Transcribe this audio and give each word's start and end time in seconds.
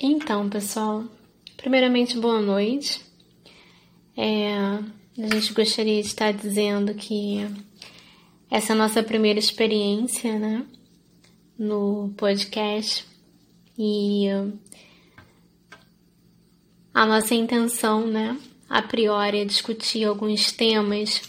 Então, 0.00 0.48
pessoal, 0.48 1.02
primeiramente, 1.56 2.16
boa 2.16 2.40
noite. 2.40 3.04
É, 4.16 4.54
a 4.54 5.34
gente 5.34 5.52
gostaria 5.52 6.00
de 6.00 6.06
estar 6.06 6.32
dizendo 6.32 6.94
que 6.94 7.38
essa 8.48 8.72
é 8.72 8.76
a 8.76 8.78
nossa 8.78 9.02
primeira 9.02 9.40
experiência, 9.40 10.38
né, 10.38 10.64
no 11.58 12.14
podcast 12.16 13.04
e 13.76 14.26
a 16.94 17.04
nossa 17.04 17.34
intenção, 17.34 18.06
né, 18.06 18.38
a 18.70 18.80
priori 18.80 19.40
é 19.40 19.44
discutir 19.44 20.04
alguns 20.04 20.52
temas 20.52 21.22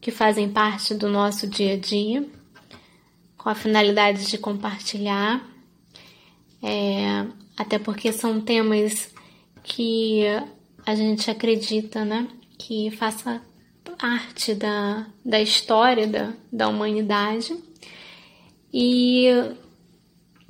que 0.00 0.10
fazem 0.10 0.50
parte 0.50 0.94
do 0.96 1.08
nosso 1.08 1.46
dia 1.46 1.74
a 1.74 1.78
dia, 1.78 2.28
com 3.38 3.48
a 3.48 3.54
finalidade 3.54 4.26
de 4.26 4.36
compartilhar 4.36 5.48
é, 6.60 7.24
até 7.56 7.78
porque 7.78 8.12
são 8.12 8.40
temas 8.40 9.12
que 9.62 10.22
a 10.84 10.94
gente 10.94 11.30
acredita, 11.30 12.04
né, 12.04 12.28
que 12.58 12.90
faça 12.92 13.42
parte 13.98 14.54
da, 14.54 15.06
da 15.24 15.40
história 15.40 16.06
da, 16.06 16.32
da 16.52 16.68
humanidade. 16.68 17.56
E 18.72 19.26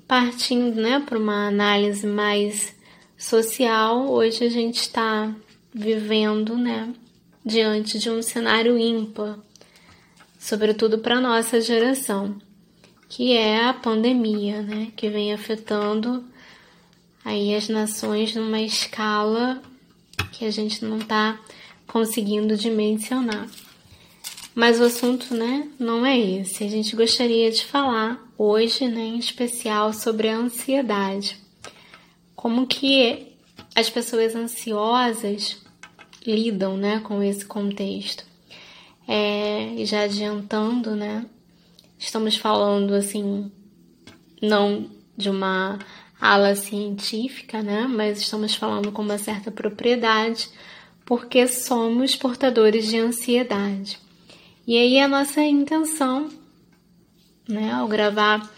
partindo, 0.06 0.74
né, 0.74 1.00
para 1.00 1.18
uma 1.18 1.48
análise 1.48 2.06
mais 2.06 2.74
social, 3.16 4.08
hoje 4.10 4.44
a 4.44 4.50
gente 4.50 4.80
está 4.80 5.34
vivendo, 5.72 6.56
né, 6.56 6.92
diante 7.44 7.98
de 7.98 8.10
um 8.10 8.22
cenário 8.22 8.76
ímpar, 8.76 9.38
sobretudo 10.38 10.98
para 10.98 11.20
nossa 11.20 11.60
geração, 11.60 12.36
que 13.08 13.32
é 13.32 13.64
a 13.64 13.74
pandemia, 13.74 14.62
né, 14.62 14.88
que 14.96 15.08
vem 15.08 15.32
afetando 15.32 16.24
aí 17.26 17.56
as 17.56 17.68
nações 17.68 18.36
numa 18.36 18.60
escala 18.60 19.60
que 20.30 20.44
a 20.44 20.50
gente 20.50 20.84
não 20.84 20.98
está 20.98 21.36
conseguindo 21.84 22.56
dimensionar. 22.56 23.48
Mas 24.54 24.80
o 24.80 24.84
assunto, 24.84 25.34
né, 25.34 25.68
não 25.76 26.06
é 26.06 26.16
esse. 26.16 26.62
A 26.62 26.68
gente 26.68 26.94
gostaria 26.94 27.50
de 27.50 27.64
falar 27.64 28.24
hoje, 28.38 28.86
né, 28.86 29.02
em 29.02 29.18
especial 29.18 29.92
sobre 29.92 30.28
a 30.28 30.36
ansiedade. 30.36 31.36
Como 32.36 32.64
que 32.64 33.32
as 33.74 33.90
pessoas 33.90 34.36
ansiosas 34.36 35.60
lidam, 36.24 36.76
né, 36.76 37.00
com 37.00 37.20
esse 37.24 37.44
contexto. 37.44 38.24
É, 39.08 39.74
já 39.84 40.02
adiantando, 40.02 40.94
né, 40.94 41.26
estamos 41.98 42.36
falando 42.36 42.94
assim, 42.94 43.50
não 44.40 44.88
de 45.16 45.28
uma 45.28 45.78
ala 46.20 46.54
científica, 46.54 47.62
né? 47.62 47.86
Mas 47.88 48.20
estamos 48.20 48.54
falando 48.54 48.90
com 48.92 49.02
uma 49.02 49.18
certa 49.18 49.50
propriedade 49.50 50.48
porque 51.04 51.46
somos 51.46 52.16
portadores 52.16 52.86
de 52.88 52.98
ansiedade. 52.98 53.98
E 54.66 54.76
aí 54.76 54.98
a 54.98 55.06
nossa 55.06 55.40
intenção, 55.40 56.28
né, 57.48 57.72
ao 57.72 57.86
gravar 57.86 58.50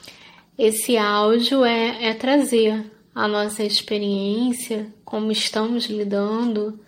esse 0.57 0.97
áudio 0.97 1.65
é, 1.65 2.07
é 2.09 2.15
trazer 2.15 2.91
a 3.15 3.29
nossa 3.29 3.63
experiência, 3.63 4.87
como 5.05 5.31
estamos 5.31 5.85
lidando 5.85 6.81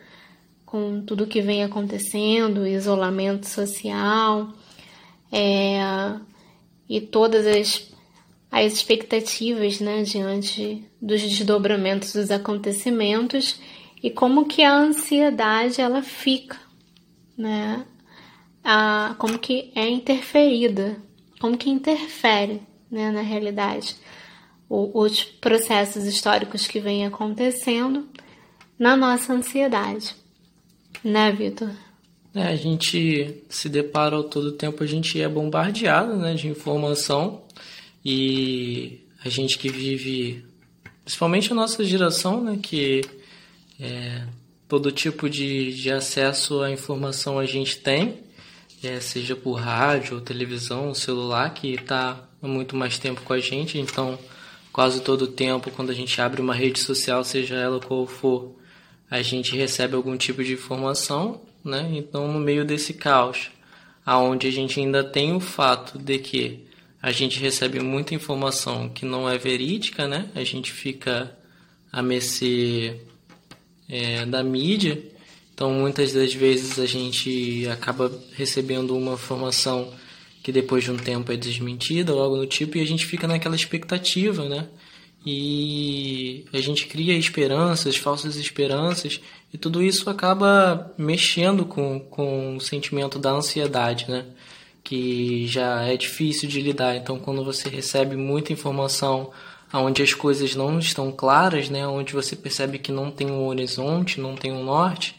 com 0.64 1.02
tudo 1.02 1.26
que 1.26 1.42
vem 1.42 1.62
acontecendo, 1.62 2.66
isolamento 2.66 3.46
social, 3.46 4.48
é, 5.30 5.80
e 6.88 7.00
todas 7.00 7.46
as 7.46 7.89
as 8.50 8.72
expectativas 8.72 9.80
né, 9.80 10.02
diante 10.02 10.84
dos 11.00 11.22
desdobramentos 11.22 12.12
dos 12.12 12.30
acontecimentos 12.30 13.60
e 14.02 14.10
como 14.10 14.46
que 14.46 14.62
a 14.62 14.74
ansiedade 14.74 15.80
ela 15.80 16.02
fica, 16.02 16.58
né? 17.36 17.86
A, 18.62 19.14
como 19.18 19.38
que 19.38 19.70
é 19.74 19.88
interferida, 19.88 20.96
como 21.40 21.56
que 21.56 21.70
interfere 21.70 22.60
né, 22.90 23.10
na 23.10 23.22
realidade 23.22 23.96
o, 24.68 25.02
os 25.02 25.22
processos 25.24 26.04
históricos 26.04 26.66
que 26.66 26.80
vêm 26.80 27.06
acontecendo 27.06 28.08
na 28.78 28.96
nossa 28.96 29.32
ansiedade, 29.32 30.14
né, 31.04 31.30
Vitor? 31.32 31.70
É, 32.34 32.44
a 32.44 32.56
gente 32.56 33.42
se 33.48 33.68
depara 33.68 34.22
todo 34.22 34.52
tempo, 34.52 34.82
a 34.84 34.86
gente 34.86 35.20
é 35.20 35.28
bombardeado 35.28 36.16
né, 36.16 36.34
de 36.34 36.48
informação 36.48 37.42
e 38.04 39.00
a 39.24 39.28
gente 39.28 39.58
que 39.58 39.68
vive, 39.68 40.44
principalmente 41.04 41.52
a 41.52 41.54
nossa 41.54 41.84
geração, 41.84 42.42
né, 42.42 42.58
que 42.62 43.02
é, 43.78 44.26
todo 44.68 44.90
tipo 44.90 45.28
de, 45.28 45.74
de 45.74 45.90
acesso 45.90 46.62
à 46.62 46.70
informação 46.70 47.38
a 47.38 47.46
gente 47.46 47.76
tem, 47.78 48.20
é, 48.82 48.98
seja 49.00 49.36
por 49.36 49.54
rádio, 49.54 50.20
televisão, 50.20 50.94
celular, 50.94 51.52
que 51.52 51.74
está 51.74 52.28
há 52.42 52.48
muito 52.48 52.74
mais 52.74 52.98
tempo 52.98 53.20
com 53.22 53.32
a 53.32 53.38
gente, 53.38 53.78
então 53.78 54.18
quase 54.72 55.00
todo 55.00 55.26
tempo, 55.26 55.70
quando 55.70 55.90
a 55.90 55.94
gente 55.94 56.20
abre 56.20 56.40
uma 56.40 56.54
rede 56.54 56.80
social, 56.80 57.22
seja 57.24 57.56
ela 57.56 57.80
qual 57.80 58.06
for, 58.06 58.54
a 59.10 59.20
gente 59.22 59.56
recebe 59.56 59.94
algum 59.94 60.16
tipo 60.16 60.42
de 60.42 60.52
informação, 60.52 61.40
né? 61.64 61.90
Então, 61.92 62.32
no 62.32 62.38
meio 62.38 62.64
desse 62.64 62.94
caos, 62.94 63.50
aonde 64.06 64.46
a 64.46 64.50
gente 64.52 64.78
ainda 64.80 65.02
tem 65.02 65.34
o 65.34 65.40
fato 65.40 65.98
de 65.98 66.18
que 66.18 66.64
a 67.02 67.12
gente 67.12 67.40
recebe 67.40 67.80
muita 67.80 68.14
informação 68.14 68.88
que 68.88 69.06
não 69.06 69.28
é 69.28 69.38
verídica, 69.38 70.06
né? 70.06 70.30
A 70.34 70.44
gente 70.44 70.70
fica 70.70 71.34
a 71.90 72.02
mercê 72.02 73.00
é, 73.88 74.26
da 74.26 74.42
mídia. 74.42 75.02
Então, 75.54 75.72
muitas 75.72 76.12
das 76.12 76.32
vezes 76.32 76.78
a 76.78 76.86
gente 76.86 77.66
acaba 77.68 78.10
recebendo 78.32 78.96
uma 78.96 79.14
informação 79.14 79.92
que 80.42 80.52
depois 80.52 80.84
de 80.84 80.90
um 80.90 80.96
tempo 80.96 81.32
é 81.32 81.36
desmentida 81.36 82.14
ou 82.14 82.22
algo 82.22 82.36
do 82.36 82.46
tipo 82.46 82.78
e 82.78 82.80
a 82.80 82.86
gente 82.86 83.04
fica 83.06 83.26
naquela 83.26 83.56
expectativa, 83.56 84.48
né? 84.48 84.68
E 85.24 86.46
a 86.52 86.60
gente 86.60 86.86
cria 86.86 87.14
esperanças, 87.14 87.96
falsas 87.96 88.36
esperanças, 88.36 89.20
e 89.52 89.58
tudo 89.58 89.82
isso 89.82 90.08
acaba 90.08 90.94
mexendo 90.96 91.66
com, 91.66 92.00
com 92.00 92.56
o 92.56 92.60
sentimento 92.60 93.18
da 93.18 93.30
ansiedade, 93.30 94.06
né? 94.08 94.24
Que 94.90 95.46
já 95.46 95.82
é 95.84 95.96
difícil 95.96 96.48
de 96.48 96.60
lidar. 96.60 96.96
Então, 96.96 97.16
quando 97.16 97.44
você 97.44 97.68
recebe 97.68 98.16
muita 98.16 98.52
informação 98.52 99.30
onde 99.72 100.02
as 100.02 100.12
coisas 100.12 100.56
não 100.56 100.80
estão 100.80 101.12
claras, 101.12 101.70
né, 101.70 101.86
onde 101.86 102.12
você 102.12 102.34
percebe 102.34 102.76
que 102.76 102.90
não 102.90 103.08
tem 103.08 103.30
um 103.30 103.46
horizonte, 103.46 104.20
não 104.20 104.34
tem 104.34 104.50
um 104.50 104.64
norte, 104.64 105.14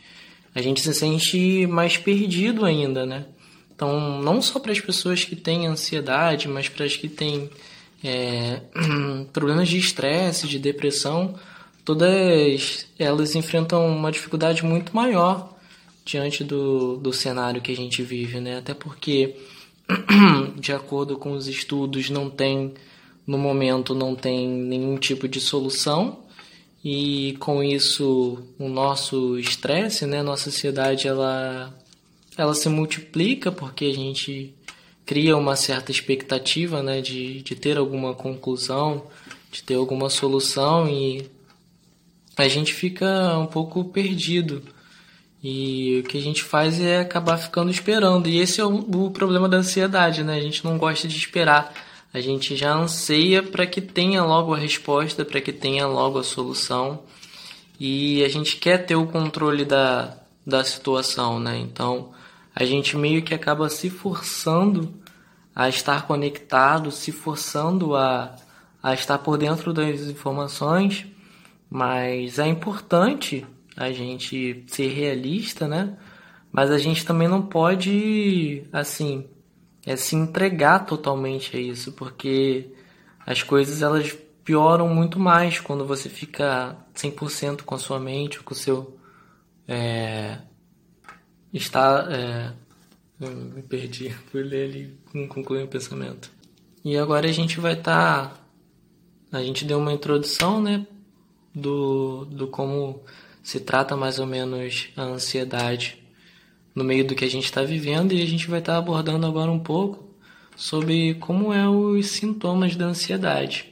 a 0.54 0.62
gente 0.62 0.82
se 0.82 0.94
sente 0.94 1.66
mais 1.68 1.96
perdido 1.96 2.66
ainda, 2.66 3.06
né? 3.06 3.28
Então, 3.74 4.22
não 4.22 4.42
só 4.42 4.59
para 4.59 4.74
as 4.74 4.82
pessoas 4.82 5.24
que 5.24 5.38
têm 5.38 5.68
ansiedade, 5.68 6.50
mas 6.50 6.68
para 6.68 6.86
as 6.86 6.98
que 6.98 7.08
têm 7.08 7.50
é, 8.03 8.59
problemas 9.32 9.70
de 9.70 9.78
estresse, 9.78 10.50
de 10.50 10.59
depressão, 10.59 11.34
todas 11.86 12.88
elas 13.00 13.36
enfrentam 13.36 13.88
uma 13.88 14.12
dificuldade 14.12 14.66
muito 14.66 14.94
maior 14.94 15.58
diante 16.03 16.44
do, 16.44 16.98
do 16.98 17.14
cenário 17.14 17.62
que 17.62 17.72
a 17.72 17.76
gente 17.76 18.03
vive, 18.03 18.42
né? 18.42 18.58
Até 18.58 18.74
porque, 18.74 19.38
de 20.56 20.72
acordo 20.72 21.18
com 21.18 21.31
os 21.31 21.47
estudos, 21.47 22.09
não 22.09 22.29
tem, 22.29 22.74
no 23.25 23.38
momento, 23.38 23.94
não 23.96 24.16
tem 24.16 24.47
nenhum 24.47 24.97
tipo 24.97 25.28
de 25.28 25.40
solução 25.40 26.19
e 26.84 27.35
com 27.40 27.63
isso 27.63 28.40
o 28.57 28.68
nosso 28.68 29.38
estresse, 29.38 30.06
né? 30.06 30.24
Nossa 30.24 30.50
sociedade 30.50 31.07
ela, 31.07 31.74
ela 32.38 32.53
se 32.53 32.68
multiplica 32.69 33.52
porque 33.52 33.85
a 33.85 33.94
gente 33.94 34.53
cria 35.06 35.38
uma 35.38 35.56
certa 35.56 35.91
expectativa, 35.91 36.81
né? 36.81 37.02
De, 37.02 37.41
de 37.41 37.56
ter 37.56 37.78
alguma 37.78 38.13
conclusão, 38.13 39.06
de 39.52 39.62
ter 39.62 39.75
alguma 39.75 40.09
solução 40.09 40.90
e 40.90 41.29
a 42.38 42.47
gente 42.47 42.73
fica 42.73 43.38
um 43.38 43.46
pouco 43.46 43.84
perdido 43.85 44.64
e 45.43 45.99
o 45.99 46.08
que 46.08 46.17
a 46.17 46.22
gente 46.22 46.43
faz 46.43 46.79
é 46.79 46.99
acabar 46.99 47.38
ficando 47.38 47.72
esperando. 47.72 48.29
E 48.29 48.40
esse 48.40 48.61
é 48.61 48.66
o, 48.66 49.09
problema 49.09 49.49
da 49.49 49.58
ansiedade, 49.58 50.23
né? 50.23 50.35
A 50.35 50.41
gente 50.41 50.64
não 50.64 50.78
gosta 50.78 51.08
de 51.08 51.17
esperar. 51.17 51.73
A 52.14 52.20
gente 52.20 52.55
já 52.55 52.73
anseia 52.73 53.41
para 53.41 53.66
que 53.66 53.82
tenha 53.82 54.23
logo 54.23 54.53
a 54.53 54.58
resposta, 54.58 55.26
para 55.26 55.41
que 55.41 55.52
tenha 55.52 55.88
logo 55.88 56.20
a 56.20 56.23
solução. 56.23 57.02
E 57.79 58.23
a 58.23 58.29
gente 58.29 58.58
quer 58.58 58.85
ter 58.85 58.96
o 58.96 59.08
controle 59.08 59.66
da, 59.66 60.16
da 60.46 60.64
situação, 60.64 61.40
né? 61.40 61.58
Então 61.58 62.11
a 62.53 62.64
gente 62.64 62.96
meio 62.96 63.23
que 63.23 63.34
acaba 63.34 63.70
se 63.70 63.90
forçando 63.90 64.93
a 65.55 65.67
estar 65.67 66.05
conectado, 66.05 66.91
se 66.91 67.11
forçando 67.11 67.96
a, 67.96 68.35
a 68.84 68.93
estar 68.93 69.17
por 69.17 69.38
dentro 69.38 69.73
das 69.73 70.02
informações, 70.02 71.05
mas 71.70 72.38
é 72.38 72.47
importante 72.47 73.46
a 73.76 73.91
gente 73.91 74.64
ser 74.68 74.88
realista, 74.90 75.68
né? 75.68 75.97
Mas 76.52 76.70
a 76.70 76.78
gente 76.78 77.06
também 77.06 77.28
não 77.28 77.41
pode, 77.41 78.64
assim, 78.72 79.29
é 79.85 79.96
se 79.96 80.16
entregar 80.16 80.85
totalmente 80.85 81.56
a 81.56 81.59
isso, 81.59 81.94
porque 81.94 82.73
as 83.26 83.41
coisas 83.41 83.82
elas 83.82 84.18
pioram 84.44 84.88
muito 84.90 85.20
mais 85.20 85.59
quando 85.59 85.85
você 85.85 86.09
fica 86.09 86.76
100% 86.96 87.62
com 87.62 87.76
a 87.76 87.79
sua 87.79 88.00
mente, 88.00 88.40
com 88.41 88.53
o 88.53 88.58
seu. 88.58 88.97
É, 89.68 90.40
está. 91.53 92.08
É, 92.12 92.53
me 93.20 93.62
perdi, 93.62 94.09
fui 94.32 94.44
ler 94.44 94.70
ali, 94.70 95.00
não 95.14 95.28
concluí 95.28 95.64
o 95.64 95.67
pensamento. 95.67 96.32
E 96.84 96.97
agora 96.97 97.28
a 97.28 97.32
gente 97.32 97.59
vai 97.59 97.74
estar. 97.74 98.29
Tá, 98.29 99.38
a 99.38 99.41
gente 99.41 99.64
deu 99.64 99.78
uma 99.78 99.94
introdução, 99.94 100.62
né? 100.62 100.85
Do, 101.53 102.26
do 102.26 102.47
como 102.47 103.03
se 103.43 103.59
trata 103.59 103.96
mais 103.96 104.20
ou 104.20 104.26
menos 104.26 104.90
a 104.96 105.03
ansiedade 105.03 105.97
no 106.73 106.84
meio 106.84 107.05
do 107.05 107.16
que 107.16 107.26
a 107.26 107.29
gente 107.29 107.46
está 107.46 107.64
vivendo 107.64 108.14
e 108.14 108.22
a 108.22 108.26
gente 108.26 108.47
vai 108.47 108.59
estar 108.59 108.73
tá 108.73 108.79
abordando 108.79 109.26
agora 109.26 109.52
um 109.52 109.59
pouco 109.59 110.09
sobre 110.55 111.16
como 111.16 111.53
é 111.53 111.67
os 111.67 112.08
sintomas 112.08 112.76
da 112.76 112.85
ansiedade. 112.85 113.72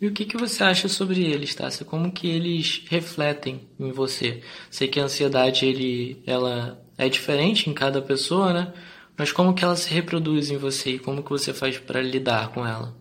E 0.00 0.06
o 0.06 0.12
que, 0.12 0.24
que 0.24 0.36
você 0.36 0.62
acha 0.62 0.88
sobre 0.88 1.22
eles, 1.22 1.54
Tássia? 1.54 1.84
Como 1.84 2.12
que 2.12 2.28
eles 2.28 2.82
refletem 2.88 3.62
em 3.78 3.90
você? 3.90 4.42
Sei 4.70 4.88
que 4.88 5.00
a 5.00 5.04
ansiedade 5.04 5.64
ele, 5.64 6.22
ela 6.26 6.82
é 6.98 7.08
diferente 7.08 7.70
em 7.70 7.74
cada 7.74 8.02
pessoa, 8.02 8.52
né? 8.52 8.72
Mas 9.16 9.32
como 9.32 9.54
que 9.54 9.64
ela 9.64 9.76
se 9.76 9.88
reproduz 9.92 10.50
em 10.50 10.56
você 10.56 10.90
e 10.90 10.98
como 10.98 11.22
que 11.22 11.30
você 11.30 11.54
faz 11.54 11.78
para 11.78 12.02
lidar 12.02 12.48
com 12.48 12.66
ela? 12.66 12.94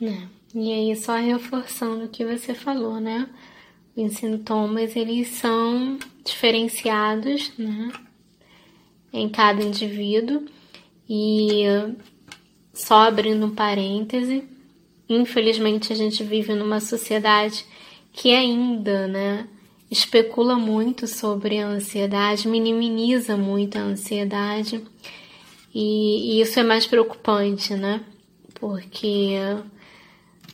É. 0.00 0.36
E 0.54 0.72
aí 0.72 0.96
só 0.96 1.16
reforçando 1.16 2.04
o 2.04 2.08
que 2.08 2.24
você 2.24 2.54
falou, 2.54 3.00
né? 3.00 3.28
Os 3.96 4.12
sintomas 4.14 4.94
eles 4.94 5.28
são 5.28 5.98
diferenciados, 6.24 7.52
né? 7.56 7.90
Em 9.12 9.28
cada 9.28 9.62
indivíduo 9.62 10.44
e 11.08 11.62
só 12.74 13.08
abrindo 13.08 13.46
um 13.46 13.54
parêntese, 13.54 14.44
infelizmente 15.08 15.92
a 15.92 15.96
gente 15.96 16.22
vive 16.22 16.52
numa 16.52 16.78
sociedade 16.80 17.64
que 18.12 18.34
ainda, 18.34 19.06
né, 19.06 19.48
especula 19.90 20.56
muito 20.56 21.06
sobre 21.06 21.58
a 21.58 21.66
ansiedade, 21.66 22.48
minimiza 22.48 23.36
muito 23.36 23.78
a 23.78 23.82
ansiedade. 23.82 24.84
E, 25.74 26.38
e 26.38 26.40
isso 26.40 26.58
é 26.58 26.62
mais 26.62 26.86
preocupante, 26.86 27.74
né? 27.74 28.02
Porque 28.54 29.34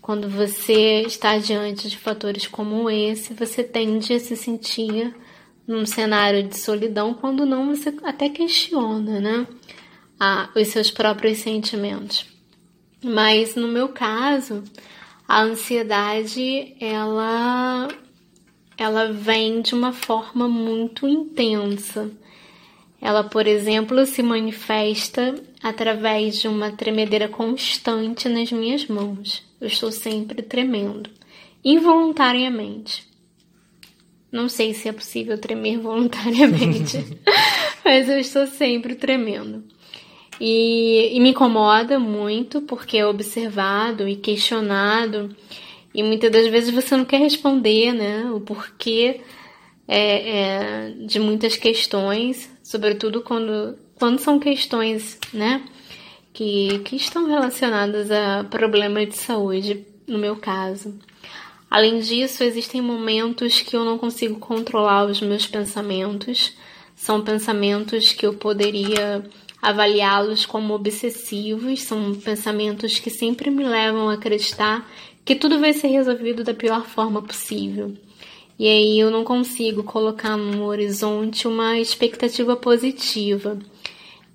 quando 0.02 0.28
você 0.28 1.02
está 1.02 1.38
diante 1.38 1.88
de 1.88 1.96
fatores 1.96 2.48
como 2.48 2.90
esse, 2.90 3.32
você 3.32 3.62
tende 3.62 4.12
a 4.12 4.18
se 4.18 4.36
sentir 4.36 5.14
num 5.64 5.86
cenário 5.86 6.42
de 6.42 6.58
solidão, 6.58 7.14
quando 7.14 7.46
não 7.46 7.68
você 7.68 7.94
até 8.02 8.28
questiona, 8.28 9.20
né? 9.20 9.46
os 10.56 10.68
seus 10.68 10.90
próprios 10.90 11.38
sentimentos. 11.38 12.26
Mas 13.02 13.54
no 13.54 13.68
meu 13.68 13.88
caso, 13.90 14.64
a 15.26 15.42
ansiedade 15.42 16.76
ela 16.80 17.88
ela 18.76 19.12
vem 19.12 19.60
de 19.60 19.74
uma 19.74 19.92
forma 19.92 20.48
muito 20.48 21.06
intensa. 21.06 22.10
Ela, 23.00 23.22
por 23.22 23.46
exemplo, 23.46 24.04
se 24.04 24.22
manifesta 24.22 25.34
através 25.62 26.40
de 26.40 26.48
uma 26.48 26.72
tremedeira 26.72 27.28
constante 27.28 28.28
nas 28.28 28.50
minhas 28.50 28.86
mãos. 28.86 29.51
Eu 29.62 29.68
estou 29.68 29.92
sempre 29.92 30.42
tremendo, 30.42 31.08
involuntariamente. 31.64 33.08
Não 34.32 34.48
sei 34.48 34.74
se 34.74 34.88
é 34.88 34.92
possível 34.92 35.38
tremer 35.38 35.78
voluntariamente, 35.78 36.98
mas 37.84 38.08
eu 38.08 38.18
estou 38.18 38.44
sempre 38.48 38.96
tremendo. 38.96 39.62
E, 40.40 41.16
e 41.16 41.20
me 41.20 41.28
incomoda 41.28 41.96
muito 42.00 42.62
porque 42.62 42.98
é 42.98 43.06
observado 43.06 44.08
e 44.08 44.16
questionado, 44.16 45.32
e 45.94 46.02
muitas 46.02 46.32
das 46.32 46.48
vezes 46.48 46.74
você 46.74 46.96
não 46.96 47.04
quer 47.04 47.20
responder, 47.20 47.92
né? 47.92 48.32
O 48.32 48.40
porquê 48.40 49.20
é, 49.86 50.38
é, 50.38 50.90
de 51.06 51.20
muitas 51.20 51.56
questões, 51.56 52.50
sobretudo 52.64 53.22
quando, 53.22 53.78
quando 53.94 54.18
são 54.18 54.40
questões, 54.40 55.20
né? 55.32 55.62
Que, 56.32 56.78
que 56.80 56.96
estão 56.96 57.26
relacionadas 57.26 58.10
a 58.10 58.44
problemas 58.44 59.08
de 59.08 59.16
saúde, 59.16 59.86
no 60.06 60.18
meu 60.18 60.36
caso. 60.36 60.98
Além 61.70 62.00
disso, 62.00 62.42
existem 62.42 62.80
momentos 62.80 63.60
que 63.60 63.76
eu 63.76 63.84
não 63.84 63.98
consigo 63.98 64.38
controlar 64.38 65.06
os 65.06 65.20
meus 65.20 65.46
pensamentos. 65.46 66.54
São 66.94 67.22
pensamentos 67.22 68.12
que 68.12 68.26
eu 68.26 68.34
poderia 68.34 69.24
avaliá-los 69.62 70.44
como 70.44 70.74
obsessivos, 70.74 71.82
são 71.82 72.14
pensamentos 72.14 72.98
que 72.98 73.08
sempre 73.08 73.48
me 73.48 73.62
levam 73.62 74.08
a 74.08 74.14
acreditar 74.14 74.90
que 75.24 75.36
tudo 75.36 75.60
vai 75.60 75.72
ser 75.72 75.86
resolvido 75.86 76.42
da 76.42 76.52
pior 76.52 76.84
forma 76.84 77.22
possível. 77.22 77.96
E 78.58 78.66
aí 78.66 78.98
eu 78.98 79.10
não 79.10 79.24
consigo 79.24 79.82
colocar 79.82 80.36
no 80.36 80.64
horizonte 80.64 81.48
uma 81.48 81.78
expectativa 81.78 82.56
positiva. 82.56 83.58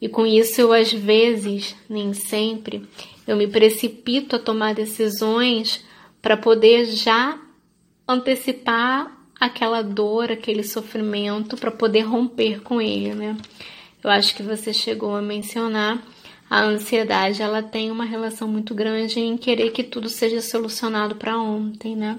E 0.02 0.08
com 0.08 0.26
isso 0.26 0.62
eu 0.62 0.72
às 0.72 0.92
vezes, 0.92 1.76
nem 1.90 2.14
sempre, 2.14 2.88
eu 3.28 3.36
me 3.36 3.48
precipito 3.48 4.36
a 4.36 4.40
tomar 4.40 4.76
decisões 4.76 5.84
para 6.22 6.38
poder 6.38 6.86
já 6.86 7.40
antecipar 8.08 9.16
aquela 9.40 9.82
dor, 9.82 10.32
aquele 10.32 10.64
sofrimento, 10.64 11.58
para 11.58 11.72
poder 11.72 12.02
romper 12.02 12.62
com 12.62 12.82
ele, 12.82 13.14
né? 13.14 13.38
eu 14.04 14.12
acho 14.12 14.36
que 14.36 14.44
você 14.44 14.74
chegou 14.74 15.16
a 15.16 15.22
mencionar, 15.22 16.02
a 16.50 16.64
ansiedade 16.64 17.42
ela 17.42 17.62
tem 17.62 17.92
uma 17.92 18.06
relação 18.06 18.48
muito 18.48 18.74
grande 18.74 19.20
em 19.20 19.38
querer 19.38 19.72
que 19.72 19.84
tudo 19.84 20.08
seja 20.08 20.42
solucionado 20.42 21.16
para 21.16 21.38
ontem, 21.38 21.94
né? 21.94 22.18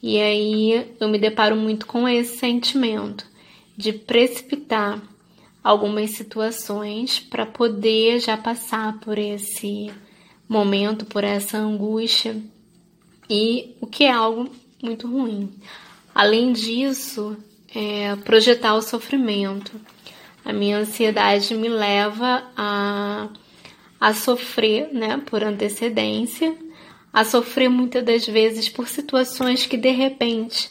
E 0.00 0.20
aí 0.20 0.86
eu 1.00 1.08
me 1.08 1.18
deparo 1.18 1.56
muito 1.56 1.84
com 1.84 2.08
esse 2.08 2.38
sentimento 2.38 3.26
de 3.76 3.92
precipitar 3.92 5.02
algumas 5.62 6.10
situações 6.10 7.20
para 7.20 7.46
poder 7.46 8.18
já 8.18 8.36
passar 8.36 8.98
por 9.00 9.18
esse 9.18 9.90
momento, 10.48 11.04
por 11.04 11.22
essa 11.22 11.58
angústia, 11.58 12.36
e 13.28 13.76
o 13.80 13.86
que 13.86 14.04
é 14.04 14.10
algo 14.10 14.50
muito 14.82 15.06
ruim. 15.06 15.52
Além 16.14 16.52
disso, 16.52 17.36
é 17.74 18.16
projetar 18.16 18.74
o 18.74 18.82
sofrimento. 18.82 19.80
A 20.44 20.52
minha 20.52 20.78
ansiedade 20.78 21.54
me 21.54 21.68
leva 21.68 22.42
a, 22.56 23.28
a 24.00 24.14
sofrer, 24.14 24.92
né, 24.92 25.22
por 25.26 25.44
antecedência, 25.44 26.56
a 27.12 27.24
sofrer 27.24 27.68
muitas 27.68 28.04
das 28.04 28.26
vezes 28.26 28.68
por 28.68 28.88
situações 28.88 29.66
que 29.66 29.76
de 29.76 29.90
repente 29.90 30.70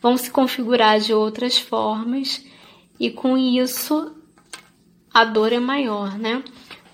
vão 0.00 0.16
se 0.16 0.30
configurar 0.30 1.00
de 1.00 1.12
outras 1.12 1.58
formas 1.58 2.44
e 3.00 3.10
com 3.10 3.36
isso 3.36 4.14
a 5.18 5.24
dor 5.24 5.52
é 5.52 5.58
maior, 5.58 6.16
né? 6.16 6.44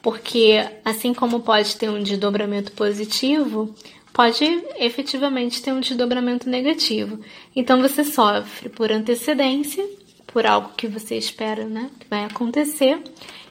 Porque 0.00 0.66
assim 0.82 1.12
como 1.12 1.40
pode 1.40 1.76
ter 1.76 1.90
um 1.90 2.02
desdobramento 2.02 2.72
positivo, 2.72 3.74
pode 4.14 4.42
efetivamente 4.78 5.60
ter 5.60 5.74
um 5.74 5.80
desdobramento 5.80 6.48
negativo. 6.48 7.20
Então 7.54 7.82
você 7.82 8.02
sofre 8.02 8.70
por 8.70 8.90
antecedência 8.90 9.86
por 10.26 10.46
algo 10.46 10.70
que 10.74 10.88
você 10.88 11.16
espera, 11.16 11.66
né, 11.66 11.90
que 12.00 12.08
vai 12.08 12.24
acontecer, 12.24 12.98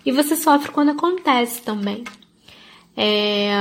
e 0.04 0.12
você 0.12 0.36
sofre 0.36 0.72
quando 0.72 0.90
acontece 0.90 1.62
também. 1.62 2.04
É, 2.98 3.54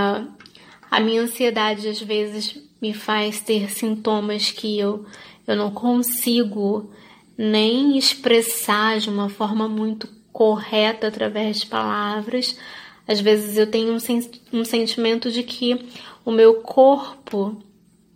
a 0.90 0.99
minha 0.99 1.21
ansiedade 1.21 1.87
às 1.88 2.00
vezes 2.00 2.59
me 2.81 2.95
faz 2.95 3.38
ter 3.38 3.71
sintomas 3.71 4.50
que 4.50 4.78
eu, 4.78 5.04
eu 5.47 5.57
não 5.57 5.71
consigo 5.71 6.90
nem 7.37 7.99
expressar 7.99 8.99
de 8.99 9.11
uma 9.11 9.28
forma 9.28 9.69
muito 9.69 10.09
correta 10.33 11.09
através 11.09 11.61
de 11.61 11.67
palavras. 11.67 12.59
Às 13.07 13.21
vezes 13.21 13.57
eu 13.57 13.67
tenho 13.67 13.93
um, 13.93 13.99
sen 13.99 14.21
um 14.53 14.65
sentimento 14.65 15.31
de 15.31 15.43
que 15.43 15.87
o 16.25 16.31
meu 16.31 16.55
corpo 16.62 17.61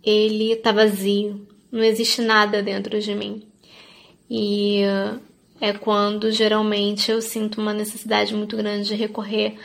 ele 0.03 0.53
está 0.53 0.71
vazio, 0.71 1.45
não 1.71 1.83
existe 1.83 2.21
nada 2.21 2.63
dentro 2.63 2.99
de 2.99 3.13
mim. 3.13 3.43
E 4.29 4.81
é 5.59 5.73
quando 5.73 6.31
geralmente 6.31 7.11
eu 7.11 7.21
sinto 7.21 7.59
uma 7.59 7.73
necessidade 7.73 8.33
muito 8.33 8.55
grande 8.55 8.87
de 8.87 8.95
recorrer 8.95 9.57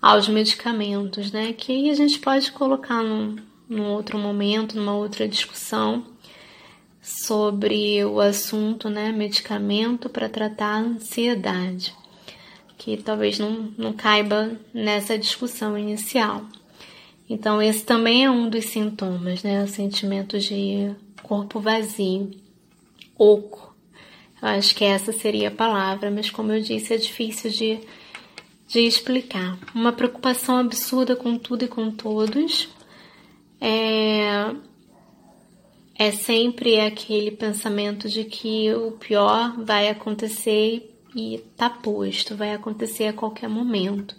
aos 0.00 0.28
medicamentos, 0.28 1.30
né? 1.32 1.52
Que 1.52 1.90
a 1.90 1.94
gente 1.94 2.18
pode 2.18 2.50
colocar 2.52 3.02
num, 3.02 3.36
num 3.68 3.90
outro 3.90 4.18
momento, 4.18 4.76
numa 4.76 4.94
outra 4.94 5.28
discussão 5.28 6.11
sobre 7.02 8.04
o 8.04 8.20
assunto, 8.20 8.88
né? 8.88 9.12
Medicamento 9.12 10.08
para 10.08 10.28
tratar 10.28 10.76
a 10.76 10.78
ansiedade, 10.78 11.92
que 12.78 12.96
talvez 12.96 13.38
não, 13.38 13.72
não 13.76 13.92
caiba 13.92 14.52
nessa 14.72 15.18
discussão 15.18 15.76
inicial. 15.76 16.46
Então, 17.28 17.60
esse 17.60 17.84
também 17.84 18.24
é 18.24 18.30
um 18.30 18.48
dos 18.48 18.66
sintomas, 18.66 19.42
né? 19.42 19.62
O 19.62 19.68
sentimento 19.68 20.38
de 20.38 20.94
corpo 21.22 21.60
vazio, 21.60 22.30
oco, 23.18 23.72
Acho 24.42 24.74
que 24.74 24.84
essa 24.84 25.12
seria 25.12 25.48
a 25.48 25.52
palavra, 25.52 26.10
mas 26.10 26.28
como 26.28 26.50
eu 26.50 26.60
disse, 26.60 26.92
é 26.92 26.96
difícil 26.96 27.48
de, 27.48 27.78
de 28.66 28.80
explicar. 28.80 29.56
Uma 29.72 29.92
preocupação 29.92 30.58
absurda 30.58 31.14
com 31.14 31.38
tudo 31.38 31.64
e 31.64 31.68
com 31.68 31.92
todos. 31.92 32.68
é, 33.60 34.52
é 36.02 36.10
sempre 36.10 36.80
aquele 36.80 37.30
pensamento 37.30 38.08
de 38.08 38.24
que 38.24 38.74
o 38.74 38.90
pior 38.90 39.54
vai 39.62 39.88
acontecer 39.88 40.92
e 41.14 41.38
tá 41.56 41.70
posto, 41.70 42.34
vai 42.34 42.52
acontecer 42.52 43.06
a 43.06 43.12
qualquer 43.12 43.48
momento. 43.48 44.16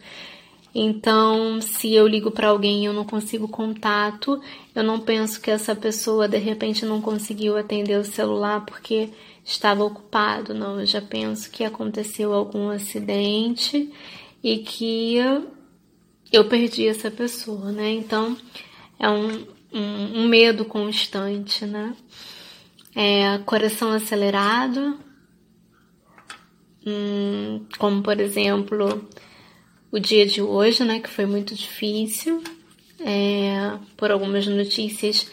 Então, 0.74 1.60
se 1.62 1.94
eu 1.94 2.08
ligo 2.08 2.32
para 2.32 2.48
alguém 2.48 2.84
e 2.84 2.86
eu 2.86 2.94
não 2.94 3.04
consigo 3.04 3.50
contato, 3.50 4.42
eu 4.74 4.82
não 4.82 4.98
penso 4.98 5.42
que 5.42 5.52
essa 5.52 5.76
pessoa 5.76 6.26
de 6.26 6.38
repente 6.38 6.86
não 6.86 7.02
conseguiu 7.02 7.58
atender 7.58 8.00
o 8.00 8.06
celular 8.06 8.66
porque 8.66 9.10
estava 9.44 9.84
ocupado, 9.84 10.54
não. 10.54 10.80
Eu 10.80 10.86
já 10.86 11.02
penso 11.02 11.52
que 11.52 11.66
aconteceu 11.66 12.34
algum 12.34 12.70
acidente 12.70 13.92
e 14.42 14.60
que 14.60 15.18
eu 16.32 16.46
perdi 16.48 16.88
essa 16.88 17.12
pessoa, 17.12 17.74
né? 17.74 17.92
Então, 17.92 18.38
é 18.98 19.10
um, 19.10 19.46
um, 19.74 20.22
um 20.22 20.28
medo 20.28 20.66
constante, 20.66 21.66
né? 21.66 21.96
É, 22.96 23.40
coração 23.40 23.92
acelerado, 23.92 25.00
hum, 26.86 27.66
como 27.78 28.04
por 28.04 28.20
exemplo 28.20 29.10
o 29.92 30.00
dia 30.00 30.26
de 30.26 30.42
hoje, 30.42 30.84
né, 30.84 31.00
que 31.00 31.10
foi 31.10 31.26
muito 31.26 31.56
difícil, 31.56 32.44
é, 33.00 33.78
por 33.98 34.12
algumas 34.12 34.46
notícias 34.48 35.30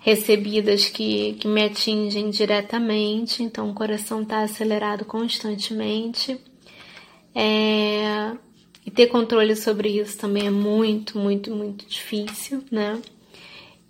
recebidas 0.00 0.88
que, 0.88 1.34
que 1.34 1.48
me 1.48 1.64
atingem 1.64 2.28
diretamente, 2.28 3.42
então 3.42 3.70
o 3.70 3.74
coração 3.74 4.22
está 4.22 4.42
acelerado 4.42 5.04
constantemente. 5.04 6.38
É, 7.34 8.32
e 8.86 8.90
ter 8.90 9.06
controle 9.06 9.56
sobre 9.56 9.88
isso 9.88 10.18
também 10.18 10.46
é 10.46 10.50
muito, 10.50 11.18
muito, 11.18 11.50
muito 11.50 11.86
difícil, 11.86 12.62
né? 12.70 13.00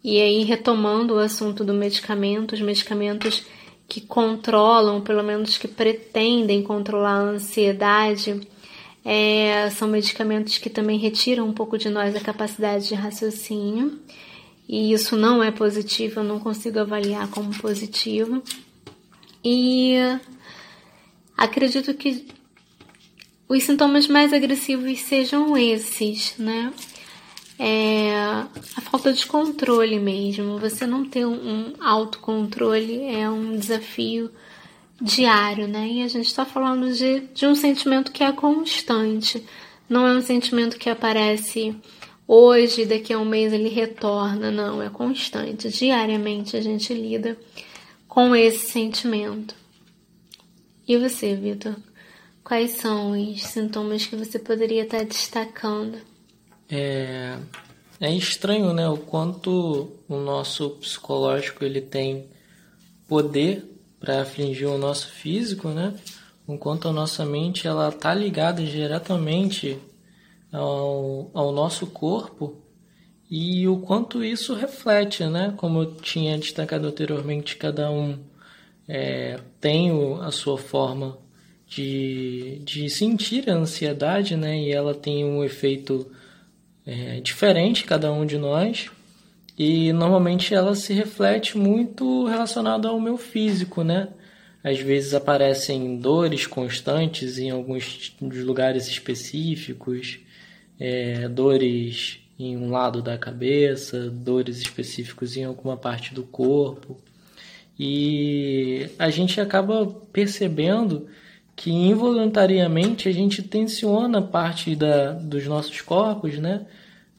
E 0.05 0.21
aí, 0.21 0.45
retomando 0.45 1.15
o 1.15 1.19
assunto 1.19 1.65
do 1.65 1.73
medicamento, 1.73 2.53
os 2.53 2.61
medicamentos 2.61 3.43
que 3.89 4.03
controlam, 4.03 5.01
pelo 5.01 5.23
menos 5.23 5.57
que 5.57 5.67
pretendem 5.67 6.63
controlar 6.63 7.21
a 7.21 7.31
ansiedade, 7.31 8.47
é, 9.03 9.71
são 9.71 9.89
medicamentos 9.89 10.59
que 10.59 10.69
também 10.69 10.99
retiram 10.99 11.49
um 11.49 11.55
pouco 11.55 11.79
de 11.79 11.89
nós 11.89 12.15
a 12.15 12.21
capacidade 12.21 12.87
de 12.87 12.95
raciocínio, 12.95 13.99
e 14.69 14.93
isso 14.93 15.17
não 15.17 15.43
é 15.43 15.51
positivo, 15.51 16.21
eu 16.21 16.25
não 16.25 16.39
consigo 16.39 16.79
avaliar 16.79 17.29
como 17.29 17.57
positivo. 17.59 18.43
E 19.43 19.95
acredito 21.35 21.95
que 21.95 22.27
os 23.49 23.63
sintomas 23.63 24.07
mais 24.07 24.35
agressivos 24.35 25.01
sejam 25.01 25.57
esses, 25.57 26.35
né? 26.39 26.73
É 27.59 28.15
a 28.77 28.81
falta 28.81 29.13
de 29.13 29.27
controle 29.27 29.99
mesmo. 29.99 30.59
Você 30.59 30.87
não 30.87 31.05
ter 31.05 31.25
um 31.25 31.73
autocontrole 31.81 33.05
é 33.05 33.29
um 33.31 33.57
desafio 33.57 34.31
diário, 35.01 35.69
né? 35.69 35.87
E 35.89 36.03
a 36.03 36.09
gente 36.09 36.27
está 36.27 36.45
falando 36.45 36.93
de, 36.93 37.21
de 37.33 37.47
um 37.47 37.55
sentimento 37.55 38.13
que 38.13 38.25
é 38.25 38.33
constante. 38.33 39.45
Não 39.89 40.07
é 40.07 40.17
um 40.17 40.23
sentimento 40.23 40.79
que 40.79 40.89
aparece 40.89 41.77
hoje, 42.27 42.87
daqui 42.87 43.13
a 43.13 43.19
um 43.19 43.25
mês 43.25 43.53
ele 43.53 43.69
retorna. 43.69 44.51
Não, 44.51 44.83
é 44.83 44.89
constante. 44.89 45.69
Diariamente 45.69 46.57
a 46.57 46.61
gente 46.61 46.93
lida 46.93 47.39
com 48.09 48.35
esse 48.35 48.67
sentimento. 48.71 49.55
E 50.87 50.97
você, 50.97 51.35
Vitor? 51.35 51.77
Quais 52.43 52.73
são 52.73 53.13
os 53.13 53.43
sintomas 53.43 54.05
que 54.05 54.17
você 54.17 54.39
poderia 54.39 54.83
estar 54.83 55.03
destacando? 55.05 55.99
É, 56.71 57.37
é 58.01 58.13
estranho, 58.13 58.73
né? 58.73 58.89
O 58.89 58.97
quanto 58.97 59.93
o 60.09 60.17
nosso 60.17 60.71
psicológico 60.71 61.65
ele 61.65 61.81
tem 61.81 62.27
poder 63.07 63.65
para 64.01 64.23
afligir 64.23 64.69
o 64.69 64.79
nosso 64.79 65.09
físico, 65.09 65.69
né? 65.69 65.95
Enquanto 66.49 66.89
a 66.89 66.93
nossa 66.93 67.25
mente 67.25 67.67
ela 67.67 67.91
tá 67.91 68.13
ligada 68.15 68.63
diretamente 68.63 69.79
ao, 70.53 71.31
ao 71.33 71.53
nosso 71.53 71.87
corpo 71.87 72.63
e 73.31 73.67
o 73.67 73.79
quanto 73.79 74.23
isso 74.23 74.55
reflete, 74.55 75.25
né? 75.25 75.55
Como 75.57 75.81
eu 75.81 75.95
tinha 75.95 76.39
destacado 76.39 76.87
anteriormente, 76.87 77.57
cada 77.57 77.91
um 77.91 78.19
é, 78.87 79.41
tem 79.61 79.91
a 80.21 80.31
sua 80.31 80.59
forma 80.59 81.19
de, 81.67 82.61
de 82.65 82.89
sentir 82.91 83.49
a 83.49 83.55
ansiedade, 83.55 84.37
né? 84.37 84.59
E 84.59 84.71
ela 84.71 84.95
tem 84.95 85.25
um 85.25 85.43
efeito 85.43 86.07
é, 86.87 87.21
diferente 87.21 87.85
cada 87.85 88.13
um 88.13 88.27
de 88.27 88.39
nós. 88.39 88.91
E 89.57 89.93
normalmente 89.93 90.55
ela 90.55 90.75
se 90.75 90.93
reflete 90.93 91.57
muito 91.57 92.27
relacionada 92.27 92.89
ao 92.89 93.01
meu 93.01 93.17
físico, 93.17 93.85
né? 93.85 94.09
Às 94.63 94.81
vezes 94.81 95.15
aparecem 95.15 95.99
dores 95.99 96.47
constantes 96.47 97.39
em 97.39 97.51
alguns 97.51 98.13
lugares 98.21 98.89
específicos, 98.89 100.19
é, 100.81 101.29
dores 101.29 102.19
em 102.39 102.57
um 102.57 102.71
lado 102.71 103.01
da 103.01 103.17
cabeça, 103.17 104.11
dores 104.11 104.59
específicos 104.59 105.37
em 105.37 105.45
alguma 105.45 105.77
parte 105.77 106.13
do 106.15 106.25
corpo. 106.25 106.97
E 107.79 108.89
a 108.99 109.11
gente 109.11 109.41
acaba 109.41 109.87
percebendo 110.13 111.09
que 111.57 111.71
involuntariamente 111.71 113.09
a 113.09 113.13
gente 113.13 113.43
tensiona 113.43 114.21
parte 114.21 114.75
da, 114.75 115.13
dos 115.13 115.47
nossos 115.47 115.81
corpos, 115.81 116.39
né? 116.39 116.67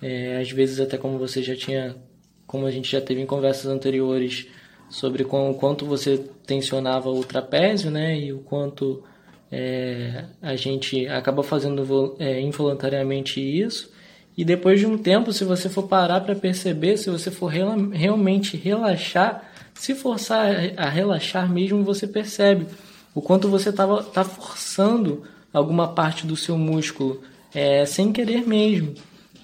É, 0.01 0.39
às 0.39 0.51
vezes 0.51 0.79
até 0.79 0.97
como 0.97 1.17
você 1.17 1.41
já 1.41 1.55
tinha 1.55 1.95
como 2.45 2.65
a 2.65 2.71
gente 2.71 2.91
já 2.91 3.01
teve 3.01 3.21
em 3.21 3.25
conversas 3.25 3.65
anteriores 3.65 4.47
sobre 4.89 5.23
o 5.23 5.53
quanto 5.55 5.85
você 5.85 6.17
tensionava 6.45 7.09
o 7.09 7.23
trapézio, 7.23 7.89
né, 7.89 8.17
e 8.17 8.31
o 8.31 8.39
quanto 8.39 9.03
é, 9.51 10.25
a 10.41 10.55
gente 10.55 11.07
acaba 11.07 11.43
fazendo 11.43 12.15
é, 12.19 12.39
involuntariamente 12.39 13.41
isso. 13.41 13.91
E 14.37 14.43
depois 14.43 14.79
de 14.79 14.85
um 14.85 14.97
tempo, 14.97 15.31
se 15.33 15.43
você 15.43 15.69
for 15.69 15.83
parar 15.83 16.21
para 16.21 16.35
perceber, 16.35 16.97
se 16.97 17.09
você 17.09 17.31
for 17.31 17.47
rela 17.47 17.75
realmente 17.91 18.57
relaxar, 18.57 19.49
se 19.73 19.95
forçar 19.95 20.73
a 20.77 20.89
relaxar 20.89 21.51
mesmo, 21.51 21.83
você 21.83 22.05
percebe 22.05 22.67
o 23.15 23.21
quanto 23.21 23.47
você 23.47 23.69
estava 23.69 24.03
tá 24.03 24.25
forçando 24.25 25.23
alguma 25.53 25.87
parte 25.87 26.27
do 26.27 26.35
seu 26.35 26.57
músculo 26.57 27.21
é, 27.53 27.85
sem 27.85 28.11
querer 28.11 28.45
mesmo. 28.45 28.93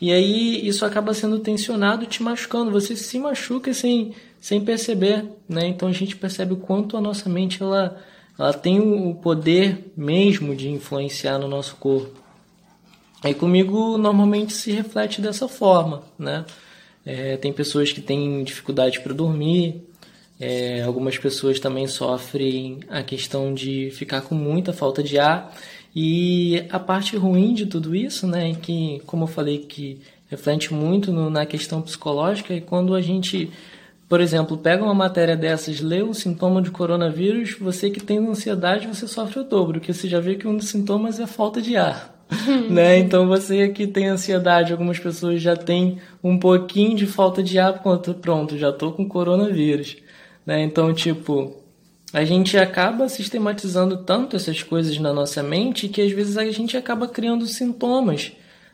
E 0.01 0.11
aí 0.11 0.67
isso 0.67 0.85
acaba 0.85 1.13
sendo 1.13 1.39
tensionado, 1.39 2.05
te 2.05 2.21
machucando. 2.21 2.69
Você 2.71 2.95
se 2.97 3.17
machuca 3.17 3.73
sem, 3.73 4.13
sem 4.41 4.59
perceber, 4.59 5.25
né? 5.47 5.67
Então 5.67 5.87
a 5.87 5.93
gente 5.93 6.17
percebe 6.17 6.53
o 6.53 6.57
quanto 6.57 6.97
a 6.97 7.01
nossa 7.01 7.29
mente 7.29 7.63
ela, 7.63 7.97
ela 8.37 8.51
tem 8.51 8.79
o 8.79 9.15
poder 9.15 9.93
mesmo 9.95 10.53
de 10.53 10.69
influenciar 10.69 11.37
no 11.37 11.47
nosso 11.47 11.77
corpo. 11.77 12.19
Aí 13.23 13.33
comigo 13.33 13.97
normalmente 13.97 14.51
se 14.51 14.71
reflete 14.71 15.21
dessa 15.21 15.47
forma, 15.47 16.03
né? 16.19 16.43
É, 17.05 17.37
tem 17.37 17.53
pessoas 17.53 17.91
que 17.91 18.01
têm 18.01 18.43
dificuldade 18.43 18.99
para 18.99 19.13
dormir, 19.13 19.87
é, 20.41 20.81
algumas 20.81 21.19
pessoas 21.19 21.59
também 21.59 21.85
sofrem 21.85 22.79
a 22.89 23.03
questão 23.03 23.53
de 23.53 23.91
ficar 23.91 24.21
com 24.21 24.33
muita 24.33 24.73
falta 24.73 25.03
de 25.03 25.19
ar. 25.19 25.55
E 25.95 26.65
a 26.71 26.79
parte 26.79 27.15
ruim 27.15 27.53
de 27.53 27.67
tudo 27.67 27.95
isso, 27.95 28.25
né, 28.25 28.55
que, 28.55 28.99
como 29.05 29.25
eu 29.25 29.27
falei, 29.27 29.59
que 29.59 30.01
reflete 30.27 30.73
muito 30.73 31.11
no, 31.11 31.29
na 31.29 31.45
questão 31.45 31.79
psicológica, 31.79 32.55
é 32.55 32.59
quando 32.59 32.95
a 32.95 33.01
gente, 33.01 33.51
por 34.09 34.19
exemplo, 34.19 34.57
pega 34.57 34.83
uma 34.83 34.95
matéria 34.95 35.37
dessas, 35.37 35.79
lê 35.79 36.01
um 36.01 36.13
sintoma 36.13 36.59
de 36.59 36.71
coronavírus, 36.71 37.55
você 37.59 37.91
que 37.91 37.99
tem 37.99 38.17
ansiedade, 38.17 38.87
você 38.87 39.07
sofre 39.07 39.41
o 39.41 39.43
dobro, 39.43 39.79
porque 39.79 39.93
você 39.93 40.09
já 40.09 40.19
vê 40.19 40.35
que 40.35 40.47
um 40.47 40.57
dos 40.57 40.69
sintomas 40.69 41.19
é 41.19 41.27
falta 41.27 41.61
de 41.61 41.77
ar. 41.77 42.19
né? 42.67 42.97
Então 42.97 43.27
você 43.27 43.69
que 43.69 43.85
tem 43.85 44.07
ansiedade, 44.07 44.71
algumas 44.71 44.97
pessoas 44.97 45.39
já 45.39 45.55
têm 45.55 45.99
um 46.23 46.39
pouquinho 46.39 46.95
de 46.95 47.05
falta 47.05 47.43
de 47.43 47.59
ar, 47.59 47.83
pronto, 48.21 48.57
já 48.57 48.71
tô 48.71 48.91
com 48.91 49.07
coronavírus. 49.07 49.97
Né? 50.51 50.63
Então, 50.63 50.93
tipo, 50.93 51.63
a 52.11 52.25
gente 52.25 52.57
acaba 52.57 53.07
sistematizando 53.07 54.03
tanto 54.03 54.35
essas 54.35 54.61
coisas 54.61 54.97
na 54.97 55.13
nossa 55.13 55.41
mente 55.41 55.87
que 55.87 56.01
às 56.01 56.11
vezes 56.11 56.37
a 56.37 56.43
gente 56.51 56.75
acaba 56.75 57.07
criando 57.07 57.47
sintomas, 57.47 58.33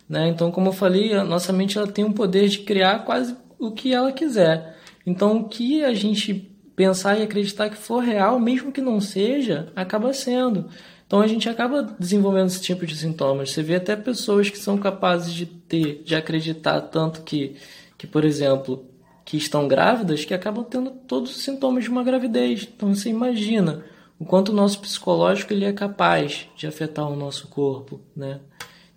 né? 0.10 0.28
Então, 0.28 0.50
como 0.50 0.70
eu 0.70 0.74
falei, 0.74 1.14
a 1.14 1.24
nossa 1.24 1.54
mente 1.54 1.78
ela 1.78 1.86
tem 1.86 2.04
o 2.04 2.14
poder 2.14 2.50
de 2.50 2.60
criar 2.60 3.06
quase 3.06 3.36
o 3.60 3.70
que 3.70 3.94
ela 3.94 4.12
quiser. 4.12 4.76
Então, 5.06 5.38
o 5.38 5.44
que 5.48 5.84
a 5.84 5.94
gente 5.94 6.52
pensar 6.76 7.20
e 7.20 7.22
acreditar 7.22 7.70
que 7.70 7.78
for 7.78 8.00
real, 8.00 8.40
mesmo 8.40 8.72
que 8.72 8.82
não 8.82 9.00
seja, 9.00 9.72
acaba 9.76 10.12
sendo. 10.14 10.70
Então 11.06 11.22
a 11.22 11.28
gente 11.28 11.48
acaba 11.48 11.84
desenvolvendo 12.00 12.48
esse 12.48 12.62
tipo 12.62 12.88
de 12.88 12.96
sintomas. 12.96 13.52
Você 13.52 13.62
vê 13.62 13.76
até 13.76 13.96
pessoas 13.96 14.50
que 14.50 14.58
são 14.58 14.80
capazes 14.80 15.32
de 15.32 15.46
ter, 15.46 16.02
de 16.04 16.16
acreditar 16.16 16.82
tanto 16.82 17.22
que, 17.22 17.56
que 18.00 18.08
por 18.08 18.26
exemplo, 18.26 18.84
que 19.28 19.36
estão 19.36 19.68
grávidas 19.68 20.24
que 20.24 20.34
acabam 20.34 20.64
tendo 20.64 20.90
todos 20.90 21.36
os 21.36 21.44
sintomas 21.44 21.84
de 21.84 21.90
uma 21.90 22.02
gravidez. 22.02 22.66
Então 22.74 22.96
você 22.96 23.10
imagina 23.10 23.84
o 24.18 24.24
quanto 24.24 24.54
o 24.54 24.56
nosso 24.56 24.80
psicológico 24.80 25.52
ele 25.52 25.66
é 25.66 25.74
capaz 25.74 26.48
de 26.56 26.66
afetar 26.66 27.06
o 27.12 27.16
nosso 27.16 27.50
corpo, 27.50 28.00
né? 28.16 28.40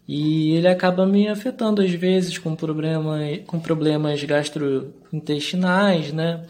E 0.06 0.52
ele 0.52 0.68
acaba 0.68 1.04
me 1.04 1.26
afetando 1.26 1.82
às 1.82 1.90
vezes 1.90 2.38
com, 2.38 2.54
problema, 2.54 3.18
com 3.44 3.58
problemas 3.58 4.22
gastrointestinais, 4.22 6.12
né? 6.12 6.46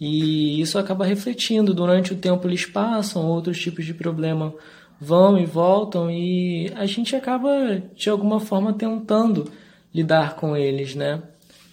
E 0.00 0.60
isso 0.60 0.78
acaba 0.78 1.04
refletindo. 1.04 1.74
Durante 1.74 2.12
o 2.12 2.16
tempo 2.16 2.46
eles 2.46 2.66
passam, 2.66 3.26
outros 3.26 3.58
tipos 3.60 3.84
de 3.84 3.94
problema 3.94 4.54
vão 5.00 5.36
e 5.36 5.44
voltam, 5.44 6.08
e 6.08 6.72
a 6.76 6.86
gente 6.86 7.16
acaba, 7.16 7.82
de 7.96 8.08
alguma 8.08 8.38
forma, 8.38 8.72
tentando 8.72 9.50
lidar 9.92 10.36
com 10.36 10.56
eles, 10.56 10.94
né? 10.94 11.20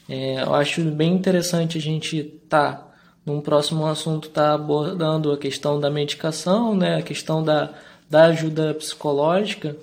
É, 0.10 0.42
eu 0.42 0.56
acho 0.56 0.82
bem 0.86 1.14
interessante 1.14 1.78
a 1.78 1.82
gente 1.82 2.24
tá 2.50 2.88
num 3.24 3.42
próximo 3.42 3.86
assunto 3.86 4.30
tá 4.30 4.56
abordando 4.56 5.32
a 5.32 5.38
questão 5.38 5.80
da 5.80 5.90
medicação, 5.92 6.76
né? 6.76 6.98
A 6.98 7.02
questão 7.04 7.44
da, 7.44 7.74
da 8.10 8.26
ajuda 8.26 8.74
psicológica, 8.74 9.78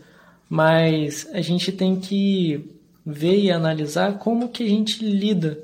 mas 0.50 1.28
a 1.32 1.40
gente 1.40 1.70
tem 1.70 1.94
que 1.94 2.68
ver 3.04 3.38
e 3.38 3.52
analisar 3.52 4.18
como 4.18 4.48
que 4.48 4.64
a 4.64 4.68
gente 4.68 5.04
lida 5.04 5.60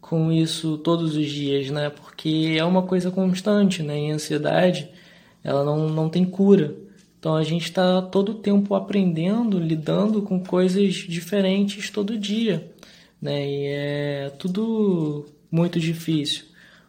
com 0.00 0.32
isso 0.32 0.78
todos 0.78 1.14
os 1.14 1.26
dias, 1.26 1.68
né? 1.70 1.90
Porque 1.90 2.56
é 2.58 2.64
uma 2.64 2.82
coisa 2.82 3.10
constante, 3.10 3.82
né? 3.82 4.00
E 4.00 4.10
a 4.10 4.14
ansiedade, 4.14 4.88
ela 5.44 5.62
não, 5.62 5.90
não 5.90 6.08
tem 6.08 6.24
cura. 6.24 6.74
Então 7.18 7.34
a 7.34 7.42
gente 7.42 7.64
está 7.64 8.00
todo 8.00 8.30
o 8.32 8.36
tempo 8.36 8.74
aprendendo, 8.74 9.58
lidando 9.58 10.22
com 10.22 10.42
coisas 10.42 10.94
diferentes 10.94 11.90
todo 11.90 12.16
dia, 12.16 12.70
né? 13.20 13.46
E 13.46 13.66
é 13.66 14.30
tudo 14.38 15.26
muito 15.50 15.80
difícil, 15.80 16.44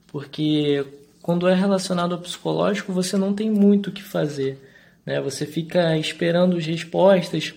porque 0.07 0.85
quando 1.21 1.47
é 1.47 1.53
relacionado 1.53 2.13
ao 2.13 2.21
psicológico, 2.21 2.93
você 2.93 3.17
não 3.17 3.33
tem 3.33 3.49
muito 3.49 3.87
o 3.87 3.91
que 3.91 4.03
fazer, 4.03 4.59
né? 5.05 5.19
Você 5.21 5.45
fica 5.45 5.97
esperando 5.97 6.57
as 6.57 6.65
respostas, 6.65 7.53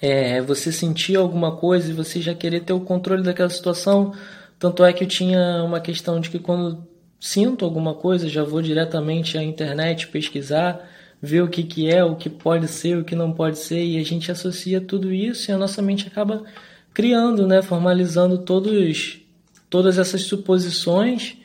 é, 0.00 0.40
você 0.40 0.72
sentir 0.72 1.16
alguma 1.16 1.56
coisa 1.56 1.90
e 1.90 1.94
você 1.94 2.20
já 2.20 2.34
querer 2.34 2.60
ter 2.60 2.72
o 2.72 2.80
controle 2.80 3.22
daquela 3.22 3.50
situação. 3.50 4.14
Tanto 4.58 4.84
é 4.84 4.92
que 4.92 5.04
eu 5.04 5.08
tinha 5.08 5.62
uma 5.64 5.80
questão 5.80 6.20
de 6.20 6.30
que 6.30 6.38
quando 6.38 6.86
sinto 7.20 7.64
alguma 7.64 7.94
coisa, 7.94 8.28
já 8.28 8.42
vou 8.42 8.62
diretamente 8.62 9.36
à 9.36 9.42
internet 9.42 10.08
pesquisar, 10.08 10.88
ver 11.20 11.42
o 11.42 11.48
que, 11.48 11.62
que 11.62 11.90
é, 11.90 12.02
o 12.02 12.16
que 12.16 12.30
pode 12.30 12.66
ser, 12.66 12.96
o 12.96 13.04
que 13.04 13.14
não 13.14 13.32
pode 13.32 13.58
ser, 13.58 13.84
e 13.84 13.98
a 13.98 14.04
gente 14.04 14.32
associa 14.32 14.80
tudo 14.80 15.12
isso 15.12 15.50
e 15.50 15.52
a 15.52 15.58
nossa 15.58 15.82
mente 15.82 16.06
acaba 16.08 16.44
criando, 16.92 17.46
né, 17.46 17.62
formalizando 17.62 18.38
todos, 18.38 19.20
todas 19.68 19.98
essas 19.98 20.22
suposições. 20.22 21.36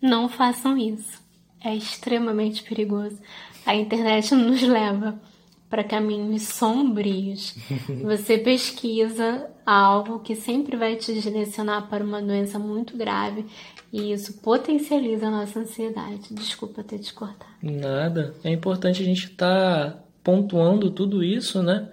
Não 0.00 0.28
façam 0.28 0.76
isso. 0.76 1.20
É 1.62 1.74
extremamente 1.74 2.62
perigoso. 2.62 3.18
A 3.66 3.74
internet 3.74 4.34
nos 4.34 4.62
leva 4.62 5.20
para 5.68 5.84
caminhos 5.84 6.42
sombrios. 6.42 7.54
Você 8.02 8.38
pesquisa 8.38 9.48
algo 9.64 10.18
que 10.18 10.34
sempre 10.34 10.76
vai 10.76 10.96
te 10.96 11.20
direcionar 11.20 11.82
para 11.82 12.02
uma 12.02 12.20
doença 12.20 12.58
muito 12.58 12.96
grave 12.96 13.46
e 13.92 14.12
isso 14.12 14.40
potencializa 14.40 15.28
a 15.28 15.30
nossa 15.30 15.60
ansiedade. 15.60 16.34
Desculpa 16.34 16.82
ter 16.82 16.98
te 16.98 17.14
cortado. 17.14 17.50
Nada. 17.62 18.34
É 18.42 18.50
importante 18.50 19.02
a 19.02 19.04
gente 19.04 19.26
estar 19.26 19.92
tá 19.92 19.98
pontuando 20.24 20.90
tudo 20.90 21.22
isso, 21.22 21.62
né? 21.62 21.88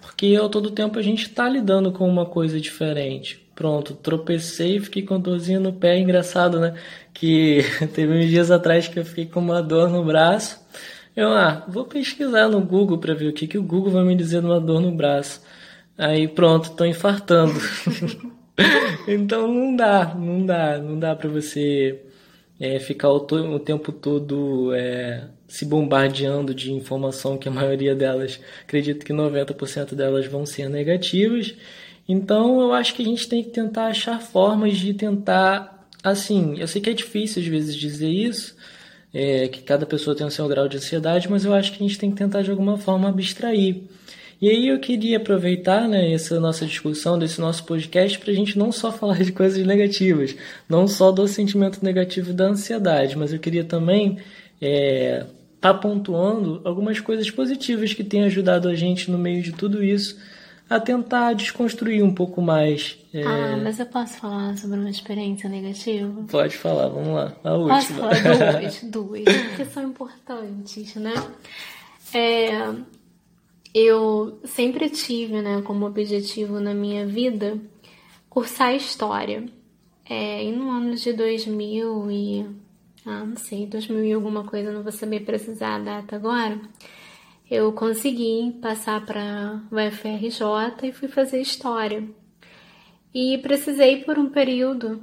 Porque 0.00 0.36
ao 0.36 0.48
todo 0.48 0.70
tempo 0.70 0.98
a 0.98 1.02
gente 1.02 1.22
está 1.22 1.48
lidando 1.48 1.92
com 1.92 2.08
uma 2.08 2.26
coisa 2.26 2.60
diferente. 2.60 3.46
Pronto, 3.54 3.94
tropecei 3.94 4.76
e 4.76 4.80
fiquei 4.80 5.02
com 5.02 5.18
dorzinha 5.18 5.58
no 5.58 5.72
pé. 5.72 5.98
Engraçado, 5.98 6.60
né? 6.60 6.74
Que 7.12 7.62
teve 7.94 8.18
uns 8.18 8.28
dias 8.28 8.50
atrás 8.50 8.88
que 8.88 8.98
eu 8.98 9.04
fiquei 9.04 9.26
com 9.26 9.40
uma 9.40 9.62
dor 9.62 9.90
no 9.90 10.04
braço. 10.04 10.60
Eu, 11.16 11.30
ah, 11.30 11.64
vou 11.68 11.84
pesquisar 11.84 12.48
no 12.48 12.60
Google 12.60 12.98
para 12.98 13.14
ver 13.14 13.28
o 13.28 13.32
que, 13.32 13.48
que 13.48 13.58
o 13.58 13.62
Google 13.62 13.92
vai 13.92 14.04
me 14.04 14.14
dizer 14.14 14.40
de 14.40 14.46
uma 14.46 14.60
dor 14.60 14.80
no 14.80 14.92
braço. 14.92 15.42
Aí 15.96 16.28
pronto, 16.28 16.70
tô 16.76 16.84
infartando. 16.84 17.54
então 19.08 19.52
não 19.52 19.74
dá, 19.74 20.14
não 20.14 20.46
dá, 20.46 20.78
não 20.78 20.98
dá 20.98 21.16
para 21.16 21.28
você 21.28 22.00
é, 22.60 22.78
ficar 22.78 23.10
o, 23.10 23.16
o, 23.16 23.58
tempo 23.58 23.92
todo 23.92 24.72
é, 24.74 25.28
se 25.48 25.64
bombardeando 25.64 26.54
de 26.54 26.70
informação 26.72 27.38
que 27.38 27.48
a 27.48 27.52
maioria 27.52 27.94
delas, 27.94 28.38
acredito 28.62 29.04
que 29.04 29.14
90% 29.14 29.94
delas 29.94 30.26
vão 30.26 30.44
ser 30.44 30.68
negativas. 30.68 31.54
Então 32.06 32.60
eu 32.60 32.72
acho 32.74 32.94
que 32.94 33.02
a 33.02 33.04
gente 33.04 33.26
tem 33.26 33.42
que 33.42 33.50
tentar 33.50 33.86
achar 33.86 34.20
formas 34.20 34.76
de 34.76 34.92
tentar, 34.92 35.88
assim, 36.04 36.58
eu 36.58 36.68
sei 36.68 36.82
que 36.82 36.90
é 36.90 36.92
difícil 36.92 37.42
às 37.42 37.48
vezes 37.48 37.74
dizer 37.74 38.10
isso, 38.10 38.54
é, 39.12 39.48
que 39.48 39.62
cada 39.62 39.86
pessoa 39.86 40.14
tem 40.14 40.26
o 40.26 40.30
seu 40.30 40.46
grau 40.46 40.68
de 40.68 40.76
ansiedade, 40.76 41.30
mas 41.30 41.46
eu 41.46 41.54
acho 41.54 41.72
que 41.72 41.82
a 41.82 41.86
gente 41.86 41.98
tem 41.98 42.10
que 42.10 42.16
tentar 42.16 42.42
de 42.42 42.50
alguma 42.50 42.76
forma 42.76 43.08
abstrair. 43.08 43.82
E 44.40 44.48
aí 44.48 44.68
eu 44.68 44.78
queria 44.78 45.16
aproveitar 45.16 45.88
né, 45.88 46.12
essa 46.12 46.38
nossa 46.38 46.64
discussão, 46.64 47.18
desse 47.18 47.40
nosso 47.40 47.64
podcast, 47.64 48.18
para 48.18 48.30
a 48.30 48.34
gente 48.34 48.56
não 48.56 48.70
só 48.70 48.92
falar 48.92 49.22
de 49.22 49.32
coisas 49.32 49.66
negativas, 49.66 50.36
não 50.68 50.86
só 50.86 51.10
do 51.10 51.26
sentimento 51.26 51.82
negativo 51.82 52.32
da 52.34 52.44
ansiedade, 52.48 53.16
mas 53.16 53.32
eu 53.32 53.38
queria 53.38 53.64
também 53.64 54.18
é, 54.60 55.24
tá 55.60 55.74
pontuando 55.74 56.60
algumas 56.64 57.00
coisas 57.00 57.30
positivas 57.30 57.92
que 57.92 58.04
têm 58.04 58.24
ajudado 58.24 58.68
a 58.68 58.74
gente 58.74 59.10
no 59.10 59.18
meio 59.18 59.42
de 59.42 59.52
tudo 59.52 59.82
isso 59.82 60.18
a 60.68 60.78
tentar 60.78 61.32
desconstruir 61.32 62.02
um 62.02 62.12
pouco 62.12 62.42
mais. 62.42 62.98
É... 63.12 63.22
Ah, 63.22 63.56
mas 63.62 63.80
eu 63.80 63.86
posso 63.86 64.18
falar 64.18 64.56
sobre 64.58 64.78
uma 64.78 64.90
experiência 64.90 65.48
negativa? 65.48 66.24
Pode 66.30 66.56
falar, 66.56 66.88
vamos 66.88 67.08
lá. 67.08 67.34
A 67.42 67.54
última. 67.54 67.74
Posso 67.74 67.94
falar 67.94 68.60
duas, 68.60 68.82
duas, 68.84 69.24
porque 69.24 69.64
são 69.64 69.82
importantes, 69.84 70.94
né? 70.96 71.14
É, 72.12 72.74
eu 73.74 74.38
sempre 74.44 74.90
tive, 74.90 75.40
né, 75.40 75.62
como 75.62 75.86
objetivo 75.86 76.60
na 76.60 76.74
minha 76.74 77.06
vida 77.06 77.58
cursar 78.28 78.74
história. 78.74 79.46
É, 80.10 80.44
e 80.44 80.52
no 80.52 80.70
ano 80.70 80.94
de 80.94 81.12
2000 81.12 82.10
e 82.10 82.46
ah, 83.08 83.24
não 83.24 83.36
sei, 83.36 83.66
2000 83.66 84.04
e 84.04 84.12
alguma 84.12 84.44
coisa, 84.44 84.72
não 84.72 84.82
vou 84.82 84.92
saber 84.92 85.20
precisar 85.20 85.76
a 85.76 85.78
data 85.78 86.16
agora 86.16 86.60
eu 87.50 87.72
consegui 87.72 88.58
passar 88.60 89.04
para 89.06 89.62
o 89.70 89.76
UFRJ 89.76 90.88
e 90.88 90.92
fui 90.92 91.08
fazer 91.08 91.40
história. 91.40 92.04
E 93.14 93.38
precisei 93.38 94.04
por 94.04 94.18
um 94.18 94.28
período 94.28 95.02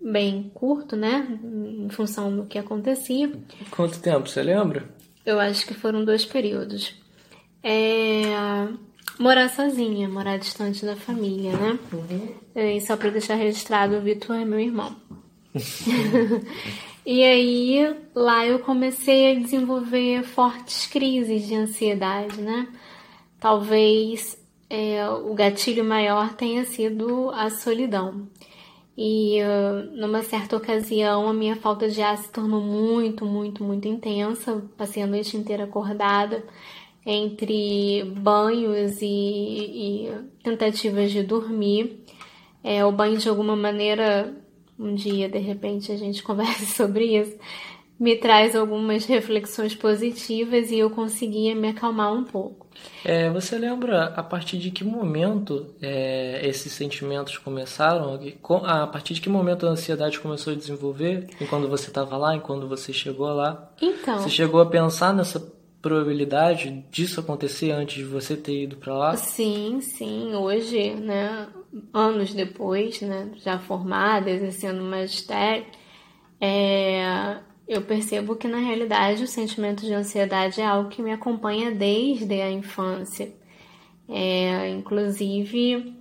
bem 0.00 0.50
curto, 0.54 0.94
né, 0.94 1.26
em 1.42 1.88
função 1.90 2.34
do 2.34 2.46
que 2.46 2.58
acontecia. 2.58 3.32
Quanto 3.70 4.00
tempo, 4.00 4.28
você 4.28 4.42
lembra? 4.42 4.88
Eu 5.26 5.40
acho 5.40 5.66
que 5.66 5.74
foram 5.74 6.04
dois 6.04 6.24
períodos. 6.24 6.94
É, 7.62 8.22
morar 9.18 9.48
sozinha, 9.50 10.08
morar 10.08 10.38
distante 10.38 10.86
da 10.86 10.94
família, 10.94 11.52
né? 11.56 11.78
Uhum. 11.92 12.34
E 12.54 12.80
só 12.80 12.96
para 12.96 13.10
deixar 13.10 13.34
registrado, 13.34 13.96
o 13.96 14.00
Vitor 14.00 14.36
é 14.36 14.44
meu 14.44 14.60
irmão. 14.60 14.94
E 17.10 17.24
aí 17.24 17.96
lá 18.14 18.46
eu 18.46 18.58
comecei 18.58 19.32
a 19.32 19.40
desenvolver 19.40 20.22
fortes 20.24 20.86
crises 20.86 21.46
de 21.46 21.54
ansiedade, 21.54 22.38
né? 22.38 22.68
Talvez 23.40 24.36
é, 24.68 25.08
o 25.08 25.32
gatilho 25.32 25.82
maior 25.82 26.34
tenha 26.34 26.66
sido 26.66 27.30
a 27.30 27.48
solidão. 27.48 28.28
E 28.94 29.38
uh, 29.42 29.96
numa 29.96 30.22
certa 30.22 30.54
ocasião 30.56 31.28
a 31.28 31.32
minha 31.32 31.56
falta 31.56 31.88
de 31.88 32.02
ar 32.02 32.18
se 32.18 32.30
tornou 32.30 32.60
muito, 32.60 33.24
muito, 33.24 33.64
muito 33.64 33.88
intensa. 33.88 34.62
Passei 34.76 35.02
a 35.02 35.06
noite 35.06 35.34
inteira 35.34 35.64
acordada 35.64 36.44
entre 37.06 38.04
banhos 38.18 39.00
e, 39.00 39.06
e 39.06 40.10
tentativas 40.42 41.10
de 41.10 41.22
dormir. 41.22 42.04
É, 42.62 42.84
o 42.84 42.92
banho 42.92 43.16
de 43.16 43.30
alguma 43.30 43.56
maneira 43.56 44.36
um 44.78 44.94
dia 44.94 45.28
de 45.28 45.38
repente 45.38 45.90
a 45.90 45.96
gente 45.96 46.22
conversa 46.24 46.66
sobre 46.66 47.18
isso, 47.18 47.36
me 47.98 48.16
traz 48.16 48.54
algumas 48.54 49.04
reflexões 49.06 49.74
positivas 49.74 50.70
e 50.70 50.78
eu 50.78 50.88
conseguia 50.88 51.54
me 51.54 51.68
acalmar 51.68 52.12
um 52.12 52.22
pouco. 52.22 52.68
É, 53.04 53.28
você 53.28 53.58
lembra 53.58 54.04
a 54.04 54.22
partir 54.22 54.56
de 54.56 54.70
que 54.70 54.84
momento 54.84 55.74
é, 55.82 56.40
esses 56.46 56.72
sentimentos 56.72 57.36
começaram? 57.38 58.20
A 58.64 58.86
partir 58.86 59.14
de 59.14 59.20
que 59.20 59.28
momento 59.28 59.66
a 59.66 59.70
ansiedade 59.70 60.20
começou 60.20 60.52
a 60.52 60.56
desenvolver? 60.56 61.26
E 61.40 61.44
quando 61.46 61.68
você 61.68 61.88
estava 61.88 62.16
lá, 62.16 62.36
e 62.36 62.40
quando 62.40 62.68
você 62.68 62.92
chegou 62.92 63.26
lá? 63.32 63.72
Então. 63.82 64.20
Você 64.20 64.28
chegou 64.28 64.60
a 64.60 64.66
pensar 64.66 65.12
nessa 65.12 65.40
probabilidade 65.80 66.84
disso 66.90 67.20
acontecer 67.20 67.70
antes 67.70 67.96
de 67.96 68.04
você 68.04 68.36
ter 68.36 68.64
ido 68.64 68.76
para 68.76 68.94
lá? 68.94 69.16
Sim, 69.16 69.80
sim. 69.80 70.34
Hoje, 70.34 70.94
né, 70.94 71.48
anos 71.92 72.34
depois, 72.34 73.00
né, 73.00 73.30
já 73.36 73.58
formada, 73.58 74.30
exercendo 74.30 74.82
magistério, 74.82 75.66
é, 76.40 77.38
eu 77.66 77.82
percebo 77.82 78.36
que 78.36 78.48
na 78.48 78.58
realidade 78.58 79.22
o 79.22 79.26
sentimento 79.26 79.84
de 79.84 79.92
ansiedade 79.92 80.60
é 80.60 80.66
algo 80.66 80.88
que 80.88 81.02
me 81.02 81.12
acompanha 81.12 81.70
desde 81.70 82.40
a 82.40 82.50
infância. 82.50 83.32
É, 84.08 84.70
inclusive 84.70 85.94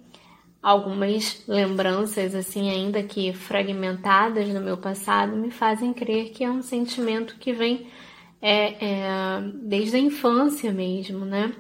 algumas 0.63 1.43
lembranças 1.45 2.33
assim 2.33 2.69
ainda 2.69 3.03
que 3.03 3.33
fragmentadas 3.33 4.47
do 4.47 4.61
meu 4.61 4.77
passado 4.77 5.35
me 5.35 5.51
fazem 5.51 5.93
crer 5.93 6.31
que 6.31 6.43
é 6.43 6.49
um 6.49 6.61
sentimento 6.61 7.35
que 7.37 7.51
vem 7.51 7.87
é, 8.41 8.85
é, 8.85 9.41
desde 9.63 9.97
a 9.97 9.99
infância 9.99 10.71
mesmo, 10.71 11.25
né? 11.25 11.53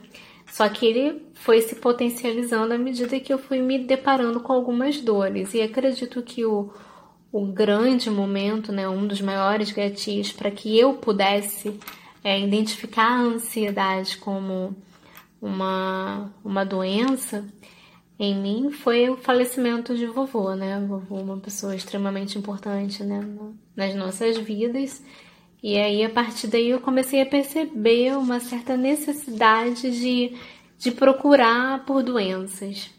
Só 0.47 0.67
que 0.69 0.85
ele 0.85 1.21
foi 1.33 1.61
se 1.61 1.75
potencializando 1.75 2.73
à 2.73 2.77
medida 2.77 3.19
que 3.19 3.31
eu 3.31 3.37
fui 3.37 3.59
me 3.59 3.79
deparando 3.79 4.39
com 4.39 4.53
algumas 4.53 5.01
dores. 5.01 5.53
E 5.53 5.61
acredito 5.61 6.21
que 6.21 6.45
o, 6.45 6.71
o 7.31 7.45
grande 7.45 8.09
momento, 8.09 8.71
né, 8.71 8.87
um 8.87 9.05
dos 9.05 9.21
maiores 9.21 9.71
gatilhos 9.71 10.31
para 10.31 10.49
que 10.49 10.77
eu 10.77 10.93
pudesse 10.93 11.77
é, 12.23 12.39
identificar 12.39 13.07
a 13.07 13.21
ansiedade 13.21 14.17
como 14.17 14.75
uma, 15.41 16.31
uma 16.43 16.63
doença 16.65 17.45
em 18.19 18.35
mim 18.35 18.71
foi 18.71 19.09
o 19.09 19.17
falecimento 19.17 19.95
de 19.95 20.07
vovô, 20.07 20.55
né? 20.55 20.83
Vovô, 20.87 21.17
uma 21.17 21.37
pessoa 21.37 21.75
extremamente 21.75 22.37
importante 22.37 23.03
né, 23.03 23.21
nas 23.75 23.93
nossas 23.93 24.37
vidas. 24.37 25.03
E 25.61 25.77
aí, 25.77 26.03
a 26.03 26.09
partir 26.09 26.47
daí, 26.47 26.69
eu 26.69 26.79
comecei 26.79 27.21
a 27.21 27.25
perceber 27.25 28.15
uma 28.15 28.39
certa 28.39 28.77
necessidade 28.77 29.91
de, 29.91 30.37
de 30.77 30.91
procurar 30.91 31.83
por 31.85 32.03
doenças. 32.03 32.91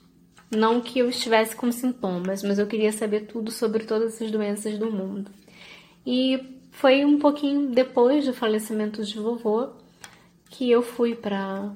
Não 0.50 0.80
que 0.80 0.98
eu 0.98 1.08
estivesse 1.08 1.54
com 1.54 1.70
sintomas, 1.70 2.42
mas 2.42 2.58
eu 2.58 2.66
queria 2.66 2.92
saber 2.92 3.26
tudo 3.26 3.50
sobre 3.50 3.84
todas 3.84 4.14
essas 4.14 4.30
doenças 4.30 4.78
do 4.78 4.90
mundo. 4.90 5.30
E 6.04 6.40
foi 6.72 7.04
um 7.04 7.18
pouquinho 7.18 7.68
depois 7.70 8.24
do 8.24 8.32
falecimento 8.32 9.04
de 9.04 9.18
vovô 9.18 9.70
que 10.50 10.70
eu 10.70 10.82
fui 10.82 11.14
para 11.14 11.72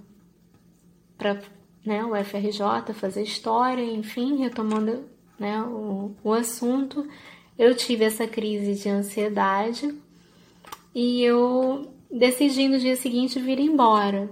para 1.19 1.41
né, 1.85 2.05
o 2.05 2.17
FRJ 2.25 2.93
fazer 2.95 3.23
história, 3.23 3.83
enfim, 3.83 4.37
retomando 4.37 5.05
né, 5.39 5.61
o, 5.63 6.17
o 6.25 6.33
assunto, 6.33 7.07
eu 7.59 7.77
tive 7.77 8.05
essa 8.05 8.27
crise 8.27 8.83
de 8.83 8.89
ansiedade 8.89 9.95
e 10.95 11.23
eu 11.23 11.93
decidi 12.11 12.69
no 12.69 12.79
dia 12.79 12.97
seguinte 12.97 13.41
vir 13.41 13.59
embora. 13.59 14.31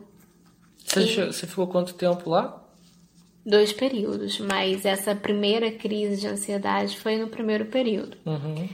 Você, 0.85 1.01
e... 1.01 1.27
você 1.27 1.46
ficou 1.46 1.66
quanto 1.66 1.94
tempo 1.94 2.29
lá? 2.31 2.62
Dois 3.44 3.73
períodos, 3.73 4.38
mas 4.38 4.85
essa 4.85 5.14
primeira 5.14 5.70
crise 5.73 6.20
de 6.20 6.27
ansiedade 6.27 6.99
foi 6.99 7.16
no 7.16 7.29
primeiro 7.29 7.66
período. 7.66 8.16
Uhum. 8.27 8.68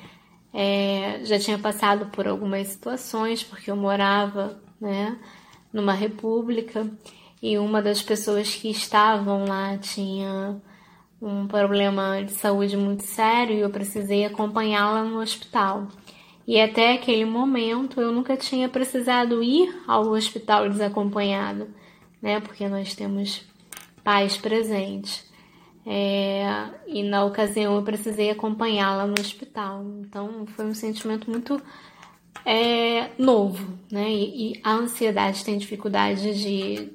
É, 0.52 1.20
já 1.24 1.38
tinha 1.38 1.58
passado 1.58 2.06
por 2.06 2.26
algumas 2.26 2.68
situações, 2.68 3.44
porque 3.44 3.70
eu 3.70 3.76
morava 3.76 4.58
né, 4.80 5.16
numa 5.72 5.92
república 5.92 6.90
e 7.42 7.58
uma 7.58 7.80
das 7.80 8.02
pessoas 8.02 8.54
que 8.54 8.70
estavam 8.70 9.44
lá 9.44 9.76
tinha 9.78 10.60
um 11.20 11.46
problema 11.46 12.22
de 12.24 12.32
saúde 12.32 12.76
muito 12.76 13.04
sério 13.04 13.54
e 13.54 13.60
eu 13.60 13.70
precisei 13.70 14.24
acompanhá-la 14.24 15.04
no 15.04 15.20
hospital. 15.20 15.88
E 16.46 16.60
até 16.60 16.92
aquele 16.92 17.24
momento 17.24 18.00
eu 18.00 18.12
nunca 18.12 18.36
tinha 18.36 18.68
precisado 18.68 19.42
ir 19.42 19.82
ao 19.86 20.10
hospital 20.10 20.68
desacompanhado, 20.68 21.68
né? 22.22 22.40
Porque 22.40 22.68
nós 22.68 22.94
temos 22.94 23.44
pais 24.04 24.36
presentes. 24.36 25.26
É, 25.84 26.68
e 26.86 27.02
na 27.02 27.24
ocasião 27.24 27.76
eu 27.76 27.82
precisei 27.82 28.30
acompanhá-la 28.30 29.06
no 29.06 29.14
hospital. 29.18 29.84
Então 30.00 30.46
foi 30.46 30.66
um 30.66 30.74
sentimento 30.74 31.28
muito 31.28 31.60
é, 32.44 33.10
novo, 33.18 33.76
né? 33.90 34.08
E, 34.12 34.52
e, 34.52 34.60
a 34.62 34.72
ansiedade 34.72 35.44
tem 35.44 35.58
dificuldade 35.58 36.32
de, 36.34 36.92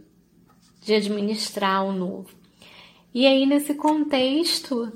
de 0.81 0.93
administrar 0.93 1.83
o 1.83 1.91
novo. 1.91 2.29
E 3.13 3.27
aí, 3.27 3.45
nesse 3.45 3.73
contexto, 3.73 4.89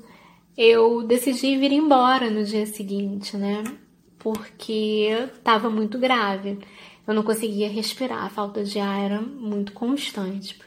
eu 0.58 1.04
decidi 1.04 1.58
vir 1.58 1.74
embora 1.74 2.30
no 2.30 2.46
dia 2.46 2.66
seguinte, 2.66 3.36
né? 3.36 3.62
Porque 4.26 5.10
estava 5.36 5.70
muito 5.70 6.00
grave. 6.00 6.58
Eu 7.06 7.14
não 7.14 7.22
conseguia 7.22 7.70
respirar, 7.70 8.26
a 8.26 8.30
falta 8.30 8.64
de 8.64 8.80
ar 8.80 9.00
era 9.00 9.22
muito 9.22 9.72
constante. 9.72 10.60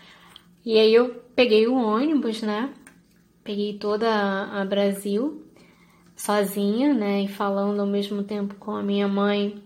E 0.65 0.79
aí 0.79 0.95
eu 0.95 1.17
peguei 1.35 1.67
o 1.67 1.75
ônibus, 1.75 2.41
né? 2.41 2.73
Peguei 3.43 3.77
toda 3.77 4.09
a 4.45 4.65
Brasil 4.65 5.45
sozinha, 6.15 6.95
né? 6.95 7.23
E 7.23 7.27
falando 7.27 7.81
ao 7.81 7.87
mesmo 7.89 8.23
tempo 8.23 8.55
com 8.61 8.77
a 8.77 8.83
minha 8.83 9.09
mãe 9.09 9.61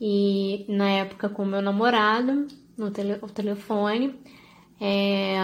e 0.00 0.66
na 0.68 0.90
época 0.90 1.28
com 1.28 1.44
o 1.44 1.46
meu 1.46 1.62
namorado 1.62 2.48
no 2.76 2.90
tele, 2.90 3.16
telefone 3.32 4.18
é, 4.80 5.36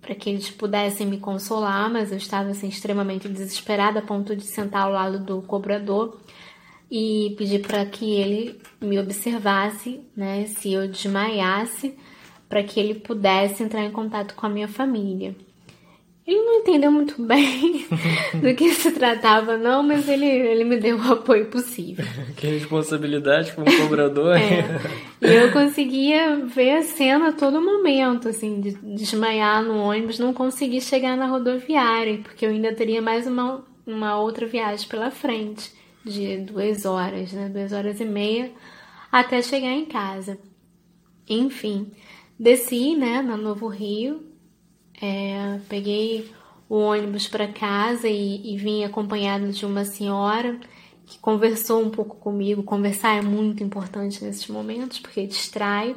para 0.00 0.14
que 0.14 0.30
eles 0.30 0.48
pudessem 0.48 1.06
me 1.06 1.20
consolar, 1.20 1.92
mas 1.92 2.10
eu 2.10 2.16
estava 2.16 2.48
assim, 2.48 2.68
extremamente 2.68 3.28
desesperada 3.28 3.98
a 3.98 4.02
ponto 4.02 4.34
de 4.34 4.44
sentar 4.44 4.84
ao 4.84 4.92
lado 4.92 5.18
do 5.18 5.42
cobrador 5.42 6.23
e 6.90 7.34
pedir 7.36 7.60
para 7.60 7.84
que 7.86 8.14
ele 8.14 8.60
me 8.80 8.98
observasse, 8.98 10.00
né, 10.16 10.46
se 10.46 10.72
eu 10.72 10.86
desmaiasse, 10.88 11.94
para 12.48 12.62
que 12.62 12.78
ele 12.78 12.94
pudesse 12.94 13.62
entrar 13.62 13.84
em 13.84 13.90
contato 13.90 14.34
com 14.34 14.46
a 14.46 14.50
minha 14.50 14.68
família. 14.68 15.34
Ele 16.26 16.40
não 16.40 16.54
entendeu 16.60 16.90
muito 16.90 17.22
bem 17.22 17.84
do 18.40 18.54
que 18.54 18.70
se 18.70 18.92
tratava, 18.92 19.58
não, 19.58 19.82
mas 19.82 20.08
ele, 20.08 20.24
ele 20.24 20.64
me 20.64 20.78
deu 20.78 20.96
o 20.96 21.12
apoio 21.12 21.46
possível. 21.46 22.02
que 22.34 22.46
responsabilidade 22.46 23.52
como 23.52 23.66
cobrador. 23.76 24.34
é. 24.34 24.64
E 25.20 25.26
eu 25.26 25.52
conseguia 25.52 26.36
ver 26.46 26.78
a 26.78 26.82
cena 26.82 27.28
a 27.28 27.32
todo 27.32 27.60
momento, 27.60 28.30
assim, 28.30 28.58
de 28.58 28.72
desmaiar 28.72 29.62
no 29.62 29.76
ônibus, 29.76 30.18
não 30.18 30.32
consegui 30.32 30.80
chegar 30.80 31.14
na 31.14 31.26
rodoviária, 31.26 32.18
porque 32.22 32.46
eu 32.46 32.50
ainda 32.50 32.72
teria 32.72 33.02
mais 33.02 33.26
uma, 33.26 33.62
uma 33.86 34.18
outra 34.18 34.46
viagem 34.46 34.88
pela 34.88 35.10
frente, 35.10 35.70
de 36.04 36.38
duas 36.38 36.84
horas, 36.84 37.32
né? 37.32 37.48
Duas 37.48 37.72
horas 37.72 38.00
e 38.00 38.04
meia, 38.04 38.52
até 39.10 39.40
chegar 39.42 39.72
em 39.72 39.86
casa. 39.86 40.38
Enfim, 41.28 41.90
desci, 42.38 42.94
né, 42.94 43.22
no 43.22 43.36
Novo 43.36 43.66
Rio, 43.66 44.22
é, 45.00 45.58
peguei 45.68 46.30
o 46.68 46.76
ônibus 46.76 47.28
para 47.28 47.48
casa 47.48 48.08
e, 48.08 48.54
e 48.54 48.56
vim 48.56 48.84
acompanhada 48.84 49.50
de 49.50 49.64
uma 49.64 49.84
senhora 49.84 50.58
que 51.06 51.18
conversou 51.18 51.82
um 51.82 51.90
pouco 51.90 52.16
comigo. 52.16 52.62
Conversar 52.62 53.16
é 53.16 53.22
muito 53.22 53.62
importante 53.62 54.24
nesses 54.24 54.46
momentos 54.48 54.98
porque 54.98 55.26
distrai. 55.26 55.94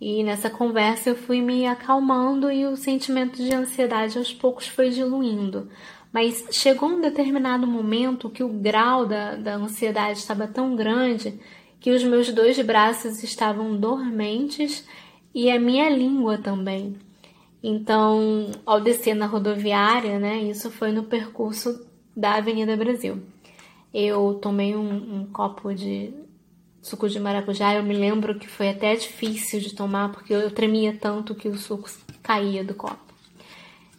E 0.00 0.24
nessa 0.24 0.48
conversa 0.48 1.10
eu 1.10 1.16
fui 1.16 1.42
me 1.42 1.66
acalmando 1.66 2.50
e 2.50 2.64
o 2.64 2.76
sentimento 2.76 3.36
de 3.36 3.52
ansiedade 3.52 4.16
aos 4.16 4.32
poucos 4.32 4.66
foi 4.66 4.90
diluindo. 4.90 5.68
Mas 6.12 6.44
chegou 6.50 6.88
um 6.88 7.00
determinado 7.00 7.66
momento 7.66 8.30
que 8.30 8.42
o 8.42 8.48
grau 8.48 9.06
da, 9.06 9.36
da 9.36 9.54
ansiedade 9.54 10.18
estava 10.18 10.46
tão 10.48 10.74
grande 10.74 11.40
que 11.78 11.90
os 11.90 12.02
meus 12.02 12.32
dois 12.32 12.58
braços 12.60 13.22
estavam 13.22 13.76
dormentes 13.76 14.86
e 15.34 15.50
a 15.50 15.58
minha 15.58 15.88
língua 15.88 16.36
também. 16.38 16.96
Então, 17.62 18.50
ao 18.66 18.80
descer 18.80 19.14
na 19.14 19.26
rodoviária, 19.26 20.18
né, 20.18 20.38
isso 20.38 20.70
foi 20.70 20.92
no 20.92 21.04
percurso 21.04 21.86
da 22.16 22.34
Avenida 22.34 22.76
Brasil. 22.76 23.22
Eu 23.92 24.38
tomei 24.40 24.74
um, 24.74 25.20
um 25.20 25.26
copo 25.26 25.74
de 25.74 26.12
suco 26.82 27.08
de 27.08 27.20
maracujá. 27.20 27.74
Eu 27.74 27.82
me 27.82 27.94
lembro 27.94 28.38
que 28.38 28.48
foi 28.48 28.70
até 28.70 28.94
difícil 28.94 29.60
de 29.60 29.74
tomar 29.74 30.10
porque 30.10 30.32
eu 30.32 30.50
tremia 30.50 30.96
tanto 30.98 31.34
que 31.34 31.48
o 31.48 31.58
suco 31.58 31.90
caía 32.22 32.64
do 32.64 32.74
copo. 32.74 33.10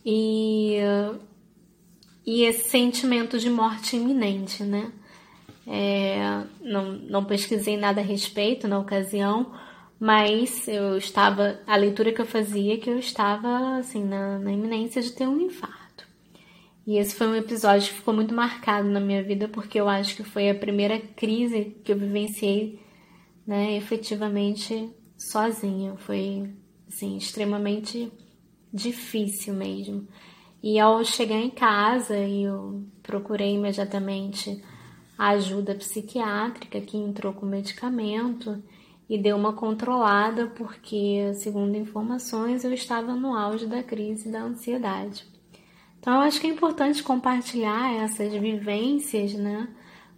E, 0.06 0.78
e 2.26 2.44
esse 2.44 2.70
sentimento 2.70 3.40
de 3.40 3.50
morte 3.50 3.96
iminente, 3.96 4.64
né? 4.64 4.92
É, 5.68 6.44
não, 6.62 6.94
não 6.94 7.26
pesquisei 7.26 7.78
nada 7.78 8.02
a 8.02 8.04
respeito 8.04 8.68
na 8.68 8.80
ocasião, 8.80 9.54
mas 10.00 10.68
eu 10.68 10.98
estava, 10.98 11.60
a 11.68 11.76
leitura 11.76 12.12
que 12.12 12.22
eu 12.22 12.26
fazia 12.26 12.78
que 12.78 12.90
eu 12.90 12.98
estava 12.98 13.78
assim 13.78 14.04
na, 14.04 14.40
na 14.40 14.52
iminência 14.52 15.02
de 15.02 15.12
ter 15.12 15.28
um 15.28 15.40
infarto. 15.40 15.82
E 16.86 16.98
esse 16.98 17.16
foi 17.16 17.28
um 17.28 17.36
episódio 17.36 17.90
que 17.90 18.00
ficou 18.00 18.14
muito 18.14 18.34
marcado 18.34 18.90
na 18.90 19.00
minha 19.00 19.22
vida 19.22 19.48
porque 19.48 19.80
eu 19.80 19.88
acho 19.88 20.16
que 20.16 20.24
foi 20.24 20.50
a 20.50 20.56
primeira 20.56 21.00
crise 21.00 21.78
que 21.84 21.92
eu 21.92 21.98
vivenciei, 21.98 22.80
né, 23.46 23.78
efetivamente 23.78 24.90
sozinha. 25.16 25.96
Foi 25.98 26.50
assim 26.88 27.18
extremamente 27.18 28.12
difícil 28.74 29.54
mesmo. 29.54 30.08
E 30.64 30.80
ao 30.80 31.04
chegar 31.04 31.40
em 31.40 31.50
casa, 31.50 32.16
eu 32.18 32.84
procurei 33.02 33.56
imediatamente 33.56 34.62
a 35.18 35.30
ajuda 35.30 35.76
psiquiátrica 35.76 36.80
que 36.82 36.98
entrou 36.98 37.34
com 37.34 37.46
medicamento 37.46 38.62
e 39.10 39.18
deu 39.18 39.36
uma 39.36 39.54
controlada 39.54 40.48
porque, 40.48 41.34
segundo 41.34 41.76
informações, 41.76 42.64
eu 42.64 42.74
estava 42.74 43.14
no 43.16 43.36
auge 43.36 43.66
da 43.66 43.84
crise 43.84 44.32
da 44.32 44.42
ansiedade. 44.42 45.26
Então, 46.00 46.14
eu 46.14 46.22
acho 46.22 46.40
que 46.40 46.48
é 46.48 46.50
importante 46.50 47.04
compartilhar 47.04 47.94
essas 47.94 48.34
vivências, 48.34 49.34
né? 49.34 49.68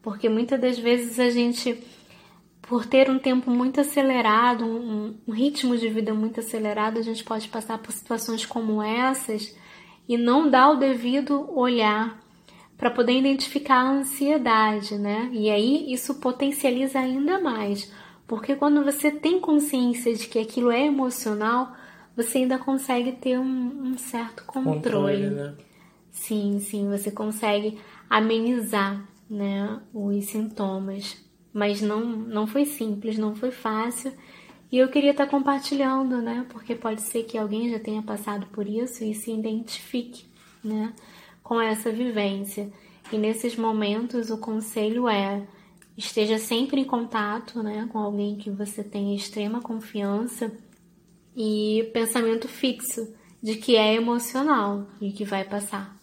Porque 0.01 0.29
muitas 0.29 0.59
das 0.59 0.77
vezes 0.77 1.19
a 1.19 1.29
gente, 1.29 1.81
por 2.61 2.85
ter 2.85 3.09
um 3.09 3.17
tempo 3.17 3.49
muito 3.49 3.81
acelerado, 3.81 4.65
um, 4.65 5.17
um 5.27 5.31
ritmo 5.33 5.77
de 5.77 5.89
vida 5.89 6.13
muito 6.13 6.39
acelerado, 6.39 6.99
a 6.99 7.01
gente 7.01 7.23
pode 7.23 7.47
passar 7.47 7.77
por 7.79 7.91
situações 7.91 8.45
como 8.45 8.81
essas 8.81 9.55
e 10.07 10.17
não 10.17 10.49
dar 10.49 10.71
o 10.71 10.75
devido 10.75 11.49
olhar 11.57 12.21
para 12.77 12.91
poder 12.91 13.13
identificar 13.13 13.75
a 13.75 13.91
ansiedade, 13.91 14.95
né? 14.97 15.29
E 15.31 15.49
aí 15.49 15.91
isso 15.93 16.15
potencializa 16.15 16.99
ainda 16.99 17.39
mais 17.39 17.91
porque 18.27 18.55
quando 18.55 18.83
você 18.83 19.11
tem 19.11 19.39
consciência 19.39 20.13
de 20.15 20.27
que 20.27 20.39
aquilo 20.39 20.71
é 20.71 20.85
emocional, 20.85 21.73
você 22.15 22.39
ainda 22.39 22.57
consegue 22.57 23.11
ter 23.11 23.37
um, 23.37 23.89
um 23.91 23.97
certo 23.97 24.43
controle. 24.45 24.75
controle 24.75 25.29
né? 25.29 25.55
Sim, 26.11 26.59
sim, 26.59 26.89
você 26.89 27.11
consegue 27.11 27.77
amenizar 28.09 29.07
né, 29.29 29.79
os 29.93 30.25
sintomas. 30.25 31.17
Mas 31.53 31.81
não, 31.81 32.03
não 32.03 32.47
foi 32.47 32.65
simples, 32.65 33.17
não 33.17 33.35
foi 33.35 33.51
fácil. 33.51 34.11
E 34.73 34.79
eu 34.79 34.87
queria 34.87 35.11
estar 35.11 35.27
compartilhando, 35.27 36.19
né? 36.19 36.47
Porque 36.49 36.73
pode 36.73 37.03
ser 37.03 37.25
que 37.25 37.37
alguém 37.37 37.69
já 37.69 37.77
tenha 37.77 38.01
passado 38.01 38.47
por 38.47 38.67
isso 38.67 39.03
e 39.03 39.13
se 39.13 39.31
identifique, 39.31 40.25
né? 40.63 40.91
Com 41.43 41.61
essa 41.61 41.91
vivência. 41.91 42.73
E 43.11 43.17
nesses 43.19 43.55
momentos 43.55 44.31
o 44.31 44.37
conselho 44.39 45.07
é 45.07 45.45
esteja 45.95 46.39
sempre 46.39 46.81
em 46.81 46.85
contato, 46.85 47.61
né? 47.61 47.87
Com 47.91 47.99
alguém 47.99 48.35
que 48.35 48.49
você 48.49 48.83
tenha 48.83 49.15
extrema 49.15 49.61
confiança 49.61 50.51
e 51.37 51.87
pensamento 51.93 52.47
fixo 52.47 53.13
de 53.43 53.57
que 53.57 53.75
é 53.75 53.93
emocional 53.93 54.87
e 54.99 55.11
que 55.11 55.23
vai 55.23 55.43
passar. 55.43 55.95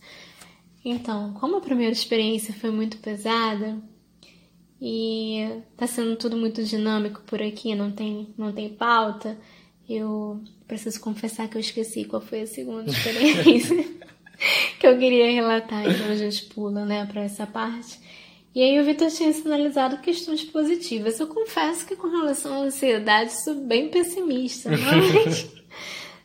Então, 0.85 1.33
como 1.33 1.56
a 1.56 1.61
primeira 1.61 1.92
experiência 1.92 2.54
foi 2.54 2.70
muito 2.70 2.98
pesada 2.98 3.83
e 4.80 5.62
tá 5.76 5.86
sendo 5.86 6.16
tudo 6.16 6.36
muito 6.36 6.64
dinâmico 6.64 7.20
por 7.26 7.42
aqui, 7.42 7.74
não 7.74 7.90
tem, 7.90 8.28
não 8.36 8.52
tem 8.52 8.68
pauta, 8.68 9.36
eu 9.88 10.40
preciso 10.66 11.00
confessar 11.00 11.48
que 11.48 11.56
eu 11.56 11.60
esqueci 11.60 12.04
qual 12.04 12.22
foi 12.22 12.42
a 12.42 12.46
segunda 12.46 12.88
experiência 12.90 13.76
que 14.78 14.86
eu 14.86 14.98
queria 14.98 15.30
relatar, 15.32 15.84
então 15.84 16.06
a 16.06 16.14
gente 16.14 16.46
pula, 16.46 16.84
né, 16.84 17.06
para 17.06 17.22
essa 17.22 17.46
parte. 17.46 17.98
E 18.54 18.62
aí 18.62 18.80
o 18.80 18.84
Vitor 18.84 19.08
tinha 19.10 19.32
sinalizado 19.32 19.98
questões 19.98 20.42
positivas. 20.42 21.20
Eu 21.20 21.28
confesso 21.28 21.86
que 21.86 21.94
com 21.94 22.08
relação 22.08 22.52
à 22.52 22.64
ansiedade 22.64 23.32
sou 23.44 23.54
bem 23.54 23.88
pessimista, 23.88 24.70
mas 24.74 25.48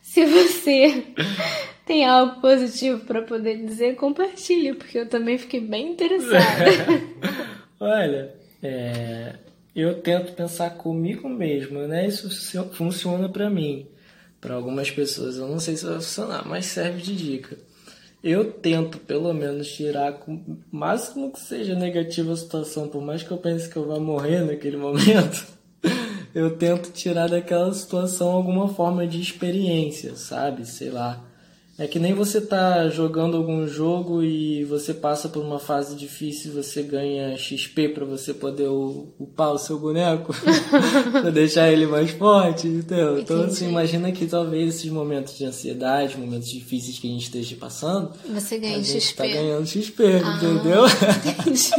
se 0.01 0.25
você 0.25 1.03
tem 1.85 2.05
algo 2.05 2.41
positivo 2.41 3.05
para 3.05 3.21
poder 3.21 3.63
dizer, 3.63 3.95
compartilhe, 3.95 4.73
porque 4.73 4.97
eu 4.97 5.07
também 5.07 5.37
fiquei 5.37 5.59
bem 5.59 5.91
interessada. 5.91 6.65
Olha, 7.79 8.44
é, 8.65 9.35
eu 9.75 10.01
tento 10.01 10.33
pensar 10.33 10.71
comigo 10.71 11.29
mesmo, 11.29 11.79
né? 11.81 12.07
Isso 12.07 12.29
funciona 12.73 13.29
para 13.29 13.49
mim. 13.49 13.87
Para 14.41 14.55
algumas 14.55 14.91
pessoas 14.91 15.37
eu 15.37 15.47
não 15.47 15.59
sei 15.59 15.75
se 15.75 15.85
vai 15.85 15.95
funcionar, 15.95 16.47
mas 16.47 16.65
serve 16.65 17.01
de 17.01 17.15
dica 17.15 17.57
eu 18.25 18.51
tento 18.51 18.97
pelo 18.97 19.31
menos 19.31 19.71
tirar 19.71 20.19
o 20.27 20.41
máximo 20.71 21.31
que 21.31 21.39
seja 21.39 21.75
negativa 21.75 22.33
a 22.33 22.35
situação, 22.35 22.87
por 22.87 22.99
mais 22.99 23.21
que 23.21 23.29
eu 23.29 23.37
pense 23.37 23.69
que 23.69 23.77
eu 23.77 23.85
vá 23.85 23.99
morrer 23.99 24.43
naquele 24.43 24.77
momento, 24.81 25.45
eu 26.33 26.57
tento 26.57 26.91
tirar 26.91 27.29
daquela 27.29 27.71
situação 27.71 28.31
alguma 28.31 28.67
forma 28.67 29.05
de 29.05 29.21
experiência, 29.21 30.15
sabe? 30.15 30.65
Sei 30.65 30.89
lá. 30.89 31.23
É 31.77 31.87
que 31.87 31.99
nem 31.99 32.13
você 32.13 32.39
tá 32.39 32.87
jogando 32.87 33.35
algum 33.35 33.67
jogo 33.67 34.23
e 34.23 34.63
você 34.63 34.93
passa 34.93 35.27
por 35.27 35.43
uma 35.43 35.59
fase 35.59 35.93
difícil 35.93 36.51
e 36.51 36.55
você 36.55 36.81
ganha 36.81 37.37
XP 37.37 37.89
para 37.89 38.05
você 38.05 38.33
poder 38.33 38.69
upar 38.69 39.51
o 39.51 39.57
seu 39.57 39.77
boneco, 39.77 40.33
pra 41.11 41.29
deixar 41.31 41.69
ele 41.69 41.85
mais 41.85 42.11
forte, 42.11 42.65
entendeu? 42.65 43.19
Então, 43.19 43.43
assim, 43.43 43.67
imagina 43.67 44.09
que 44.13 44.25
talvez 44.25 44.75
esses 44.75 44.89
momentos 44.89 45.37
de 45.37 45.43
ansiedade, 45.43 46.17
momentos 46.17 46.49
difíceis 46.49 46.97
que 46.97 47.07
a 47.07 47.11
gente 47.11 47.23
esteja 47.23 47.57
passando, 47.57 48.13
você 48.29 48.57
ganha 48.57 48.77
a 48.77 48.81
gente 48.81 49.01
XP. 49.01 49.17
tá 49.17 49.27
ganhando 49.27 49.67
XP, 49.67 50.03
ah, 50.03 50.37
entendeu? 50.37 50.85
Entendi. 50.85 51.71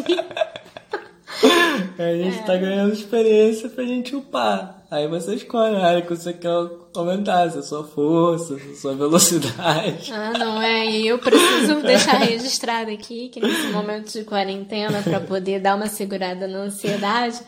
a 1.98 2.14
gente 2.22 2.38
é. 2.38 2.42
tá 2.42 2.56
ganhando 2.59 2.92
experiência 2.92 3.70
pra 3.70 3.82
gente 3.82 4.14
upar. 4.14 4.75
Aí 4.88 5.09
você 5.09 5.35
escolhe 5.35 5.75
a 5.77 5.85
área 5.87 6.03
que 6.03 6.11
você 6.14 6.33
quer 6.33 6.49
aumentar, 6.94 7.51
se 7.51 7.59
é 7.59 7.62
sua 7.62 7.83
força, 7.83 8.57
se 8.57 8.70
é 8.70 8.75
sua 8.75 8.94
velocidade. 8.94 10.12
Ah, 10.12 10.33
não 10.38 10.62
é. 10.62 10.87
E 10.87 11.07
eu 11.09 11.18
preciso 11.18 11.83
deixar 11.83 12.18
registrado 12.18 12.90
aqui 12.92 13.29
que 13.29 13.40
nesse 13.40 13.66
momento 13.68 14.12
de 14.12 14.25
quarentena, 14.25 15.03
para 15.03 15.20
poder 15.20 15.61
dar 15.61 15.75
uma 15.75 15.88
segurada 15.88 16.46
na 16.46 16.59
ansiedade, 16.59 17.40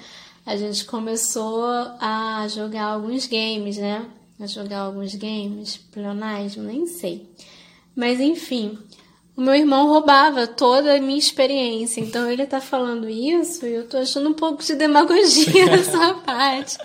a 0.44 0.56
gente 0.56 0.84
começou 0.84 1.64
a 2.00 2.44
jogar 2.48 2.86
alguns 2.86 3.26
games, 3.26 3.76
né? 3.76 4.06
A 4.40 4.46
jogar 4.46 4.80
alguns 4.80 5.14
games, 5.14 5.76
pleonasmo, 5.76 6.64
nem 6.64 6.86
sei. 6.86 7.28
Mas 7.94 8.18
enfim, 8.20 8.78
o 9.36 9.40
meu 9.40 9.54
irmão 9.54 9.86
roubava 9.86 10.48
toda 10.48 10.96
a 10.96 11.00
minha 11.00 11.16
experiência. 11.18 12.00
Então 12.00 12.28
ele 12.28 12.44
tá 12.46 12.60
falando 12.60 13.08
isso 13.08 13.64
e 13.64 13.74
eu 13.74 13.88
tô 13.88 13.98
achando 13.98 14.28
um 14.28 14.34
pouco 14.34 14.64
de 14.64 14.74
demagogia 14.74 15.66
nessa 15.70 16.14
parte. 16.14 16.76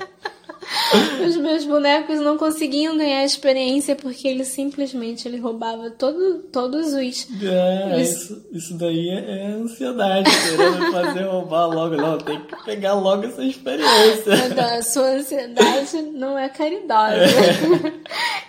Os 1.27 1.37
meus 1.37 1.65
bonecos 1.65 2.19
não 2.19 2.37
conseguiam 2.37 2.97
ganhar 2.97 3.23
experiência 3.23 3.95
porque 3.95 4.27
ele 4.27 4.43
simplesmente 4.43 5.27
ele 5.27 5.37
roubava 5.37 5.91
todo, 5.91 6.39
todos 6.51 6.93
os. 6.93 7.27
É, 7.41 8.01
isso, 8.01 8.45
isso 8.51 8.77
daí 8.77 9.09
é, 9.09 9.41
é 9.41 9.45
ansiedade, 9.53 10.29
querendo 10.29 10.91
fazer 10.91 11.23
roubar 11.23 11.67
logo. 11.67 11.95
Não, 11.95 12.17
tem 12.17 12.41
que 12.41 12.65
pegar 12.65 12.93
logo 12.93 13.25
essa 13.25 13.43
experiência. 13.43 14.33
Então, 14.51 14.77
a 14.77 14.81
sua 14.81 15.09
ansiedade 15.11 16.01
não 16.13 16.37
é 16.37 16.49
caridosa. 16.49 17.23
É. 17.23 17.93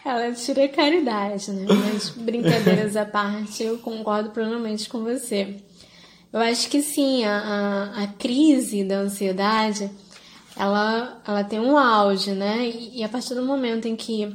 Ela 0.09 0.33
tira 0.33 0.69
caridade, 0.69 1.51
né? 1.51 1.67
Mas 1.69 2.11
brincadeiras 2.11 2.97
à 2.97 3.05
parte, 3.05 3.63
eu 3.63 3.79
concordo 3.79 4.31
plenamente 4.31 4.89
com 4.89 5.03
você. 5.03 5.57
Eu 6.33 6.41
acho 6.41 6.69
que 6.69 6.83
sim, 6.83 7.25
a, 7.25 7.39
a, 7.39 8.03
a 8.03 8.07
crise 8.09 8.83
da 8.83 8.97
ansiedade 8.97 9.89
ela, 10.57 11.21
ela 11.27 11.45
tem 11.45 11.61
um 11.61 11.77
auge, 11.77 12.33
né? 12.33 12.69
E, 12.69 13.01
e 13.01 13.05
a 13.05 13.09
partir 13.09 13.35
do 13.35 13.43
momento 13.43 13.87
em 13.87 13.97
que 13.97 14.35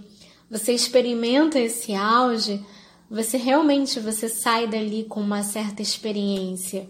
você 0.50 0.74
experimenta 0.74 1.60
esse 1.60 1.94
auge, 1.94 2.64
você 3.10 3.38
realmente 3.38 4.00
você 4.00 4.28
sai 4.28 4.68
dali 4.68 5.04
com 5.04 5.22
uma 5.22 5.44
certa 5.44 5.82
experiência, 5.82 6.88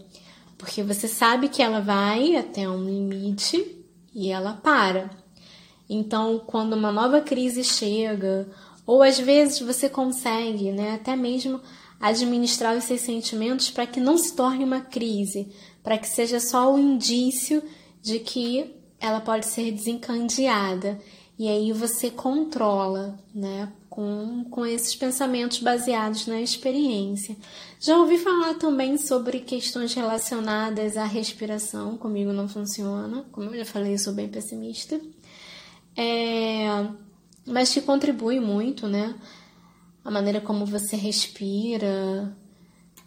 porque 0.58 0.84
você 0.84 1.08
sabe 1.08 1.48
que 1.50 1.62
ela 1.62 1.80
vai 1.80 2.36
até 2.36 2.68
um 2.68 2.84
limite 2.84 3.86
e 4.14 4.30
ela 4.30 4.54
para. 4.54 5.10
Então, 5.90 6.42
quando 6.46 6.74
uma 6.74 6.92
nova 6.92 7.22
crise 7.22 7.64
chega, 7.64 8.48
ou 8.86 9.02
às 9.02 9.20
vezes 9.20 9.60
você 9.60 9.88
consegue, 9.90 10.72
né, 10.72 10.94
até 10.96 11.16
mesmo 11.16 11.62
administrar 12.00 12.78
os 12.78 12.86
seus 12.86 13.02
sentimentos 13.02 13.70
para 13.70 13.86
que 13.86 14.00
não 14.00 14.18
se 14.18 14.36
torne 14.36 14.64
uma 14.64 14.82
crise, 14.82 15.52
para 15.84 15.98
que 15.98 16.08
seja 16.08 16.40
só 16.40 16.74
o 16.74 16.80
indício 16.80 17.62
de 18.02 18.20
que 18.20 18.79
ela 19.00 19.22
pode 19.22 19.46
ser 19.46 19.72
desencandeada. 19.72 21.00
E 21.38 21.48
aí 21.48 21.72
você 21.72 22.12
controla, 22.12 23.18
né? 23.34 23.72
Com, 23.90 24.46
com 24.52 24.66
esses 24.66 24.96
pensamentos 24.96 25.60
baseados 25.60 26.28
na 26.28 26.42
experiência. 26.42 27.36
Já 27.80 27.98
ouvi 27.98 28.18
falar 28.18 28.56
também 28.56 28.98
sobre 28.98 29.40
questões 29.40 29.94
relacionadas 29.94 30.98
à 30.98 31.06
respiração. 31.06 31.98
Comigo 31.98 32.34
não 32.34 32.48
funciona. 32.48 33.26
Como 33.32 33.50
eu 33.50 33.60
já 33.60 33.66
falei, 33.66 33.94
eu 33.94 34.00
sou 34.00 34.14
bem 34.14 34.28
pessimista. 34.28 35.00
É, 35.96 36.88
mas 37.46 37.74
que 37.74 37.82
contribui 37.82 38.40
muito, 38.40 38.88
né? 38.88 39.16
A 40.04 40.12
maneira 40.12 40.42
como 40.42 40.66
você 40.66 40.96
respira, 40.96 42.36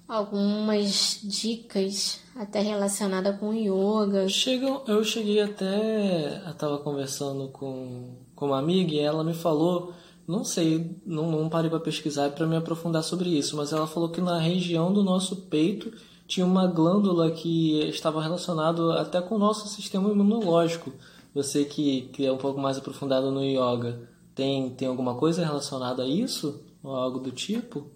algumas 0.09 1.21
dicas 1.23 2.21
até 2.37 2.61
relacionada 2.61 3.33
com 3.33 3.53
yoga. 3.53 4.29
Chegam, 4.29 4.83
eu 4.87 5.03
cheguei 5.05 5.41
até, 5.41 6.43
eu 6.47 6.55
tava 6.55 6.79
conversando 6.79 7.49
com, 7.49 8.17
com 8.35 8.47
uma 8.47 8.59
amiga 8.59 8.93
e 8.93 8.99
ela 8.99 9.25
me 9.25 9.35
falou, 9.35 9.93
não 10.27 10.45
sei, 10.45 10.97
não, 11.05 11.31
não 11.31 11.49
parei 11.49 11.71
para 11.71 11.81
pesquisar 11.81 12.31
para 12.31 12.47
me 12.47 12.57
aprofundar 12.57 13.03
sobre 13.03 13.31
isso, 13.31 13.57
mas 13.57 13.73
ela 13.73 13.87
falou 13.87 14.11
que 14.11 14.21
na 14.21 14.39
região 14.39 14.93
do 14.93 15.03
nosso 15.03 15.37
peito 15.43 15.93
tinha 16.27 16.47
uma 16.47 16.67
glândula 16.67 17.31
que 17.31 17.81
estava 17.89 18.23
relacionado 18.23 18.93
até 18.93 19.21
com 19.21 19.35
o 19.35 19.39
nosso 19.39 19.69
sistema 19.69 20.11
imunológico. 20.11 20.93
Você 21.35 21.65
que, 21.65 22.03
que 22.13 22.27
é 22.27 22.33
um 22.33 22.39
pouco 22.39 22.61
mais 22.61 22.79
aprofundado 22.79 23.31
no 23.31 23.43
yoga, 23.43 24.09
tem, 24.35 24.71
tem 24.71 24.89
alguma 24.89 25.15
coisa 25.15 25.45
relacionada 25.45 26.03
a 26.03 26.07
isso? 26.07 26.63
Ou 26.83 26.95
algo 26.95 27.19
do 27.19 27.31
tipo? 27.31 27.91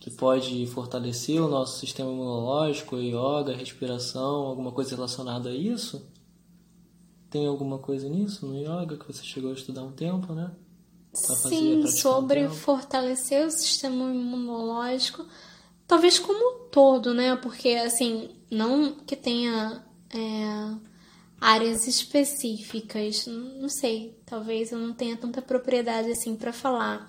Que 0.00 0.10
pode 0.10 0.66
fortalecer 0.68 1.40
o 1.42 1.48
nosso 1.48 1.78
sistema 1.78 2.10
imunológico, 2.10 2.96
yoga, 2.96 3.54
respiração, 3.54 4.46
alguma 4.46 4.72
coisa 4.72 4.96
relacionada 4.96 5.50
a 5.50 5.54
isso? 5.54 6.08
Tem 7.28 7.46
alguma 7.46 7.78
coisa 7.78 8.08
nisso 8.08 8.46
no 8.46 8.56
yoga 8.56 8.96
que 8.96 9.06
você 9.06 9.22
chegou 9.22 9.50
a 9.50 9.54
estudar 9.54 9.82
um 9.82 9.92
tempo, 9.92 10.32
né? 10.32 10.50
Pra 11.12 11.36
Sim, 11.36 11.86
sobre 11.88 12.46
um 12.46 12.50
fortalecer 12.50 13.46
o 13.46 13.50
sistema 13.50 14.10
imunológico, 14.10 15.26
talvez 15.86 16.18
como 16.18 16.38
um 16.38 16.68
todo, 16.70 17.12
né? 17.12 17.36
Porque 17.36 17.68
assim, 17.70 18.30
não 18.50 18.92
que 18.92 19.16
tenha 19.16 19.84
é, 20.14 20.74
áreas 21.38 21.86
específicas, 21.86 23.26
não 23.26 23.68
sei, 23.68 24.18
talvez 24.24 24.72
eu 24.72 24.78
não 24.78 24.94
tenha 24.94 25.16
tanta 25.16 25.42
propriedade 25.42 26.10
assim 26.10 26.36
para 26.36 26.54
falar 26.54 27.06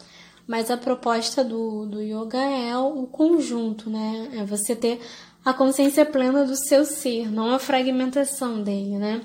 mas 0.47 0.69
a 0.69 0.77
proposta 0.77 1.43
do, 1.43 1.85
do 1.85 2.01
yoga 2.01 2.37
é 2.37 2.77
o 2.77 3.07
conjunto, 3.07 3.89
né? 3.89 4.29
É 4.33 4.43
você 4.43 4.75
ter 4.75 4.99
a 5.43 5.53
consciência 5.53 6.05
plena 6.05 6.45
do 6.45 6.55
seu 6.55 6.85
ser, 6.85 7.31
não 7.31 7.53
a 7.53 7.59
fragmentação 7.59 8.61
dele, 8.61 8.97
né? 8.97 9.21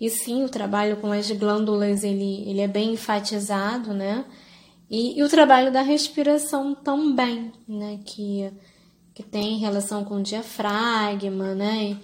E 0.00 0.08
sim, 0.08 0.44
o 0.44 0.48
trabalho 0.48 0.96
com 0.98 1.10
as 1.10 1.30
glândulas, 1.30 2.04
ele, 2.04 2.48
ele 2.48 2.60
é 2.60 2.68
bem 2.68 2.92
enfatizado, 2.92 3.92
né? 3.92 4.24
E, 4.90 5.18
e, 5.18 5.22
o 5.22 5.28
trabalho 5.28 5.72
da 5.72 5.82
respiração 5.82 6.74
também, 6.74 7.52
né? 7.66 8.00
Que, 8.04 8.50
que 9.14 9.22
tem 9.22 9.58
relação 9.58 10.04
com 10.04 10.16
o 10.16 10.22
diafragma, 10.22 11.54
né? 11.54 11.96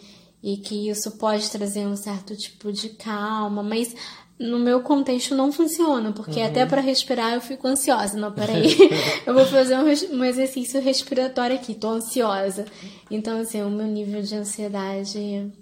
E, 0.42 0.52
e 0.52 0.56
que 0.58 0.90
isso 0.90 1.12
pode 1.12 1.50
trazer 1.50 1.86
um 1.86 1.96
certo 1.96 2.36
tipo 2.36 2.70
de 2.70 2.90
calma, 2.90 3.62
mas 3.62 3.94
no 4.38 4.58
meu 4.58 4.80
contexto 4.80 5.34
não 5.34 5.52
funciona, 5.52 6.12
porque 6.12 6.40
uhum. 6.40 6.46
até 6.46 6.66
para 6.66 6.80
respirar 6.80 7.34
eu 7.34 7.40
fico 7.40 7.66
ansiosa. 7.68 8.18
Não, 8.18 8.32
peraí, 8.32 8.76
eu 9.24 9.32
vou 9.32 9.44
fazer 9.46 9.76
um, 9.76 10.16
um, 10.16 10.24
exercício 10.24 10.80
respiratório 10.80 11.56
aqui, 11.56 11.74
tô 11.74 11.88
ansiosa. 11.88 12.64
Então, 13.10 13.40
assim, 13.40 13.62
o 13.62 13.70
meu 13.70 13.86
nível 13.86 14.22
de 14.22 14.34
ansiedade. 14.34 15.52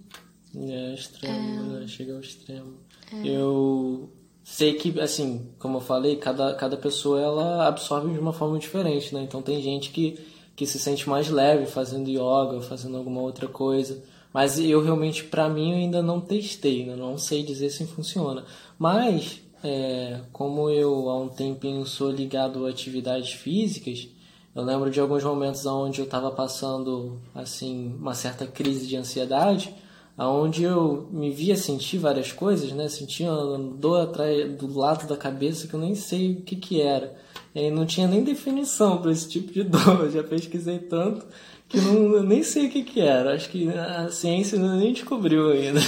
É 0.54 0.94
extremo, 0.94 1.76
é... 1.76 1.80
Né? 1.80 1.86
chega 1.86 2.14
ao 2.14 2.20
extremo. 2.20 2.74
É... 3.12 3.28
Eu 3.28 4.10
sei 4.42 4.74
que, 4.74 4.98
assim, 5.00 5.50
como 5.58 5.76
eu 5.76 5.82
falei, 5.82 6.16
cada, 6.16 6.54
cada 6.54 6.76
pessoa 6.76 7.20
ela 7.20 7.66
absorve 7.68 8.12
de 8.12 8.18
uma 8.18 8.32
forma 8.32 8.58
diferente, 8.58 9.14
né? 9.14 9.22
Então 9.22 9.42
tem 9.42 9.60
gente 9.60 9.90
que, 9.90 10.18
que 10.56 10.66
se 10.66 10.78
sente 10.78 11.08
mais 11.08 11.28
leve 11.28 11.66
fazendo 11.66 12.08
yoga, 12.08 12.62
fazendo 12.62 12.96
alguma 12.96 13.20
outra 13.20 13.48
coisa. 13.48 14.02
Mas 14.32 14.58
eu 14.58 14.82
realmente, 14.82 15.24
para 15.24 15.48
mim, 15.48 15.74
ainda 15.74 16.02
não 16.02 16.20
testei, 16.20 16.86
né? 16.86 16.96
não 16.96 17.18
sei 17.18 17.42
dizer 17.42 17.70
se 17.70 17.86
funciona. 17.86 18.44
Mas, 18.78 19.42
é, 19.62 20.20
como 20.32 20.70
eu 20.70 21.10
há 21.10 21.18
um 21.20 21.28
tempinho 21.28 21.84
sou 21.86 22.10
ligado 22.10 22.66
a 22.66 22.70
atividades 22.70 23.32
físicas, 23.32 24.08
eu 24.54 24.62
lembro 24.62 24.90
de 24.90 25.00
alguns 25.00 25.24
momentos 25.24 25.64
onde 25.66 26.00
eu 26.00 26.04
estava 26.04 26.30
passando 26.30 27.20
assim 27.34 27.94
uma 27.98 28.14
certa 28.14 28.46
crise 28.46 28.86
de 28.86 28.96
ansiedade 28.96 29.74
aonde 30.16 30.62
eu 30.62 31.08
me 31.10 31.30
via 31.30 31.56
sentir 31.56 31.98
várias 31.98 32.32
coisas, 32.32 32.72
né? 32.72 32.88
Sentia 32.88 33.30
dor 33.76 34.02
atrás 34.02 34.54
do 34.56 34.78
lado 34.78 35.06
da 35.06 35.16
cabeça 35.16 35.66
que 35.66 35.74
eu 35.74 35.80
nem 35.80 35.94
sei 35.94 36.32
o 36.32 36.42
que 36.42 36.56
que 36.56 36.80
era. 36.80 37.16
E 37.54 37.70
não 37.70 37.84
tinha 37.86 38.06
nem 38.06 38.22
definição 38.22 39.00
para 39.00 39.12
esse 39.12 39.28
tipo 39.28 39.52
de 39.52 39.62
dor. 39.64 40.00
Eu 40.04 40.10
já 40.10 40.22
pesquisei 40.22 40.78
tanto 40.78 41.26
que 41.72 41.80
não, 41.80 42.22
nem 42.22 42.42
sei 42.42 42.66
o 42.66 42.70
que 42.70 42.84
que 42.84 43.00
era. 43.00 43.34
Acho 43.34 43.48
que 43.48 43.68
a 43.70 44.08
ciência 44.10 44.58
nem 44.58 44.92
descobriu 44.92 45.50
ainda. 45.50 45.80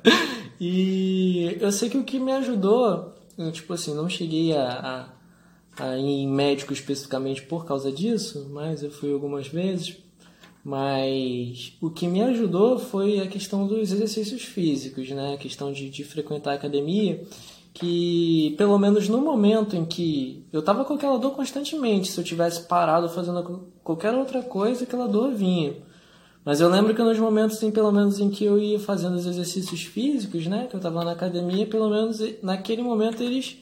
e 0.60 1.56
eu 1.58 1.72
sei 1.72 1.88
que 1.88 1.98
o 1.98 2.04
que 2.04 2.20
me 2.20 2.32
ajudou, 2.32 3.14
tipo 3.50 3.72
assim, 3.72 3.94
não 3.94 4.08
cheguei 4.08 4.54
a, 4.54 5.08
a, 5.78 5.88
a 5.88 5.98
ir 5.98 6.22
em 6.22 6.28
médico 6.28 6.72
especificamente 6.72 7.42
por 7.42 7.64
causa 7.64 7.90
disso, 7.90 8.48
mas 8.52 8.82
eu 8.82 8.90
fui 8.90 9.12
algumas 9.12 9.48
vezes 9.48 9.96
mas 10.64 11.76
o 11.80 11.90
que 11.90 12.06
me 12.06 12.22
ajudou 12.22 12.78
foi 12.78 13.18
a 13.18 13.26
questão 13.26 13.66
dos 13.66 13.90
exercícios 13.90 14.42
físicos, 14.42 15.10
né? 15.10 15.34
A 15.34 15.38
questão 15.38 15.72
de, 15.72 15.90
de 15.90 16.04
frequentar 16.04 16.52
a 16.52 16.54
academia, 16.54 17.20
que 17.72 18.54
pelo 18.58 18.78
menos 18.78 19.08
no 19.08 19.20
momento 19.20 19.76
em 19.76 19.84
que 19.84 20.46
eu 20.52 20.60
estava 20.60 20.84
com 20.84 20.94
aquela 20.94 21.18
dor 21.18 21.32
constantemente, 21.32 22.10
se 22.10 22.20
eu 22.20 22.24
tivesse 22.24 22.66
parado 22.68 23.08
fazendo 23.08 23.66
qualquer 23.82 24.14
outra 24.14 24.42
coisa, 24.42 24.84
aquela 24.84 25.08
dor 25.08 25.32
vinha. 25.32 25.76
Mas 26.44 26.60
eu 26.60 26.68
lembro 26.68 26.94
que 26.94 27.02
nos 27.02 27.18
momentos, 27.18 27.62
em, 27.62 27.70
pelo 27.70 27.92
menos 27.92 28.18
em 28.18 28.28
que 28.28 28.44
eu 28.44 28.58
ia 28.58 28.78
fazendo 28.78 29.14
os 29.14 29.26
exercícios 29.26 29.84
físicos, 29.84 30.46
né? 30.46 30.66
Que 30.68 30.74
eu 30.74 30.78
estava 30.78 31.04
na 31.04 31.12
academia, 31.12 31.66
pelo 31.66 31.88
menos 31.88 32.20
naquele 32.42 32.82
momento 32.82 33.22
eles 33.22 33.58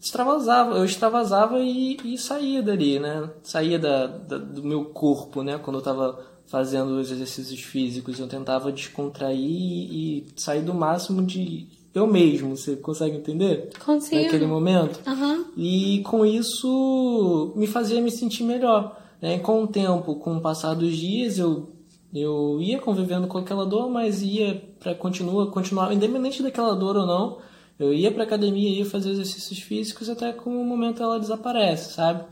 extravasava, 0.00 0.76
eu 0.76 0.84
extravasava 0.84 1.60
e, 1.60 1.96
e 2.04 2.18
saía 2.18 2.62
dali, 2.62 2.98
né? 2.98 3.30
Saía 3.42 3.78
da, 3.78 4.06
da, 4.08 4.38
do 4.38 4.64
meu 4.64 4.86
corpo, 4.86 5.42
né? 5.42 5.56
Quando 5.58 5.76
eu 5.76 5.80
estava 5.80 6.20
fazendo 6.46 6.98
os 6.98 7.10
exercícios 7.10 7.60
físicos, 7.60 8.18
eu 8.18 8.26
tentava 8.26 8.72
descontrair 8.72 9.38
e 9.38 10.26
sair 10.36 10.62
do 10.62 10.74
máximo 10.74 11.22
de 11.22 11.68
eu 11.98 12.06
mesmo. 12.06 12.56
Você 12.56 12.76
consegue 12.76 13.16
entender? 13.16 13.70
Consigo. 13.84 14.22
Naquele 14.22 14.46
momento. 14.46 15.00
Uhum. 15.06 15.44
E 15.56 16.02
com 16.04 16.24
isso 16.24 17.52
me 17.56 17.66
fazia 17.66 18.00
me 18.00 18.10
sentir 18.10 18.44
melhor. 18.44 19.00
Né? 19.20 19.38
Com 19.38 19.64
o 19.64 19.66
tempo, 19.66 20.16
com 20.16 20.36
o 20.36 20.40
passar 20.40 20.74
dos 20.74 20.96
dias, 20.96 21.38
eu 21.38 21.76
eu 22.14 22.58
ia 22.62 22.78
convivendo 22.78 23.26
com 23.26 23.36
aquela 23.36 23.66
dor, 23.66 23.90
mas 23.90 24.22
ia 24.22 24.62
para 24.78 24.94
continuar, 24.94 25.46
continuar, 25.48 25.92
independente 25.92 26.42
daquela 26.42 26.74
dor 26.74 26.96
ou 26.96 27.06
não, 27.06 27.38
eu 27.78 27.92
ia 27.92 28.10
para 28.10 28.22
academia, 28.22 28.70
ia 28.70 28.86
fazer 28.86 29.10
exercícios 29.10 29.58
físicos 29.60 30.08
até 30.08 30.32
que 30.32 30.48
um 30.48 30.64
momento 30.64 31.02
ela 31.02 31.20
desaparece, 31.20 31.92
sabe? 31.92 32.24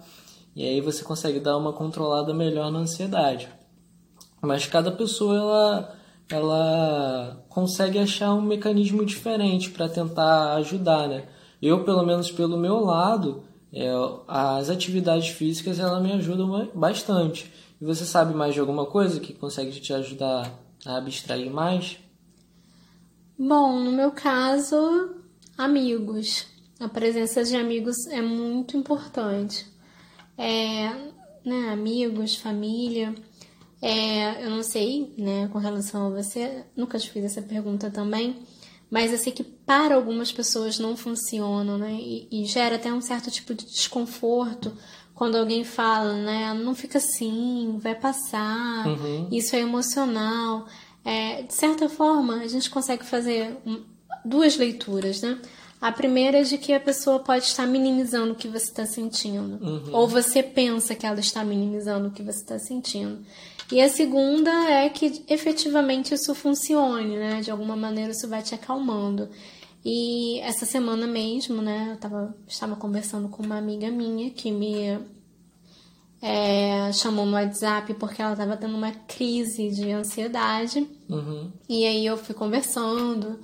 E 0.57 0.65
aí 0.65 0.81
você 0.81 1.05
consegue 1.05 1.39
dar 1.39 1.57
uma 1.59 1.73
controlada 1.73 2.33
melhor 2.33 2.71
na 2.71 2.79
ansiedade. 2.79 3.49
Mas 4.41 4.67
cada 4.67 4.91
pessoa 4.91 5.37
ela, 5.37 5.97
ela 6.31 7.45
consegue 7.49 7.99
achar 7.99 8.35
um 8.35 8.43
mecanismo 8.43 9.05
diferente 9.05 9.71
para 9.71 9.89
tentar 9.89 10.55
ajudar, 10.55 11.09
né? 11.09 11.25
Eu, 11.61 11.85
pelo 11.85 12.05
menos 12.05 12.31
pelo 12.31 12.59
meu 12.59 12.81
lado, 12.81 13.45
é, 13.73 13.91
as 14.29 14.71
atividades 14.71 15.29
físicas 15.29 15.79
ela 15.79 16.01
me 16.01 16.13
ajudam 16.13 16.71
bastante. 16.75 17.53
E 17.81 17.85
você 17.85 18.05
sabe 18.05 18.35
mais 18.35 18.55
de 18.55 18.61
alguma 18.61 18.87
coisa 18.87 19.21
que 19.21 19.33
consegue 19.33 19.73
te 19.81 19.93
ajudar 19.93 20.53
a 20.87 20.97
abstrair 20.97 21.51
mais? 21.51 21.99
Bom, 23.39 23.81
no 23.81 23.93
meu 23.93 24.13
caso, 24.13 25.17
amigos. 25.59 26.47
A 26.79 26.89
presença 26.89 27.43
de 27.43 27.57
amigos 27.57 28.07
é 28.09 28.23
muito 28.23 28.77
importante. 28.77 29.67
É, 30.37 30.89
né, 31.45 31.71
amigos, 31.73 32.37
família. 32.37 33.15
É, 33.87 34.43
eu 34.43 34.49
não 34.49 34.63
sei, 34.63 35.13
né, 35.19 35.47
com 35.53 35.59
relação 35.59 36.07
a 36.07 36.23
você, 36.23 36.65
nunca 36.75 36.99
te 36.99 37.11
fiz 37.11 37.23
essa 37.23 37.43
pergunta 37.43 37.91
também, 37.91 38.39
mas 38.91 39.13
eu 39.13 39.19
sei 39.19 39.31
que 39.31 39.45
para 39.45 39.95
algumas 39.95 40.33
pessoas 40.33 40.79
não 40.79 40.97
funciona, 40.97 41.77
né, 41.77 41.93
e, 41.93 42.27
e 42.33 42.47
gera 42.47 42.77
até 42.77 42.91
um 42.91 43.03
certo 43.03 43.31
tipo 43.31 43.53
de 43.53 43.67
desconforto 43.67 44.73
quando 45.15 45.37
alguém 45.37 45.65
fala, 45.65 46.15
né, 46.15 46.55
não 46.55 46.75
fica 46.75 46.97
assim, 46.97 47.79
vai 47.79 47.95
passar, 47.95 48.87
uhum. 48.87 49.29
isso 49.31 49.55
é 49.55 49.61
emocional. 49.61 50.67
É, 51.05 51.43
de 51.43 51.53
certa 51.53 51.87
forma, 51.87 52.37
a 52.37 52.49
gente 52.49 52.71
consegue 52.71 53.05
fazer 53.05 53.55
duas 54.25 54.57
leituras, 54.57 55.21
né? 55.21 55.39
A 55.79 55.93
primeira 55.93 56.39
é 56.39 56.43
de 56.43 56.57
que 56.57 56.73
a 56.73 56.81
pessoa 56.81 57.19
pode 57.19 57.45
estar 57.45 57.67
minimizando 57.67 58.33
o 58.33 58.35
que 58.35 58.49
você 58.49 58.65
está 58.65 58.87
sentindo. 58.87 59.63
Uhum. 59.63 59.91
Ou 59.93 60.09
você 60.09 60.43
pensa 60.43 60.95
que 60.95 61.05
ela 61.05 61.21
está 61.21 61.45
minimizando 61.45 62.09
o 62.09 62.11
que 62.11 62.23
você 62.23 62.39
está 62.39 62.59
sentindo. 62.59 63.19
E 63.75 63.81
a 63.81 63.89
segunda 63.89 64.53
é 64.71 64.89
que 64.89 65.25
efetivamente 65.29 66.15
isso 66.15 66.33
funcione, 66.33 67.17
né? 67.17 67.41
De 67.41 67.51
alguma 67.51 67.75
maneira 67.75 68.13
isso 68.13 68.29
vai 68.29 68.41
te 68.41 68.55
acalmando. 68.55 69.29
E 69.85 70.39
essa 70.43 70.65
semana 70.65 71.09
mesmo, 71.09 71.61
né, 71.61 71.89
eu 71.91 71.97
tava, 71.97 72.37
estava 72.47 72.77
conversando 72.77 73.29
com 73.29 73.43
uma 73.43 73.59
amiga 73.59 73.91
minha 73.91 74.31
que 74.31 74.53
me 74.53 75.01
é, 76.23 76.93
chamou 76.93 77.27
no 77.27 77.33
WhatsApp 77.33 77.93
porque 77.95 78.23
ela 78.23 78.35
estava 78.35 78.57
tendo 78.57 78.77
uma 78.77 78.93
crise 78.93 79.69
de 79.71 79.91
ansiedade. 79.91 80.89
Uhum. 81.09 81.51
E 81.69 81.85
aí 81.85 82.07
eu 82.07 82.17
fui 82.17 82.33
conversando 82.33 83.41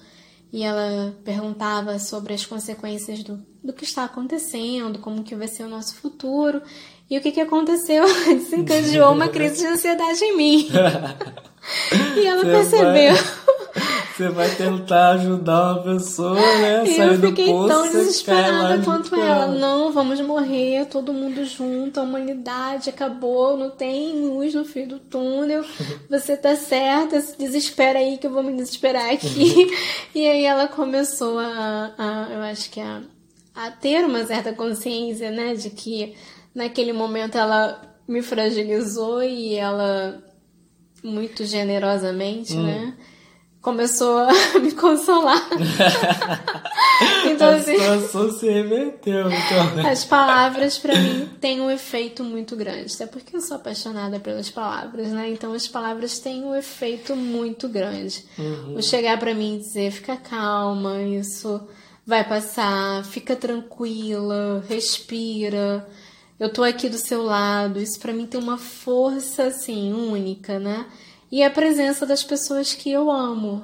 e 0.52 0.62
ela 0.62 1.12
perguntava 1.24 1.98
sobre 1.98 2.34
as 2.34 2.46
consequências 2.46 3.24
do, 3.24 3.44
do 3.64 3.72
que 3.72 3.82
está 3.82 4.04
acontecendo, 4.04 5.00
como 5.00 5.24
que 5.24 5.34
vai 5.34 5.48
ser 5.48 5.64
o 5.64 5.68
nosso 5.68 5.96
futuro. 5.96 6.62
E 7.10 7.18
o 7.18 7.20
que, 7.20 7.32
que 7.32 7.40
aconteceu? 7.40 8.04
Desencadeou 8.24 9.12
uma 9.12 9.28
crise 9.28 9.58
de 9.58 9.66
ansiedade 9.66 10.22
em 10.22 10.36
mim. 10.36 10.68
e 12.16 12.24
ela 12.24 12.44
Você 12.44 12.50
percebeu. 12.50 13.14
Vai... 13.14 13.50
Você 14.20 14.28
vai 14.28 14.54
tentar 14.54 15.12
ajudar 15.12 15.72
uma 15.72 15.82
pessoa, 15.82 16.34
né? 16.34 16.84
E 16.84 16.94
sair 16.94 17.08
eu 17.08 17.20
fiquei 17.20 17.46
do 17.46 17.52
poço, 17.52 17.68
tão 17.68 17.82
desesperada 17.90 18.84
quanto 18.84 19.14
ela. 19.14 19.44
ela. 19.44 19.46
Não, 19.46 19.92
vamos 19.92 20.20
morrer, 20.20 20.84
todo 20.86 21.12
mundo 21.12 21.44
junto, 21.46 21.98
a 21.98 22.02
humanidade 22.02 22.90
acabou, 22.90 23.56
não 23.56 23.70
tem 23.70 24.12
luz 24.12 24.54
no 24.54 24.64
fim 24.64 24.86
do 24.86 24.98
túnel. 24.98 25.64
Você 26.10 26.36
tá 26.36 26.54
certa, 26.54 27.20
se 27.20 27.38
desespera 27.38 27.98
aí 27.98 28.18
que 28.18 28.26
eu 28.26 28.30
vou 28.30 28.42
me 28.42 28.52
desesperar 28.52 29.10
aqui. 29.10 29.74
e 30.14 30.28
aí 30.28 30.44
ela 30.44 30.68
começou 30.68 31.38
a, 31.38 31.92
a 31.96 32.28
eu 32.30 32.42
acho 32.42 32.70
que 32.70 32.80
a, 32.80 33.00
a 33.54 33.70
ter 33.70 34.04
uma 34.04 34.26
certa 34.26 34.52
consciência, 34.52 35.30
né, 35.30 35.54
de 35.54 35.70
que 35.70 36.14
naquele 36.54 36.92
momento 36.92 37.36
ela 37.36 37.80
me 38.07 38.22
fragilizou 38.22 39.22
e 39.22 39.55
ela 39.55 40.22
muito 41.03 41.44
generosamente, 41.44 42.55
hum. 42.55 42.64
né? 42.64 42.94
Começou 43.62 44.18
a 44.18 44.32
me 44.59 44.72
consolar. 44.72 45.48
então, 47.30 47.51
a 47.51 47.57
assim, 47.57 47.78
situação 47.78 48.32
se 48.32 48.48
reverteu, 48.48 49.30
então. 49.30 49.74
Né? 49.76 49.90
As 49.90 50.05
palavras, 50.05 50.78
para 50.78 50.98
mim, 50.98 51.28
têm 51.38 51.61
um 51.61 51.70
efeito 51.70 52.24
muito 52.24 52.57
grande. 52.57 52.94
Até 52.94 53.07
porque 53.07 53.36
eu 53.36 53.40
sou 53.40 53.59
apaixonada 53.59 54.18
pelas 54.18 54.51
palavras, 54.51 55.09
né? 55.09 55.30
Então, 55.30 55.53
as 55.53 55.68
palavras 55.68 56.18
têm 56.20 56.42
um 56.42 56.55
efeito 56.55 57.14
muito 57.14 57.68
grande. 57.68 58.24
Uhum. 58.38 58.76
O 58.76 58.82
chegar 58.82 59.18
para 59.18 59.34
mim 59.34 59.57
e 59.57 59.59
dizer, 59.59 59.90
fica 59.90 60.16
calma, 60.16 61.03
isso 61.03 61.61
vai 62.07 62.26
passar, 62.26 63.05
fica 63.05 63.36
tranquila, 63.36 64.64
respira 64.66 65.86
eu 66.41 66.51
tô 66.51 66.64
aqui 66.64 66.88
do 66.88 66.97
seu 66.97 67.22
lado. 67.22 67.78
Isso 67.78 68.01
para 68.01 68.14
mim 68.14 68.26
tem 68.26 68.41
uma 68.41 68.57
força 68.57 69.45
assim 69.45 69.93
única, 69.93 70.59
né? 70.59 70.86
E 71.30 71.43
a 71.45 71.51
presença 71.51 72.07
das 72.07 72.24
pessoas 72.24 72.72
que 72.72 72.91
eu 72.91 73.11
amo, 73.11 73.62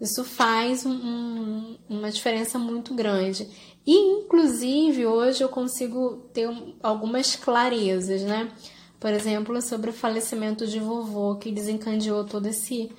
Isso 0.00 0.24
faz 0.24 0.86
um, 0.86 0.92
um, 0.92 1.78
uma 1.88 2.10
diferença 2.10 2.58
muito 2.58 2.94
grande. 2.94 3.48
E, 3.86 3.94
inclusive, 3.94 5.06
hoje 5.06 5.42
eu 5.42 5.48
consigo 5.48 6.28
ter 6.32 6.48
algumas 6.82 7.36
clarezas, 7.36 8.22
né? 8.22 8.50
Por 8.98 9.10
exemplo, 9.10 9.60
sobre 9.60 9.90
o 9.90 9.92
falecimento 9.92 10.66
de 10.66 10.78
vovô, 10.78 11.36
que 11.36 11.50
desencadeou 11.50 12.24
todo 12.24 12.46
esse, 12.46 12.90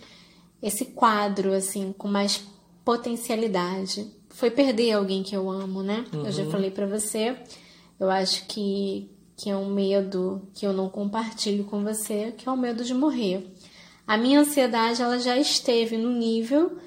esse 0.62 0.86
quadro, 0.86 1.54
assim, 1.54 1.94
com 1.98 2.08
mais 2.08 2.44
potencialidade. 2.84 4.12
Foi 4.30 4.52
perder 4.52 4.94
alguém 4.94 5.24
que 5.24 5.36
eu 5.36 5.50
amo, 5.50 5.82
né? 5.82 6.06
Uhum. 6.14 6.26
Eu 6.26 6.32
já 6.32 6.44
uhum. 6.44 6.52
falei 6.52 6.72
para 6.72 6.86
você. 6.86 7.36
Eu 8.02 8.10
acho 8.10 8.48
que, 8.48 9.12
que 9.38 9.48
é 9.48 9.56
um 9.56 9.70
medo 9.70 10.42
que 10.56 10.66
eu 10.66 10.74
não 10.74 10.90
compartilho 10.90 11.66
com 11.66 11.84
você, 11.84 12.34
que 12.36 12.50
é 12.50 12.52
o 12.52 12.58
medo 12.58 12.84
de 12.84 12.96
morrer. 12.96 13.56
A 14.08 14.18
minha 14.18 14.40
ansiedade, 14.40 15.04
ela 15.04 15.20
já 15.20 15.38
esteve 15.38 15.98
no 15.98 16.10
nível 16.10 16.80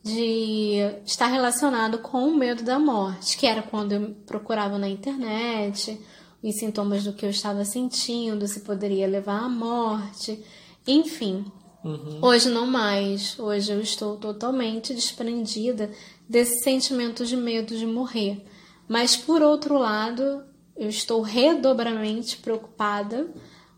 de 0.00 0.76
estar 1.04 1.26
relacionado 1.26 1.98
com 1.98 2.28
o 2.28 2.36
medo 2.36 2.62
da 2.62 2.78
morte, 2.78 3.36
que 3.36 3.48
era 3.48 3.62
quando 3.62 3.90
eu 3.90 4.14
procurava 4.24 4.78
na 4.78 4.88
internet 4.88 6.00
os 6.40 6.54
sintomas 6.54 7.02
do 7.02 7.14
que 7.14 7.26
eu 7.26 7.30
estava 7.30 7.64
sentindo, 7.64 8.46
se 8.46 8.60
poderia 8.60 9.08
levar 9.08 9.42
à 9.42 9.48
morte, 9.48 10.40
enfim. 10.86 11.44
Uhum. 11.84 12.20
Hoje 12.22 12.48
não 12.48 12.64
mais. 12.64 13.36
Hoje 13.40 13.72
eu 13.72 13.80
estou 13.80 14.18
totalmente 14.18 14.94
desprendida 14.94 15.90
desse 16.28 16.62
sentimento 16.62 17.26
de 17.26 17.36
medo 17.36 17.76
de 17.76 17.86
morrer. 17.86 18.46
Mas 18.88 19.16
por 19.16 19.42
outro 19.42 19.76
lado, 19.76 20.44
eu 20.80 20.88
estou 20.88 21.20
redobramente 21.20 22.38
preocupada 22.38 23.28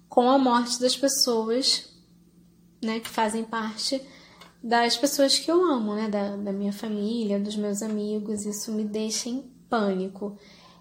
com 0.08 0.30
a 0.30 0.38
morte 0.38 0.80
das 0.80 0.96
pessoas, 0.96 1.92
né, 2.80 3.00
que 3.00 3.08
fazem 3.08 3.42
parte 3.42 4.00
das 4.62 4.96
pessoas 4.96 5.36
que 5.36 5.50
eu 5.50 5.64
amo, 5.64 5.96
né? 5.96 6.08
Da, 6.08 6.36
da 6.36 6.52
minha 6.52 6.72
família, 6.72 7.40
dos 7.40 7.56
meus 7.56 7.82
amigos. 7.82 8.46
Isso 8.46 8.70
me 8.70 8.84
deixa 8.84 9.28
em 9.28 9.42
pânico. 9.68 10.38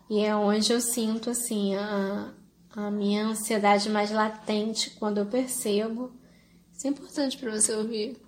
E 0.08 0.20
é 0.20 0.36
onde 0.36 0.72
eu 0.72 0.80
sinto, 0.80 1.32
assim, 1.32 1.74
a, 1.74 2.32
a 2.76 2.92
minha 2.92 3.26
ansiedade 3.26 3.90
mais 3.90 4.12
latente 4.12 4.92
quando 4.92 5.18
eu 5.18 5.26
percebo. 5.26 6.12
Isso 6.72 6.86
é 6.86 6.92
importante 6.92 7.36
para 7.36 7.50
você 7.50 7.74
ouvir. 7.74 8.22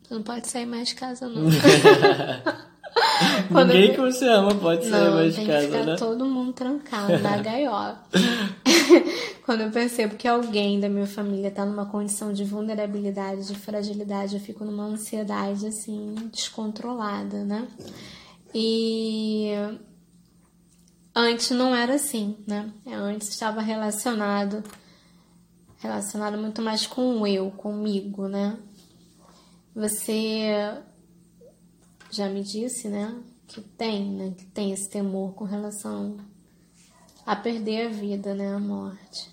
Você 0.00 0.14
não 0.14 0.22
pode 0.22 0.46
sair 0.46 0.66
mais 0.66 0.90
de 0.90 0.94
casa, 0.94 1.26
não. 1.26 1.46
Ninguém 3.50 3.88
eu... 3.88 3.94
que 3.94 4.00
você 4.00 4.26
ama 4.26 4.54
pode 4.54 4.86
sair 4.86 5.04
não, 5.04 5.14
mais 5.14 5.34
de 5.34 5.46
casa, 5.46 5.66
ficar 5.66 5.84
né? 5.84 5.96
todo 5.96 6.24
mundo 6.24 6.52
trancado 6.52 7.18
na 7.18 7.36
gaiola. 7.42 8.02
Quando 9.44 9.62
eu 9.62 9.70
percebo 9.70 10.16
que 10.16 10.28
alguém 10.28 10.78
da 10.78 10.88
minha 10.88 11.06
família 11.06 11.48
está 11.48 11.64
numa 11.64 11.86
condição 11.86 12.32
de 12.32 12.44
vulnerabilidade, 12.44 13.46
de 13.46 13.54
fragilidade, 13.54 14.34
eu 14.34 14.40
fico 14.40 14.64
numa 14.64 14.84
ansiedade 14.84 15.66
assim 15.66 16.14
descontrolada, 16.32 17.44
né? 17.44 17.66
E 18.54 19.50
antes 21.14 21.50
não 21.50 21.74
era 21.74 21.94
assim, 21.94 22.36
né? 22.46 22.70
Antes 22.86 23.28
estava 23.28 23.60
relacionado 23.60 24.62
relacionado 25.82 26.38
muito 26.38 26.62
mais 26.62 26.86
com 26.86 27.20
o 27.20 27.26
eu, 27.26 27.50
comigo, 27.50 28.28
né? 28.28 28.56
Você 29.74 30.78
já 32.12 32.28
me 32.28 32.42
disse, 32.42 32.88
né, 32.88 33.20
que 33.46 33.60
tem, 33.60 34.10
né, 34.10 34.34
que 34.36 34.44
tem 34.46 34.70
esse 34.70 34.88
temor 34.88 35.32
com 35.34 35.44
relação 35.44 36.18
a 37.24 37.34
perder 37.34 37.86
a 37.86 37.88
vida, 37.88 38.34
né, 38.34 38.54
a 38.54 38.58
morte. 38.58 39.30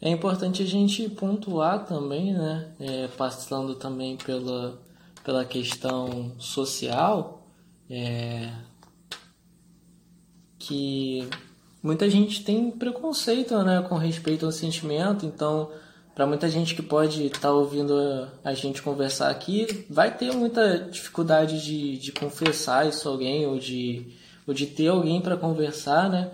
É 0.00 0.10
importante 0.10 0.62
a 0.62 0.66
gente 0.66 1.08
pontuar 1.08 1.86
também, 1.86 2.34
né, 2.34 2.72
é, 2.80 3.08
passando 3.08 3.76
também 3.76 4.16
pela, 4.16 4.82
pela 5.24 5.44
questão 5.44 6.32
social, 6.38 7.46
é, 7.88 8.52
que 10.58 11.28
muita 11.80 12.10
gente 12.10 12.42
tem 12.42 12.70
preconceito, 12.72 13.56
né, 13.62 13.82
com 13.88 13.96
respeito 13.96 14.44
ao 14.44 14.52
sentimento, 14.52 15.24
então 15.24 15.70
para 16.14 16.26
muita 16.26 16.48
gente 16.48 16.74
que 16.74 16.82
pode 16.82 17.26
estar 17.26 17.40
tá 17.40 17.52
ouvindo 17.52 18.28
a 18.44 18.52
gente 18.52 18.82
conversar 18.82 19.30
aqui, 19.30 19.86
vai 19.88 20.14
ter 20.14 20.32
muita 20.32 20.78
dificuldade 20.78 21.64
de, 21.64 21.96
de 21.98 22.12
confessar 22.12 22.88
isso 22.88 23.08
a 23.08 23.12
alguém 23.12 23.46
ou 23.46 23.58
de, 23.58 24.06
ou 24.46 24.52
de 24.52 24.66
ter 24.66 24.88
alguém 24.88 25.20
para 25.20 25.36
conversar, 25.36 26.10
né? 26.10 26.30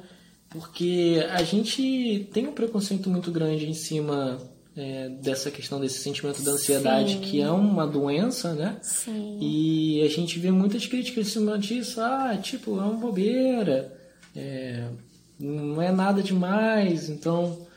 Porque 0.51 1.25
a 1.31 1.43
gente 1.43 2.29
tem 2.33 2.49
um 2.49 2.53
preconceito 2.53 3.09
muito 3.09 3.31
grande 3.31 3.69
em 3.69 3.75
cima 3.75 4.39
é, 4.77 5.09
dessa 5.09 5.51
questão 5.51 5.81
desse 5.81 5.99
sentimento 5.99 6.43
da 6.43 6.53
ansiedade, 6.53 7.15
Sim. 7.15 7.21
que 7.21 7.41
é 7.41 7.51
uma 7.51 7.87
doença, 7.87 8.55
né? 8.55 8.79
Sim. 8.83 9.39
E 9.41 10.03
a 10.03 10.09
gente 10.09 10.39
vê 10.39 10.51
muitas 10.51 10.87
críticas 10.87 11.27
em 11.27 11.31
cima 11.31 11.59
disso, 11.59 12.01
ah, 12.01 12.37
tipo, 12.41 12.79
é 12.79 12.83
uma 12.83 12.95
bobeira, 12.95 13.93
é, 14.35 14.89
não 15.39 15.83
é 15.83 15.93
nada 15.93 16.23
demais, 16.23 17.11
então 17.11 17.68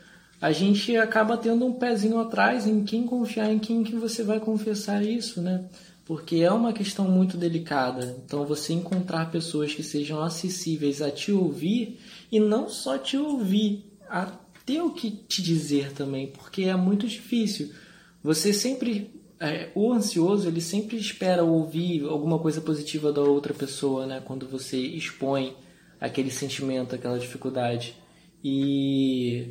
a 0.42 0.50
gente 0.50 0.96
acaba 0.96 1.36
tendo 1.36 1.64
um 1.64 1.72
pezinho 1.72 2.18
atrás 2.18 2.66
em 2.66 2.82
quem 2.82 3.06
confiar, 3.06 3.52
em 3.52 3.60
quem 3.60 3.84
que 3.84 3.94
você 3.94 4.24
vai 4.24 4.40
confessar 4.40 5.00
isso, 5.00 5.40
né? 5.40 5.66
Porque 6.04 6.38
é 6.38 6.50
uma 6.50 6.72
questão 6.72 7.08
muito 7.08 7.36
delicada. 7.36 8.16
Então, 8.26 8.44
você 8.44 8.72
encontrar 8.72 9.30
pessoas 9.30 9.72
que 9.72 9.84
sejam 9.84 10.20
acessíveis 10.20 11.00
a 11.00 11.12
te 11.12 11.30
ouvir 11.30 12.00
e 12.30 12.40
não 12.40 12.68
só 12.68 12.98
te 12.98 13.16
ouvir, 13.16 13.84
a 14.10 14.32
ter 14.66 14.82
o 14.82 14.90
que 14.90 15.12
te 15.12 15.40
dizer 15.40 15.92
também, 15.92 16.26
porque 16.26 16.64
é 16.64 16.74
muito 16.74 17.06
difícil. 17.06 17.72
Você 18.20 18.52
sempre, 18.52 19.12
é, 19.38 19.70
o 19.76 19.92
ansioso, 19.92 20.48
ele 20.48 20.60
sempre 20.60 20.96
espera 20.96 21.44
ouvir 21.44 22.02
alguma 22.02 22.40
coisa 22.40 22.60
positiva 22.60 23.12
da 23.12 23.20
outra 23.20 23.54
pessoa, 23.54 24.08
né? 24.08 24.20
Quando 24.24 24.48
você 24.48 24.76
expõe 24.76 25.56
aquele 26.00 26.32
sentimento, 26.32 26.96
aquela 26.96 27.16
dificuldade. 27.16 27.94
E 28.42 29.50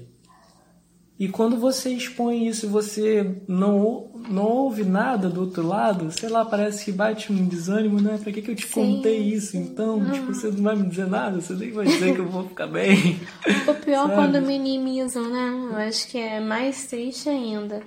e 1.22 1.28
quando 1.28 1.56
você 1.56 1.92
expõe 1.92 2.48
isso 2.48 2.66
e 2.66 2.70
você 2.70 3.44
não, 3.48 4.10
não 4.28 4.48
ouve 4.48 4.84
nada 4.84 5.30
do 5.30 5.42
outro 5.42 5.62
lado, 5.62 6.12
sei 6.12 6.28
lá, 6.28 6.44
parece 6.44 6.84
que 6.84 6.92
bate 6.92 7.32
um 7.32 7.46
desânimo, 7.46 8.02
né? 8.02 8.18
Pra 8.18 8.32
que, 8.32 8.42
que 8.42 8.50
eu 8.50 8.56
te 8.56 8.66
Sim. 8.66 8.96
contei 8.96 9.20
isso 9.20 9.56
então? 9.56 10.00
Uhum. 10.00 10.12
Tipo, 10.12 10.34
você 10.34 10.48
não 10.48 10.64
vai 10.64 10.76
me 10.76 10.90
dizer 10.90 11.06
nada, 11.06 11.40
você 11.40 11.54
nem 11.54 11.72
vai 11.72 11.86
dizer 11.86 12.16
que 12.16 12.22
eu 12.22 12.28
vou 12.28 12.48
ficar 12.48 12.66
bem. 12.66 13.20
O 13.70 13.76
pior 13.76 14.08
Sabe? 14.08 14.16
quando 14.16 14.42
minimizam, 14.42 15.30
né? 15.30 15.70
Eu 15.72 15.78
acho 15.88 16.08
que 16.08 16.18
é 16.18 16.40
mais 16.40 16.88
triste 16.88 17.30
ainda. 17.30 17.84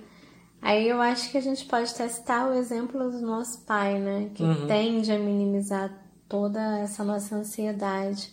Aí 0.62 0.89
eu 0.89 1.01
acho 1.01 1.32
que 1.32 1.37
a 1.37 1.43
gente 1.43 1.64
pode 1.64 1.93
testar 1.93 2.49
o 2.49 2.55
exemplo 2.55 3.11
do 3.11 3.20
nosso 3.20 3.62
pai, 3.64 3.99
né? 3.99 4.30
Que 4.32 4.45
uhum. 4.45 4.68
tende 4.68 5.11
a 5.11 5.18
minimizar 5.18 5.93
toda 6.28 6.78
essa 6.78 7.03
nossa 7.03 7.35
ansiedade. 7.35 8.30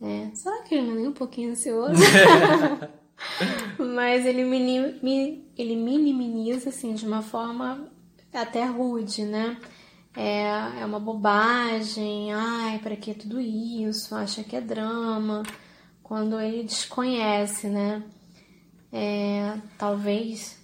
É. 0.00 0.30
Será 0.32 0.62
que 0.62 0.76
ele 0.76 0.86
não 0.86 0.92
é 0.92 0.98
nem 0.98 1.08
um 1.08 1.12
pouquinho 1.12 1.50
ansioso? 1.50 2.00
Mas 3.78 4.26
ele, 4.26 4.44
minim, 4.44 5.44
ele 5.56 5.76
minimiza, 5.76 6.68
assim, 6.68 6.94
de 6.94 7.06
uma 7.06 7.22
forma 7.22 7.88
até 8.32 8.64
rude, 8.64 9.24
né? 9.24 9.58
É, 10.14 10.80
é 10.80 10.84
uma 10.84 11.00
bobagem, 11.00 12.32
ai, 12.32 12.78
para 12.78 12.96
que 12.96 13.14
tudo 13.14 13.40
isso? 13.40 14.14
Acha 14.14 14.44
que 14.44 14.56
é 14.56 14.60
drama. 14.60 15.42
Quando 16.02 16.38
ele 16.38 16.64
desconhece, 16.64 17.68
né? 17.68 18.02
É, 18.92 19.58
talvez 19.78 20.60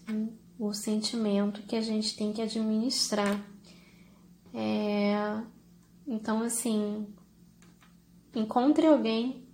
o 0.59 0.75
sentimento 0.75 1.63
que 1.63 1.77
a 1.77 1.81
gente 1.81 2.15
tem 2.17 2.33
que 2.33 2.43
administrar. 2.43 3.41
É, 4.53 5.41
então, 6.07 6.43
assim, 6.43 7.07
encontre 8.35 8.87
alguém 8.87 9.48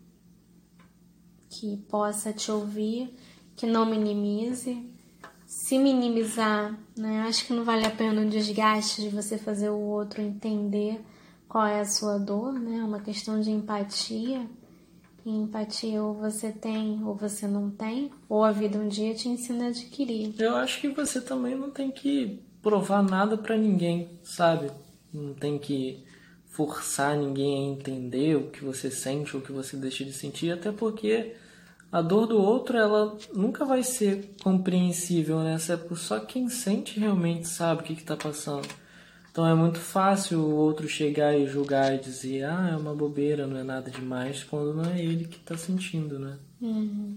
que 1.60 1.76
possa 1.88 2.32
te 2.32 2.50
ouvir, 2.50 3.14
que 3.56 3.66
não 3.66 3.86
minimize. 3.86 4.90
Se 5.46 5.78
minimizar, 5.78 6.78
né? 6.96 7.24
Acho 7.28 7.46
que 7.46 7.52
não 7.52 7.64
vale 7.64 7.86
a 7.86 7.90
pena 7.90 8.22
o 8.22 8.28
desgaste 8.28 9.02
de 9.02 9.08
você 9.08 9.38
fazer 9.38 9.70
o 9.70 9.78
outro 9.78 10.20
entender 10.20 11.00
qual 11.48 11.66
é 11.66 11.80
a 11.80 11.84
sua 11.84 12.18
dor, 12.18 12.52
né? 12.52 12.78
É 12.78 12.84
uma 12.84 13.00
questão 13.00 13.40
de 13.40 13.50
empatia. 13.50 14.48
E 15.24 15.30
empatia 15.30 16.02
ou 16.02 16.12
você 16.12 16.52
tem 16.52 17.02
ou 17.02 17.14
você 17.14 17.46
não 17.46 17.70
tem, 17.70 18.10
ou 18.28 18.44
a 18.44 18.52
vida 18.52 18.78
um 18.78 18.88
dia 18.88 19.14
te 19.14 19.26
ensina 19.26 19.66
a 19.66 19.68
adquirir. 19.68 20.34
Eu 20.38 20.54
acho 20.56 20.80
que 20.82 20.88
você 20.88 21.18
também 21.18 21.54
não 21.54 21.70
tem 21.70 21.90
que 21.90 22.42
provar 22.60 23.02
nada 23.02 23.38
para 23.38 23.56
ninguém, 23.56 24.18
sabe? 24.22 24.70
Não 25.12 25.32
tem 25.32 25.58
que 25.58 26.04
forçar 26.54 27.16
ninguém 27.16 27.56
a 27.56 27.72
entender 27.72 28.36
o 28.36 28.50
que 28.50 28.64
você 28.64 28.90
sente 28.90 29.34
ou 29.34 29.42
o 29.42 29.44
que 29.44 29.50
você 29.50 29.76
deixa 29.76 30.04
de 30.04 30.12
sentir, 30.12 30.52
até 30.52 30.70
porque 30.70 31.34
a 31.94 32.02
dor 32.02 32.26
do 32.26 32.42
outro 32.42 32.76
ela 32.76 33.16
nunca 33.32 33.64
vai 33.64 33.84
ser 33.84 34.34
compreensível, 34.42 35.38
né? 35.44 35.56
Só 35.94 36.18
quem 36.18 36.48
sente 36.48 36.98
realmente 36.98 37.46
sabe 37.46 37.82
o 37.82 37.84
que 37.84 37.92
está 37.92 38.16
passando. 38.16 38.66
Então 39.30 39.46
é 39.46 39.54
muito 39.54 39.78
fácil 39.78 40.40
o 40.40 40.56
outro 40.56 40.88
chegar 40.88 41.38
e 41.38 41.46
julgar 41.46 41.94
e 41.94 42.00
dizer, 42.00 42.46
ah, 42.46 42.70
é 42.72 42.76
uma 42.76 42.96
bobeira, 42.96 43.46
não 43.46 43.56
é 43.56 43.62
nada 43.62 43.92
demais, 43.92 44.42
quando 44.42 44.74
não 44.74 44.90
é 44.90 45.00
ele 45.00 45.26
que 45.26 45.36
está 45.36 45.56
sentindo, 45.56 46.18
né? 46.18 46.36
Uhum. 46.60 47.16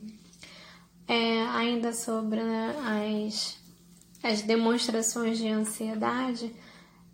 É, 1.07 1.41
ainda 1.47 1.91
sobre 1.91 2.43
né, 2.43 2.75
as, 3.27 3.59
as 4.21 4.43
demonstrações 4.43 5.39
de 5.39 5.47
ansiedade, 5.47 6.53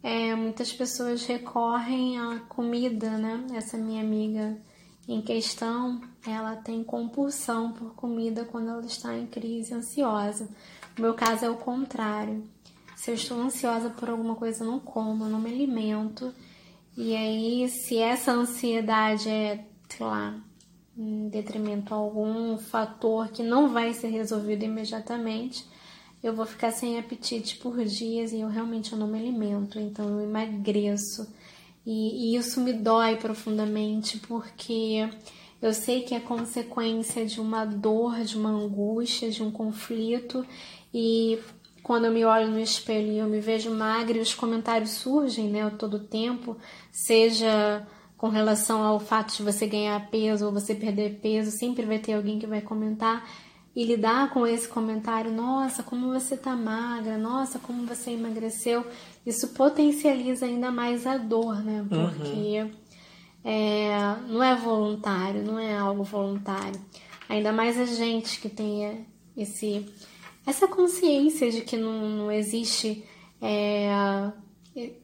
é, 0.03 0.35
muitas 0.35 0.73
pessoas 0.73 1.25
recorrem 1.25 2.19
à 2.19 2.39
comida, 2.49 3.17
né? 3.17 3.47
Essa 3.53 3.77
minha 3.77 4.01
amiga 4.01 4.57
em 5.07 5.21
questão, 5.21 6.01
ela 6.25 6.55
tem 6.55 6.83
compulsão 6.83 7.73
por 7.73 7.93
comida 7.95 8.45
quando 8.45 8.69
ela 8.69 8.85
está 8.85 9.15
em 9.17 9.27
crise 9.27 9.73
ansiosa. 9.73 10.49
No 10.97 11.03
meu 11.03 11.13
caso 11.13 11.45
é 11.45 11.49
o 11.49 11.57
contrário. 11.57 12.43
Se 12.95 13.11
eu 13.11 13.15
estou 13.15 13.41
ansiosa 13.41 13.89
por 13.89 14.09
alguma 14.09 14.35
coisa, 14.35 14.63
eu 14.63 14.67
não 14.67 14.79
como, 14.79 15.25
eu 15.25 15.29
não 15.29 15.39
me 15.39 15.51
alimento. 15.51 16.33
E 16.95 17.15
aí, 17.15 17.67
se 17.67 17.97
essa 17.97 18.31
ansiedade 18.31 19.27
é, 19.27 19.65
sei 19.89 20.05
lá, 20.05 20.39
em 20.97 21.27
detrimento 21.27 21.93
a 21.93 21.97
algum 21.97 22.57
fator 22.57 23.29
que 23.29 23.43
não 23.43 23.69
vai 23.69 23.93
ser 23.93 24.07
resolvido 24.07 24.63
imediatamente, 24.63 25.65
eu 26.23 26.33
vou 26.33 26.45
ficar 26.45 26.71
sem 26.71 26.97
apetite 26.97 27.57
por 27.57 27.83
dias 27.83 28.31
e 28.31 28.39
eu 28.39 28.47
realmente 28.47 28.93
eu 28.93 28.97
não 28.97 29.07
me 29.07 29.19
alimento, 29.19 29.79
então 29.79 30.07
eu 30.07 30.21
emagreço. 30.21 31.27
E, 31.85 32.33
e 32.33 32.37
isso 32.37 32.61
me 32.61 32.71
dói 32.71 33.17
profundamente 33.17 34.19
porque 34.19 35.09
eu 35.63 35.73
sei 35.73 36.01
que 36.01 36.13
é 36.13 36.19
consequência 36.19 37.25
de 37.25 37.39
uma 37.39 37.63
dor, 37.63 38.19
de 38.25 38.37
uma 38.37 38.49
angústia, 38.49 39.31
de 39.31 39.41
um 39.41 39.49
conflito 39.49 40.45
e 40.93 41.39
quando 41.81 42.03
eu 42.03 42.11
me 42.11 42.25
olho 42.25 42.49
no 42.49 42.59
espelho 42.59 43.13
e 43.13 43.17
eu 43.17 43.27
me 43.27 43.39
vejo 43.39 43.71
magra 43.71 44.17
e 44.17 44.21
os 44.21 44.33
comentários 44.33 44.91
surgem, 44.91 45.49
né, 45.49 45.69
todo 45.79 45.99
tempo, 45.99 46.57
seja 46.91 47.87
com 48.17 48.27
relação 48.27 48.83
ao 48.83 48.99
fato 48.99 49.37
de 49.37 49.41
você 49.41 49.65
ganhar 49.65 50.09
peso 50.11 50.45
ou 50.45 50.51
você 50.51 50.75
perder 50.75 51.19
peso, 51.21 51.49
sempre 51.51 51.85
vai 51.85 51.97
ter 51.97 52.13
alguém 52.13 52.39
que 52.39 52.47
vai 52.47 52.59
comentar 52.59 53.25
e 53.73 53.85
lidar 53.85 54.31
com 54.31 54.45
esse 54.45 54.67
comentário, 54.67 55.31
nossa, 55.31 55.81
como 55.81 56.11
você 56.11 56.35
tá 56.35 56.55
magra, 56.55 57.17
nossa, 57.17 57.57
como 57.57 57.87
você 57.87 58.11
emagreceu, 58.11 58.85
isso 59.25 59.47
potencializa 59.49 60.45
ainda 60.45 60.71
mais 60.71 61.07
a 61.07 61.17
dor, 61.17 61.63
né? 61.63 61.81
Uhum. 61.81 61.87
Porque 61.87 62.61
uhum. 62.61 62.71
É, 63.43 63.95
não 64.27 64.43
é 64.43 64.55
voluntário, 64.55 65.43
não 65.43 65.59
é 65.59 65.77
algo 65.77 66.03
voluntário. 66.03 66.79
Ainda 67.27 67.51
mais 67.51 67.79
a 67.79 67.85
gente 67.85 68.39
que 68.39 68.49
tem 68.49 69.05
esse, 69.35 69.85
essa 70.45 70.67
consciência 70.67 71.51
de 71.51 71.61
que 71.61 71.77
não, 71.77 72.09
não 72.09 72.31
existe 72.31 73.03
é, 73.41 74.31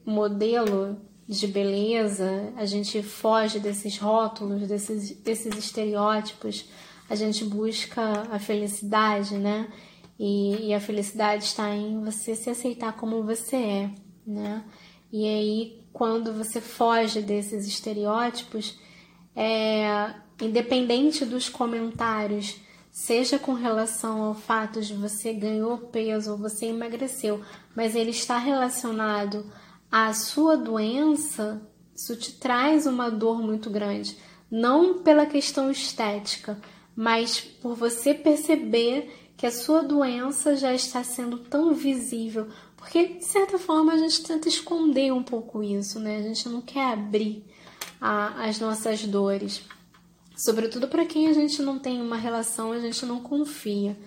modelo 0.06 0.98
de 1.28 1.48
beleza, 1.48 2.54
a 2.56 2.66
gente 2.66 3.04
foge 3.04 3.60
desses 3.60 3.98
rótulos, 3.98 4.68
desses, 4.68 5.12
desses 5.12 5.56
estereótipos 5.58 6.66
a 7.10 7.16
gente 7.16 7.44
busca 7.44 8.02
a 8.32 8.38
felicidade, 8.38 9.36
né? 9.36 9.68
E, 10.18 10.68
e, 10.68 10.74
a 10.74 10.80
felicidade 10.80 11.46
está 11.46 11.74
em 11.74 12.04
você 12.04 12.36
se 12.36 12.50
aceitar 12.50 12.94
como 12.96 13.24
você 13.24 13.56
é, 13.56 13.92
né? 14.28 14.64
E 15.12 15.26
aí, 15.26 15.79
quando 15.92 16.34
você 16.34 16.62
foge 16.62 17.22
desses 17.22 17.68
estereótipos, 17.68 18.80
é, 19.36 20.14
independente 20.42 21.26
dos 21.26 21.50
comentários, 21.50 22.58
seja 22.92 23.38
com 23.38 23.54
relação 23.54 24.24
ao 24.24 24.34
fato 24.34 24.82
de 24.82 24.94
você 24.94 25.34
ganhou 25.34 25.78
peso 25.78 26.32
ou 26.32 26.38
você 26.38 26.68
emagreceu, 26.68 27.42
mas 27.76 27.96
ele 27.96 28.12
está 28.12 28.38
relacionado 28.38 29.46
à 29.92 30.14
sua 30.14 30.58
doença, 30.58 31.62
isso 31.96 32.16
te 32.16 32.34
traz 32.34 32.86
uma 32.86 33.10
dor 33.10 33.42
muito 33.42 33.70
grande. 33.70 34.18
Não 34.50 35.04
pela 35.04 35.26
questão 35.26 35.70
estética, 35.70 36.60
mas 36.96 37.40
por 37.40 37.76
você 37.76 38.14
perceber 38.14 39.32
que 39.38 39.46
a 39.46 39.52
sua 39.52 39.82
doença 39.82 40.58
já 40.58 40.74
está 40.74 41.02
sendo 41.02 41.38
tão 41.38 41.74
visível, 41.74 42.50
porque 42.80 43.08
de 43.16 43.26
certa 43.26 43.60
forma 43.60 43.94
a 43.94 43.98
gente 43.98 44.24
tenta 44.24 44.48
esconder 44.48 45.12
um 45.12 45.22
pouco 45.22 45.62
isso, 45.62 46.00
né? 46.00 46.18
A 46.18 46.22
gente 46.22 46.48
não 46.48 46.62
quer 46.62 46.94
abrir 46.94 47.44
a, 48.00 48.46
as 48.46 48.60
nossas 48.60 49.04
dores, 49.04 49.62
sobretudo 50.36 50.88
para 50.88 51.06
quem 51.06 51.28
a 51.28 51.34
gente 51.34 51.62
não 51.62 51.78
tem 51.78 52.02
uma 52.02 52.16
relação, 52.16 52.72
a 52.72 52.80
gente 52.80 53.06
não 53.06 53.20
confia. 53.20 53.98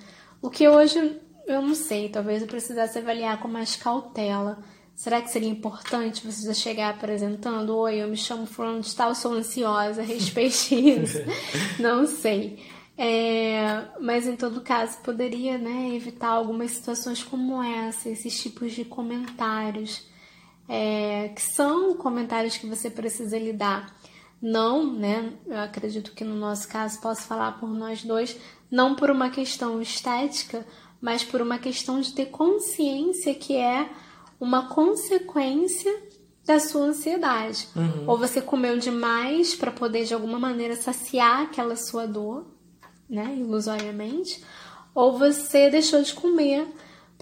O 0.40 0.48
que 0.48 0.66
hoje 0.66 1.20
eu 1.46 1.60
não 1.60 1.74
sei, 1.74 2.08
talvez 2.08 2.40
eu 2.40 2.48
precisasse 2.48 2.98
avaliar 2.98 3.38
com 3.40 3.46
mais 3.46 3.76
cautela. 3.76 4.58
Será 4.94 5.20
que 5.20 5.30
seria 5.30 5.48
importante 5.48 6.24
você 6.24 6.46
já 6.46 6.54
chegar 6.54 6.90
apresentando? 6.90 7.76
Oi, 7.76 7.96
eu 7.96 8.08
me 8.08 8.16
chamo 8.16 8.46
Fulano 8.46 8.80
de 8.80 8.94
Tal, 8.94 9.14
sou 9.14 9.32
ansiosa, 9.32 10.02
respeite 10.02 10.74
isso. 10.74 11.18
não 11.78 12.06
sei. 12.06 12.58
É, 12.96 13.71
mas 14.00 14.26
em 14.26 14.36
todo 14.36 14.60
caso 14.60 14.98
poderia 15.02 15.58
né, 15.58 15.94
evitar 15.94 16.28
algumas 16.28 16.72
situações 16.72 17.22
como 17.22 17.62
essa, 17.62 18.08
esses 18.08 18.40
tipos 18.40 18.72
de 18.72 18.84
comentários, 18.84 20.06
é, 20.68 21.28
que 21.34 21.42
são 21.42 21.94
comentários 21.94 22.56
que 22.56 22.66
você 22.66 22.90
precisa 22.90 23.38
lidar. 23.38 23.94
Não, 24.40 24.92
né? 24.92 25.32
Eu 25.46 25.60
acredito 25.60 26.12
que 26.12 26.24
no 26.24 26.34
nosso 26.34 26.66
caso 26.66 27.00
posso 27.00 27.22
falar 27.22 27.60
por 27.60 27.68
nós 27.68 28.02
dois, 28.02 28.36
não 28.70 28.94
por 28.94 29.10
uma 29.10 29.30
questão 29.30 29.80
estética, 29.80 30.66
mas 31.00 31.22
por 31.22 31.40
uma 31.40 31.58
questão 31.58 32.00
de 32.00 32.12
ter 32.12 32.26
consciência 32.26 33.34
que 33.34 33.56
é 33.56 33.88
uma 34.40 34.68
consequência 34.68 35.92
da 36.44 36.58
sua 36.58 36.86
ansiedade. 36.86 37.68
Uhum. 37.76 38.04
Ou 38.08 38.18
você 38.18 38.40
comeu 38.40 38.78
demais 38.78 39.54
para 39.54 39.70
poder 39.70 40.04
de 40.04 40.14
alguma 40.14 40.38
maneira 40.38 40.74
saciar 40.74 41.42
aquela 41.42 41.76
sua 41.76 42.06
dor, 42.06 42.46
né, 43.12 43.36
ilusoriamente, 43.38 44.42
ou 44.94 45.18
você 45.18 45.70
deixou 45.70 46.02
de 46.02 46.14
comer 46.14 46.66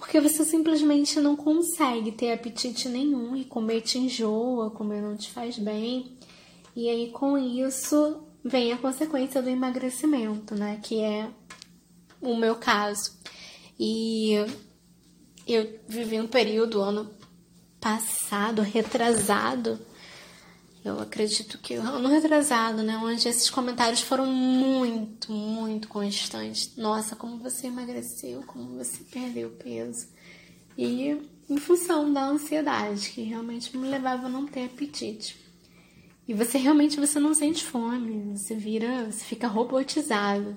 porque 0.01 0.19
você 0.19 0.45
simplesmente 0.47 1.21
não 1.21 1.37
consegue 1.37 2.11
ter 2.11 2.33
apetite 2.33 2.89
nenhum 2.89 3.37
e 3.37 3.45
comer 3.45 3.83
te 3.83 3.99
enjoa, 3.99 4.71
comer 4.71 5.03
não 5.03 5.15
te 5.15 5.31
faz 5.31 5.59
bem. 5.59 6.17
E 6.75 6.89
aí 6.89 7.11
com 7.11 7.37
isso 7.37 8.23
vem 8.43 8.73
a 8.73 8.79
consequência 8.79 9.43
do 9.43 9.51
emagrecimento, 9.51 10.55
né, 10.55 10.81
que 10.83 11.01
é 11.01 11.29
o 12.23 12.35
meu 12.35 12.57
caso. 12.57 13.13
E 13.79 14.33
eu 15.47 15.81
vivi 15.87 16.19
um 16.19 16.27
período 16.27 16.81
ano 16.81 17.11
passado, 17.79 18.63
retrasado, 18.63 19.79
eu 20.85 20.99
acredito 20.99 21.59
que 21.59 21.75
ano 21.75 22.09
retrasado, 22.09 22.83
né? 22.83 22.97
Onde 22.97 23.29
esses 23.29 23.51
comentários 23.51 24.01
foram 24.01 24.27
muito, 24.27 25.31
muito 25.31 25.89
constantes. 25.89 26.75
Nossa, 26.77 27.15
como 27.15 27.39
você 27.39 27.67
emagreceu, 27.67 28.43
como 28.47 28.77
você 28.77 29.05
perdeu 29.05 29.51
peso. 29.51 30.09
E 30.79 31.19
em 31.49 31.57
função 31.59 32.11
da 32.11 32.25
ansiedade, 32.25 33.11
que 33.11 33.23
realmente 33.23 33.77
me 33.77 33.89
levava 33.89 34.27
a 34.27 34.31
não 34.31 34.47
ter 34.47 34.65
apetite. 34.65 35.37
E 36.27 36.33
você 36.33 36.57
realmente 36.57 36.99
você 36.99 37.19
não 37.19 37.35
sente 37.35 37.65
fome, 37.65 38.37
você 38.37 38.55
vira, 38.55 39.05
você 39.05 39.25
fica 39.25 39.49
robotizado. 39.49 40.57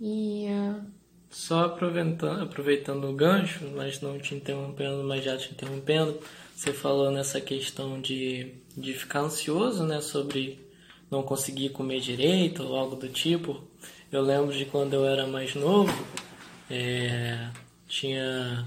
E 0.00 0.46
uh... 0.48 0.82
só 1.30 1.66
aproveitando, 1.66 2.42
aproveitando 2.42 3.04
o 3.04 3.12
gancho, 3.12 3.64
mas 3.76 4.00
não 4.00 4.18
te 4.18 4.34
interrompendo, 4.34 5.04
mas 5.04 5.22
já 5.22 5.36
te 5.36 5.52
interrompendo, 5.52 6.18
você 6.56 6.72
falou 6.72 7.10
nessa 7.10 7.40
questão 7.40 8.00
de 8.00 8.54
de 8.76 8.92
ficar 8.94 9.20
ansioso, 9.20 9.84
né, 9.84 10.00
sobre 10.00 10.66
não 11.10 11.22
conseguir 11.22 11.70
comer 11.70 12.00
direito 12.00 12.62
ou 12.62 12.76
algo 12.76 12.96
do 12.96 13.08
tipo. 13.08 13.62
Eu 14.10 14.22
lembro 14.22 14.54
de 14.56 14.64
quando 14.64 14.94
eu 14.94 15.04
era 15.04 15.26
mais 15.26 15.54
novo, 15.54 15.92
é, 16.70 17.48
tinha 17.86 18.66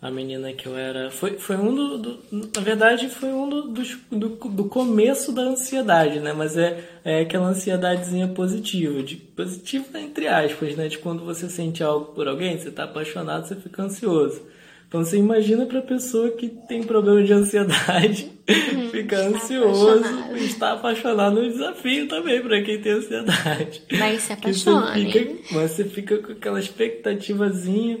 a 0.00 0.10
menina 0.10 0.52
que 0.52 0.66
eu 0.66 0.76
era. 0.76 1.10
Foi, 1.10 1.38
foi 1.38 1.56
um 1.56 1.74
do, 1.74 1.98
do 1.98 2.50
Na 2.54 2.60
verdade, 2.60 3.08
foi 3.08 3.30
um 3.30 3.48
do, 3.48 3.62
do, 3.72 4.28
do, 4.50 4.64
começo 4.64 5.32
da 5.32 5.42
ansiedade, 5.42 6.20
né? 6.20 6.32
Mas 6.32 6.56
é, 6.56 6.82
é 7.04 7.20
aquela 7.20 7.48
ansiedadezinha 7.48 8.28
positiva, 8.28 9.02
de 9.02 9.16
positiva 9.16 10.00
entre 10.00 10.28
aspas, 10.28 10.76
né? 10.76 10.88
De 10.88 10.98
quando 10.98 11.24
você 11.24 11.48
sente 11.48 11.82
algo 11.82 12.12
por 12.12 12.28
alguém, 12.28 12.58
você 12.58 12.70
tá 12.70 12.84
apaixonado, 12.84 13.46
você 13.46 13.56
fica 13.56 13.82
ansioso. 13.82 14.42
Então 14.88 15.04
você 15.04 15.18
imagina 15.18 15.66
para 15.66 15.82
pessoa 15.82 16.30
que 16.30 16.48
tem 16.48 16.82
problema 16.82 17.22
de 17.22 17.30
ansiedade, 17.30 18.32
hum, 18.48 18.88
fica 18.90 19.18
ansioso, 19.18 19.98
apaixonado. 19.98 20.36
está 20.38 20.72
apaixonado 20.72 21.42
no 21.42 21.50
desafio 21.50 22.08
também 22.08 22.40
para 22.40 22.62
quem 22.62 22.80
tem 22.80 22.92
ansiedade. 22.92 23.82
Mas 23.98 24.22
se 24.22 24.32
apaixone. 24.34 25.04
Você 25.04 25.12
fica, 25.12 25.54
mas 25.54 25.70
você 25.70 25.84
fica 25.84 26.18
com 26.18 26.32
aquela 26.32 26.58
expectativazinha. 26.58 28.00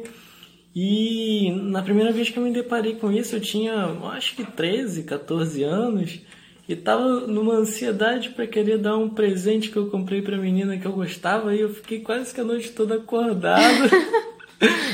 E 0.74 1.50
na 1.50 1.82
primeira 1.82 2.10
vez 2.12 2.30
que 2.30 2.38
eu 2.38 2.42
me 2.42 2.52
deparei 2.52 2.94
com 2.94 3.12
isso, 3.12 3.36
eu 3.36 3.40
tinha 3.40 3.74
acho 4.12 4.34
que 4.34 4.44
13, 4.44 5.02
14 5.02 5.62
anos 5.64 6.20
e 6.68 6.76
tava 6.76 7.20
numa 7.20 7.54
ansiedade 7.54 8.28
para 8.30 8.46
querer 8.46 8.78
dar 8.78 8.96
um 8.96 9.08
presente 9.08 9.70
que 9.70 9.76
eu 9.76 9.86
comprei 9.90 10.22
para 10.22 10.36
menina 10.36 10.78
que 10.78 10.86
eu 10.86 10.92
gostava 10.92 11.54
e 11.54 11.60
eu 11.60 11.70
fiquei 11.70 12.00
quase 12.00 12.32
que 12.32 12.40
a 12.40 12.44
noite 12.44 12.70
toda 12.72 12.96
acordado. 12.96 13.90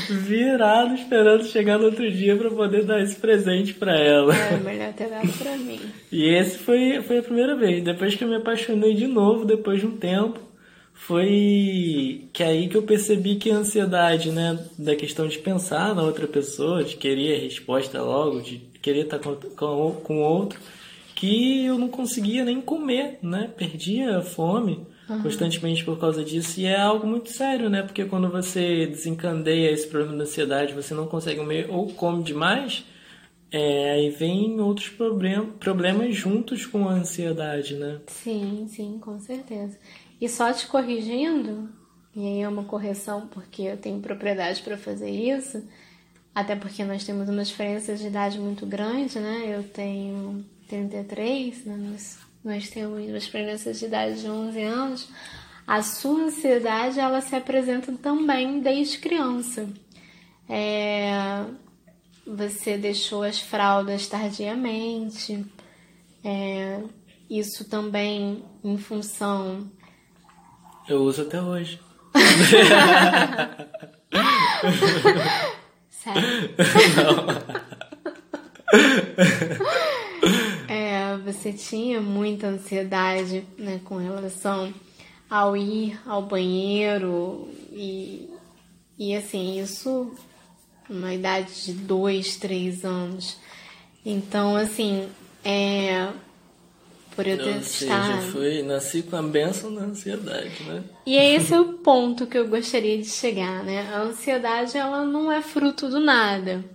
virado 0.09 0.93
esperando 0.93 1.45
chegar 1.45 1.77
no 1.77 1.85
outro 1.85 2.09
dia 2.11 2.35
para 2.35 2.49
poder 2.49 2.83
dar 2.83 3.01
esse 3.01 3.15
presente 3.15 3.73
para 3.73 3.97
ela. 3.97 4.35
É, 4.35 4.57
melhor 4.57 4.93
ter 4.93 5.09
dado 5.09 5.31
pra 5.37 5.57
mim. 5.57 5.79
E 6.11 6.25
esse 6.29 6.57
foi, 6.57 7.01
foi 7.01 7.19
a 7.19 7.23
primeira 7.23 7.55
vez. 7.55 7.83
Depois 7.83 8.15
que 8.15 8.23
eu 8.23 8.27
me 8.27 8.35
apaixonei 8.35 8.93
de 8.93 9.07
novo, 9.07 9.45
depois 9.45 9.79
de 9.79 9.87
um 9.87 9.97
tempo, 9.97 10.39
foi 10.93 12.25
que 12.31 12.43
aí 12.43 12.69
que 12.69 12.77
eu 12.77 12.83
percebi 12.83 13.35
que 13.35 13.51
a 13.51 13.55
ansiedade, 13.55 14.31
né, 14.31 14.59
da 14.77 14.95
questão 14.95 15.27
de 15.27 15.39
pensar 15.39 15.95
na 15.95 16.03
outra 16.03 16.27
pessoa, 16.27 16.83
de 16.83 16.95
querer 16.95 17.35
a 17.35 17.43
resposta 17.43 18.01
logo, 18.01 18.41
de 18.41 18.61
querer 18.81 19.01
estar 19.01 19.19
com, 19.19 19.35
com, 19.35 19.91
com 20.03 20.21
outro, 20.21 20.59
que 21.15 21.65
eu 21.65 21.77
não 21.77 21.87
conseguia 21.87 22.45
nem 22.45 22.61
comer, 22.61 23.17
né? 23.21 23.49
Perdia 23.57 24.17
a 24.17 24.21
fome 24.21 24.85
uhum. 25.09 25.21
constantemente 25.21 25.83
por 25.83 25.99
causa 25.99 26.23
disso. 26.23 26.59
E 26.59 26.65
é 26.65 26.79
algo 26.79 27.05
muito 27.07 27.29
sério, 27.29 27.69
né? 27.69 27.81
Porque 27.81 28.05
quando 28.05 28.29
você 28.29 28.85
desencandeia 28.87 29.71
esse 29.71 29.87
problema 29.87 30.17
da 30.17 30.23
ansiedade, 30.23 30.73
você 30.73 30.93
não 30.93 31.07
consegue 31.07 31.39
comer 31.39 31.67
ou 31.69 31.87
come 31.93 32.23
demais, 32.23 32.85
é, 33.51 33.91
aí 33.91 34.09
vem 34.09 34.59
outros 34.59 34.89
problem 34.89 35.45
problemas 35.59 36.15
juntos 36.15 36.65
com 36.65 36.89
a 36.89 36.93
ansiedade, 36.93 37.75
né? 37.75 37.99
Sim, 38.07 38.67
sim, 38.69 38.99
com 38.99 39.19
certeza. 39.19 39.77
E 40.19 40.27
só 40.27 40.51
te 40.51 40.67
corrigindo, 40.67 41.69
e 42.15 42.25
aí 42.25 42.41
é 42.41 42.49
uma 42.49 42.63
correção 42.63 43.27
porque 43.27 43.63
eu 43.63 43.77
tenho 43.77 43.99
propriedade 43.99 44.61
para 44.61 44.77
fazer 44.77 45.09
isso, 45.09 45.63
até 46.33 46.55
porque 46.55 46.83
nós 46.83 47.05
temos 47.05 47.29
uma 47.29 47.43
diferença 47.43 47.95
de 47.95 48.07
idade 48.07 48.39
muito 48.39 48.65
grande, 48.65 49.19
né? 49.19 49.55
Eu 49.55 49.63
tenho 49.63 50.43
33, 50.67 51.65
né? 51.65 51.77
nós, 51.77 52.17
nós 52.45 52.69
temos 52.69 53.09
uma 53.09 53.19
diferença 53.19 53.73
de 53.73 53.85
idade 53.85 54.21
de 54.21 54.29
11 54.29 54.61
anos. 54.61 55.09
A 55.65 55.81
sua 55.81 56.25
ansiedade, 56.25 56.99
ela 56.99 57.19
se 57.19 57.35
apresenta 57.35 57.91
também 57.93 58.59
desde 58.59 58.99
criança. 58.99 59.67
É, 60.47 61.43
você 62.25 62.77
deixou 62.77 63.23
as 63.23 63.39
fraldas 63.39 64.07
tardiamente, 64.07 65.43
é, 66.23 66.81
isso 67.27 67.67
também 67.67 68.45
em 68.63 68.77
função. 68.77 69.67
Eu 70.87 71.01
uso 71.01 71.23
até 71.23 71.41
hoje. 71.41 71.79
Sério? 75.89 76.53
Não. 76.95 77.25
você 81.45 81.53
tinha 81.53 82.01
muita 82.01 82.47
ansiedade 82.47 83.45
né, 83.55 83.79
com 83.85 83.97
relação 83.97 84.73
ao 85.29 85.55
ir 85.55 85.99
ao 86.03 86.23
banheiro 86.23 87.47
e, 87.71 88.27
e 88.97 89.15
assim, 89.15 89.61
isso 89.61 90.11
na 90.89 91.13
idade 91.13 91.65
de 91.65 91.73
dois, 91.73 92.37
três 92.37 92.83
anos. 92.83 93.37
Então, 94.03 94.55
assim, 94.55 95.07
é, 95.43 96.07
por 97.15 97.27
eu 97.27 97.37
ter 97.37 97.57
estado. 97.57 98.23
Fui, 98.31 98.63
nasci 98.63 99.03
com 99.03 99.15
a 99.15 99.21
benção 99.21 99.71
da 99.71 99.81
ansiedade, 99.81 100.63
né? 100.63 100.83
E 101.05 101.15
é 101.15 101.35
esse 101.35 101.53
é 101.53 101.59
o 101.59 101.73
ponto 101.73 102.25
que 102.25 102.39
eu 102.39 102.47
gostaria 102.47 102.97
de 102.97 103.07
chegar, 103.07 103.63
né? 103.63 103.87
A 103.93 103.99
ansiedade, 103.99 104.75
ela 104.75 105.05
não 105.05 105.31
é 105.31 105.43
fruto 105.43 105.89
do 105.89 105.99
nada. 105.99 106.65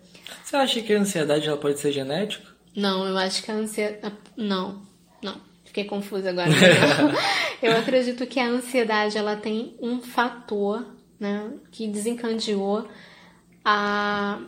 Você 0.44 0.54
acha 0.54 0.80
que 0.80 0.92
a 0.92 1.00
ansiedade 1.00 1.48
ela 1.48 1.56
pode 1.56 1.80
ser 1.80 1.90
genética? 1.90 2.49
Não, 2.80 3.06
eu 3.06 3.18
acho 3.18 3.42
que 3.42 3.50
a 3.50 3.54
ansiedade... 3.54 4.16
Não, 4.34 4.80
não. 5.22 5.38
Fiquei 5.64 5.84
confusa 5.84 6.30
agora. 6.30 6.48
eu 7.62 7.76
acredito 7.76 8.26
que 8.26 8.40
a 8.40 8.46
ansiedade, 8.46 9.18
ela 9.18 9.36
tem 9.36 9.76
um 9.82 10.00
fator, 10.00 10.86
né? 11.18 11.52
Que 11.70 11.86
desencadeou 11.86 12.88
a... 13.62 14.40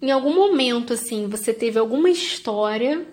Em 0.00 0.12
algum 0.12 0.34
momento, 0.34 0.92
assim, 0.92 1.26
você 1.26 1.52
teve 1.52 1.78
alguma 1.78 2.08
história 2.08 3.04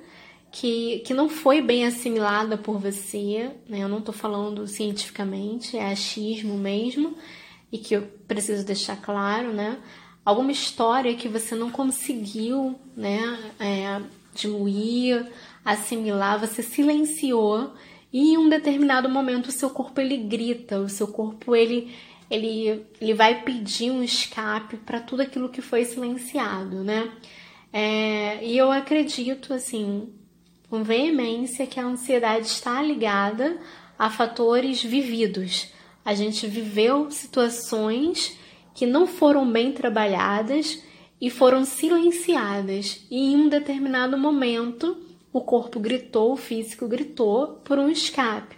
que, 0.51 0.99
que 0.99 1.13
não 1.13 1.27
foi 1.27 1.59
bem 1.59 1.85
assimilada 1.85 2.57
por 2.57 2.79
você, 2.79 3.51
né? 3.67 3.79
Eu 3.79 3.89
não 3.89 3.99
estou 3.99 4.13
falando 4.13 4.67
cientificamente, 4.67 5.77
é 5.77 5.91
achismo 5.91 6.57
mesmo, 6.57 7.17
e 7.71 7.79
que 7.79 7.95
eu 7.95 8.03
preciso 8.27 8.65
deixar 8.65 9.01
claro, 9.01 9.51
né? 9.51 9.79
Alguma 10.24 10.51
história 10.51 11.15
que 11.15 11.28
você 11.28 11.55
não 11.55 11.72
conseguiu, 11.72 12.80
né? 12.95 13.51
É, 13.59 14.01
diluir, 14.34 15.26
assimilar, 15.63 16.39
você 16.39 16.61
silenciou 16.61 17.74
e 18.11 18.34
em 18.34 18.38
um 18.38 18.49
determinado 18.49 19.09
momento 19.09 19.47
o 19.47 19.51
seu 19.51 19.70
corpo 19.70 19.99
ele 20.01 20.17
grita, 20.17 20.80
o 20.80 20.89
seu 20.89 21.07
corpo 21.07 21.55
ele 21.55 21.93
ele, 22.30 22.86
ele 23.01 23.13
vai 23.15 23.41
pedir 23.41 23.89
um 23.89 24.03
escape 24.03 24.78
para 24.78 24.99
tudo 24.99 25.24
aquilo 25.24 25.49
que 25.49 25.61
foi 25.61 25.84
silenciado, 25.84 26.84
né? 26.84 27.11
É, 27.74 28.45
e 28.45 28.57
eu 28.57 28.72
acredito 28.72 29.53
assim 29.53 30.13
com 30.70 30.84
veemência 30.84 31.65
que 31.65 31.80
a 31.80 31.86
ansiedade 31.86 32.45
está 32.45 32.82
ligada 32.82 33.59
a 33.97 34.09
fatores 34.09 34.84
vividos. 34.84 35.70
A 36.05 36.13
gente 36.13 36.45
viveu 36.45 37.09
situações 37.09 38.38
que 38.80 38.86
não 38.86 39.05
foram 39.05 39.51
bem 39.51 39.73
trabalhadas 39.73 40.82
e 41.19 41.30
foram 41.30 41.65
silenciadas, 41.65 43.01
e 43.11 43.34
em 43.34 43.36
um 43.36 43.49
determinado 43.49 44.17
momento 44.17 44.95
o 45.34 45.41
corpo 45.41 45.82
gritou, 45.82 46.32
o 46.32 46.38
físico 46.38 46.88
gritou 46.88 47.59
por 47.65 47.77
um 47.77 47.89
escape. 47.89 48.55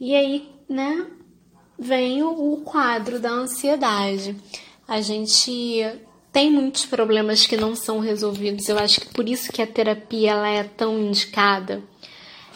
E 0.00 0.12
aí, 0.12 0.48
né, 0.68 1.06
vem 1.78 2.20
o 2.24 2.62
quadro 2.64 3.20
da 3.20 3.30
ansiedade. 3.30 4.34
A 4.88 5.00
gente 5.00 5.86
tem 6.32 6.50
muitos 6.50 6.84
problemas 6.84 7.46
que 7.46 7.56
não 7.56 7.76
são 7.76 8.00
resolvidos. 8.00 8.68
Eu 8.68 8.76
acho 8.76 9.02
que 9.02 9.14
por 9.14 9.28
isso 9.28 9.52
que 9.52 9.62
a 9.62 9.66
terapia 9.68 10.32
ela 10.32 10.48
é 10.48 10.64
tão 10.64 10.98
indicada 10.98 11.80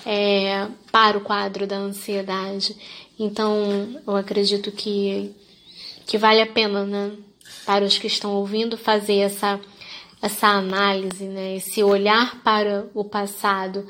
é, 0.05 0.67
para 0.91 1.17
o 1.17 1.21
quadro 1.21 1.65
da 1.65 1.77
ansiedade. 1.77 2.75
Então, 3.17 4.01
eu 4.05 4.17
acredito 4.17 4.73
que, 4.73 5.33
que 6.09 6.17
vale 6.17 6.41
a 6.41 6.47
pena, 6.47 6.85
né, 6.87 7.13
para 7.67 7.85
os 7.85 7.99
que 7.99 8.07
estão 8.07 8.35
ouvindo, 8.35 8.79
fazer 8.79 9.19
essa, 9.19 9.61
essa 10.23 10.49
análise, 10.49 11.25
né, 11.25 11.57
esse 11.57 11.83
olhar 11.83 12.43
para 12.43 12.87
o 12.95 13.05
passado. 13.05 13.87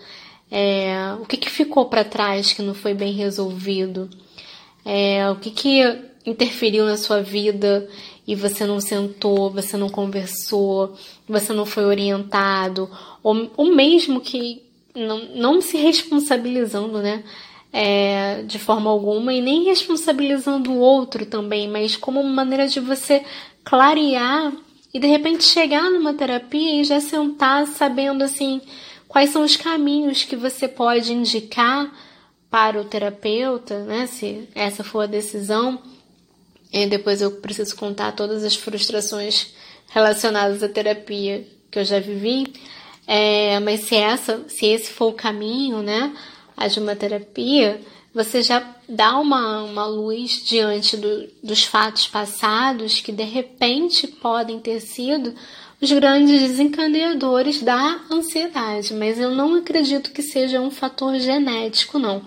É, 0.50 1.14
o 1.20 1.24
que, 1.24 1.36
que 1.36 1.48
ficou 1.48 1.86
para 1.86 2.02
trás 2.02 2.52
que 2.52 2.60
não 2.60 2.74
foi 2.74 2.92
bem 2.92 3.12
resolvido? 3.12 4.10
É, 4.84 5.30
o 5.30 5.36
que, 5.36 5.52
que 5.52 5.80
interferiu 6.26 6.84
na 6.84 6.96
sua 6.96 7.22
vida 7.22 7.88
e 8.26 8.34
você 8.34 8.66
não 8.66 8.80
sentou, 8.80 9.50
você 9.50 9.76
não 9.76 9.88
conversou, 9.88 10.96
você 11.28 11.52
não 11.52 11.64
foi 11.64 11.84
orientado, 11.84 12.90
ou, 13.22 13.48
ou 13.56 13.74
mesmo 13.74 14.20
que 14.20 14.60
não, 14.92 15.24
não 15.36 15.60
se 15.60 15.76
responsabilizando, 15.76 17.00
né? 17.00 17.22
É, 17.80 18.42
de 18.42 18.58
forma 18.58 18.90
alguma 18.90 19.32
e 19.32 19.40
nem 19.40 19.62
responsabilizando 19.62 20.72
o 20.72 20.80
outro 20.80 21.24
também, 21.24 21.68
mas 21.68 21.94
como 21.94 22.20
uma 22.20 22.32
maneira 22.32 22.66
de 22.66 22.80
você 22.80 23.24
clarear 23.62 24.52
e 24.92 24.98
de 24.98 25.06
repente 25.06 25.44
chegar 25.44 25.88
numa 25.88 26.12
terapia 26.12 26.80
e 26.80 26.82
já 26.82 27.00
sentar 27.00 27.68
sabendo 27.68 28.24
assim 28.24 28.60
quais 29.06 29.30
são 29.30 29.44
os 29.44 29.54
caminhos 29.54 30.24
que 30.24 30.34
você 30.34 30.66
pode 30.66 31.12
indicar 31.12 31.88
para 32.50 32.80
o 32.80 32.84
terapeuta, 32.84 33.84
né? 33.84 34.08
Se 34.08 34.48
essa 34.56 34.82
for 34.82 35.02
a 35.02 35.06
decisão 35.06 35.78
e 36.72 36.84
depois 36.86 37.22
eu 37.22 37.30
preciso 37.30 37.76
contar 37.76 38.10
todas 38.12 38.42
as 38.42 38.56
frustrações 38.56 39.54
relacionadas 39.90 40.62
à 40.64 40.68
terapia 40.68 41.46
que 41.70 41.78
eu 41.78 41.84
já 41.84 42.00
vivi. 42.00 42.52
É, 43.06 43.58
mas 43.60 43.82
se 43.82 43.94
essa, 43.94 44.44
se 44.48 44.66
esse 44.66 44.90
for 44.90 45.06
o 45.06 45.14
caminho, 45.14 45.80
né, 45.82 46.12
a 46.59 46.68
de 46.68 46.80
uma 46.80 46.96
terapia, 46.96 47.80
você 48.12 48.42
já 48.42 48.74
dá 48.88 49.18
uma, 49.18 49.62
uma 49.62 49.86
luz 49.86 50.42
diante 50.44 50.96
do, 50.96 51.28
dos 51.42 51.64
fatos 51.64 52.09
passados 52.09 53.00
que 53.00 53.12
de 53.12 53.24
repente 53.24 54.06
podem 54.06 54.59
ter 54.59 54.80
sido 54.80 55.34
os 55.80 55.92
grandes 55.92 56.40
desencadeadores 56.40 57.62
da 57.62 58.00
ansiedade, 58.11 58.92
mas 58.92 59.18
eu 59.20 59.30
não 59.30 59.54
acredito 59.54 60.11
que 60.11 60.22
seja 60.22 60.61
um 60.61 60.70
fator 60.70 61.16
genético, 61.20 61.98
não. 61.98 62.22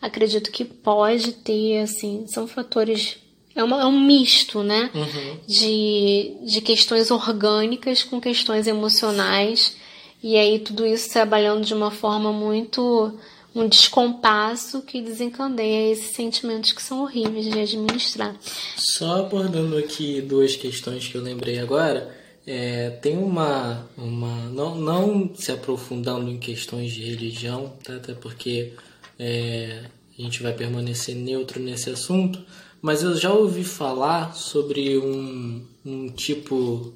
Acredito 0.00 0.50
que 0.50 0.64
pode 0.64 1.32
ter, 1.32 1.80
assim, 1.80 2.24
são 2.26 2.46
fatores 2.46 3.18
é, 3.54 3.62
uma, 3.62 3.82
é 3.82 3.84
um 3.84 4.00
misto, 4.00 4.62
né? 4.62 4.90
Uhum. 4.94 5.38
De, 5.46 6.36
de 6.42 6.60
questões 6.60 7.10
orgânicas 7.10 8.02
com 8.02 8.20
questões 8.20 8.66
emocionais. 8.66 9.76
E 10.22 10.36
aí 10.36 10.58
tudo 10.58 10.86
isso 10.86 11.10
trabalhando 11.10 11.64
de 11.64 11.74
uma 11.74 11.90
forma 11.90 12.32
muito. 12.32 13.12
Um 13.54 13.68
descompasso 13.68 14.82
que 14.82 15.00
desencadeia 15.00 15.92
esses 15.92 16.14
sentimentos 16.14 16.72
que 16.72 16.82
são 16.82 17.02
horríveis 17.02 17.46
de 17.46 17.58
administrar. 17.58 18.34
Só 18.76 19.20
abordando 19.20 19.76
aqui 19.76 20.20
duas 20.20 20.56
questões 20.56 21.06
que 21.06 21.16
eu 21.16 21.22
lembrei 21.22 21.58
agora. 21.58 22.14
É, 22.46 22.90
tem 22.90 23.16
uma. 23.16 23.88
uma 23.96 24.50
não, 24.50 24.74
não 24.74 25.30
se 25.34 25.50
aprofundando 25.52 26.30
em 26.30 26.38
questões 26.38 26.92
de 26.92 27.02
religião, 27.02 27.72
tá? 27.82 27.96
até 27.96 28.12
porque 28.12 28.72
é, 29.18 29.84
a 30.18 30.22
gente 30.22 30.42
vai 30.42 30.52
permanecer 30.52 31.14
neutro 31.14 31.60
nesse 31.60 31.88
assunto 31.90 32.44
mas 32.84 33.02
eu 33.02 33.16
já 33.16 33.32
ouvi 33.32 33.64
falar 33.64 34.34
sobre 34.34 34.98
um, 34.98 35.64
um 35.86 36.10
tipo. 36.10 36.92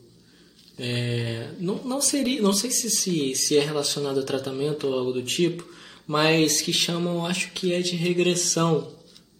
É, 0.79 1.49
não, 1.59 1.77
não, 1.77 1.99
seria, 1.99 2.43
não 2.43 2.53
sei 2.53 2.71
se, 2.71 2.91
se, 2.91 3.35
se 3.35 3.57
é 3.57 3.61
relacionado 3.61 4.21
a 4.21 4.23
tratamento 4.23 4.87
ou 4.87 4.93
algo 4.93 5.13
do 5.15 5.23
tipo, 5.23 5.67
mas 6.09 6.63
que 6.63 6.73
chamam, 6.73 7.27
acho 7.27 7.53
que 7.53 7.75
é 7.75 7.81
de 7.81 7.95
regressão, 7.95 8.89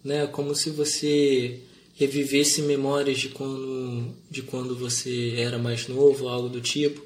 né? 0.03 0.27
Como 0.27 0.53
se 0.53 0.69
você 0.69 1.59
revivesse 1.95 2.61
memórias 2.61 3.17
de 3.17 3.29
quando, 3.29 4.13
de 4.29 4.43
quando 4.43 4.77
você 4.77 5.33
era 5.35 5.57
mais 5.57 5.87
novo, 5.87 6.29
algo 6.29 6.47
do 6.47 6.61
tipo. 6.61 7.01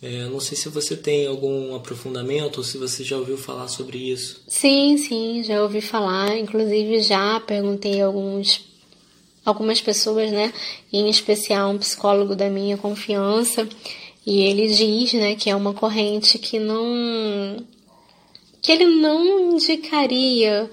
É, 0.00 0.26
não 0.28 0.40
sei 0.40 0.56
se 0.56 0.68
você 0.68 0.96
tem 0.96 1.26
algum 1.26 1.74
aprofundamento 1.74 2.58
ou 2.58 2.64
se 2.64 2.78
você 2.78 3.04
já 3.04 3.18
ouviu 3.18 3.36
falar 3.36 3.68
sobre 3.68 3.98
isso. 3.98 4.42
Sim, 4.48 4.96
sim, 4.96 5.42
já 5.42 5.60
ouvi 5.62 5.80
falar. 5.80 6.38
Inclusive 6.38 7.02
já 7.02 7.38
perguntei 7.40 8.00
alguns, 8.00 8.64
algumas 9.44 9.80
pessoas, 9.80 10.30
né? 10.30 10.54
Em 10.92 11.10
especial 11.10 11.70
um 11.72 11.78
psicólogo 11.78 12.36
da 12.36 12.48
minha 12.48 12.78
confiança. 12.78 13.68
E 14.24 14.40
ele 14.42 14.68
diz, 14.68 15.12
né, 15.14 15.34
que 15.34 15.50
é 15.50 15.56
uma 15.56 15.74
corrente 15.74 16.38
que 16.38 16.60
não. 16.60 17.66
Que 18.60 18.72
ele 18.72 18.86
não 18.86 19.52
indicaria. 19.52 20.70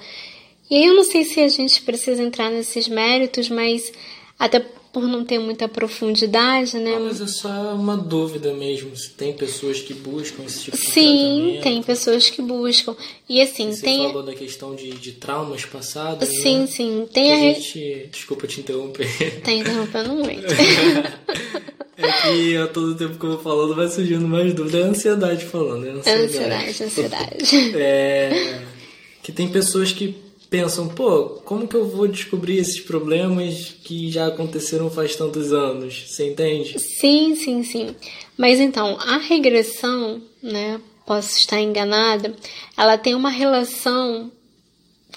E 0.70 0.76
aí 0.76 0.86
eu 0.86 0.96
não 0.96 1.04
sei 1.04 1.24
se 1.24 1.40
a 1.40 1.48
gente 1.48 1.82
precisa 1.82 2.22
entrar 2.22 2.50
nesses 2.50 2.88
méritos, 2.88 3.50
mas 3.50 3.92
até 4.38 4.66
por 4.98 5.08
não 5.08 5.24
ter 5.24 5.38
muita 5.38 5.68
profundidade, 5.68 6.76
né? 6.80 6.98
mas 6.98 7.22
é 7.22 7.28
só 7.28 7.50
uma 7.76 7.96
dúvida 7.96 8.52
mesmo, 8.52 8.96
se 8.98 9.12
tem 9.12 9.32
pessoas 9.32 9.80
que 9.80 9.94
buscam 9.94 10.44
esse 10.44 10.64
tipo 10.64 10.76
de 10.76 10.84
Sim, 10.84 11.60
tem 11.62 11.84
pessoas 11.84 12.32
que 12.32 12.42
buscam. 12.42 12.96
E 13.30 13.40
assim, 13.40 13.72
Você 13.72 13.82
tem. 13.84 14.08
falou 14.08 14.24
da 14.24 14.34
questão 14.34 14.74
de, 14.74 14.90
de 14.90 15.12
traumas 15.12 15.66
passados, 15.66 16.28
Sim, 16.28 16.62
né? 16.62 16.68
sim. 16.68 17.08
Tem 17.14 17.32
a 17.32 17.36
a. 17.36 17.54
gente... 17.54 18.10
Desculpa 18.12 18.48
te 18.48 18.60
interromper. 18.62 19.42
Tá 19.42 19.52
interrompendo 19.52 20.14
muito. 20.16 20.42
É 22.00 22.12
que 22.12 22.56
a 22.58 22.68
todo 22.68 22.94
tempo 22.96 23.18
que 23.18 23.26
eu 23.26 23.32
vou 23.32 23.40
falando 23.40 23.74
vai 23.76 23.88
surgindo 23.88 24.28
mais 24.28 24.54
dúvida. 24.54 24.78
É 24.78 24.82
ansiedade 24.84 25.44
falando, 25.46 25.84
é 25.84 25.90
É 25.90 25.92
ansiedade. 25.94 26.24
ansiedade, 26.28 26.84
ansiedade. 26.84 27.74
É, 27.76 28.60
que 29.24 29.32
tem 29.32 29.48
pessoas 29.48 29.92
que 29.92 30.16
pensam, 30.50 30.88
pô, 30.88 31.42
como 31.44 31.68
que 31.68 31.76
eu 31.76 31.88
vou 31.88 32.08
descobrir 32.08 32.58
esses 32.58 32.80
problemas 32.80 33.76
que 33.84 34.10
já 34.10 34.28
aconteceram 34.28 34.90
faz 34.90 35.16
tantos 35.16 35.52
anos? 35.54 36.06
Você 36.08 36.30
entende? 36.30 36.80
Sim, 36.80 37.36
sim, 37.36 37.64
sim. 37.64 37.96
Mas 38.38 38.60
então, 38.60 38.98
a 39.00 39.18
regressão, 39.18 40.22
né? 40.42 40.80
Posso 41.06 41.38
estar 41.40 41.62
enganada, 41.62 42.36
ela 42.76 42.98
tem 42.98 43.16
uma 43.16 43.30
relação 43.30 44.30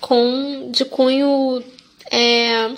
com 0.01 0.71
de 0.71 0.85
cunho 0.85 1.63
é, 2.11 2.69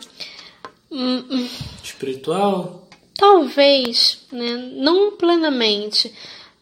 hum, 0.91 1.25
hum, 1.31 1.49
Espiritual? 1.83 2.89
Talvez, 3.15 4.21
né? 4.33 4.71
não 4.75 5.13
plenamente, 5.13 6.13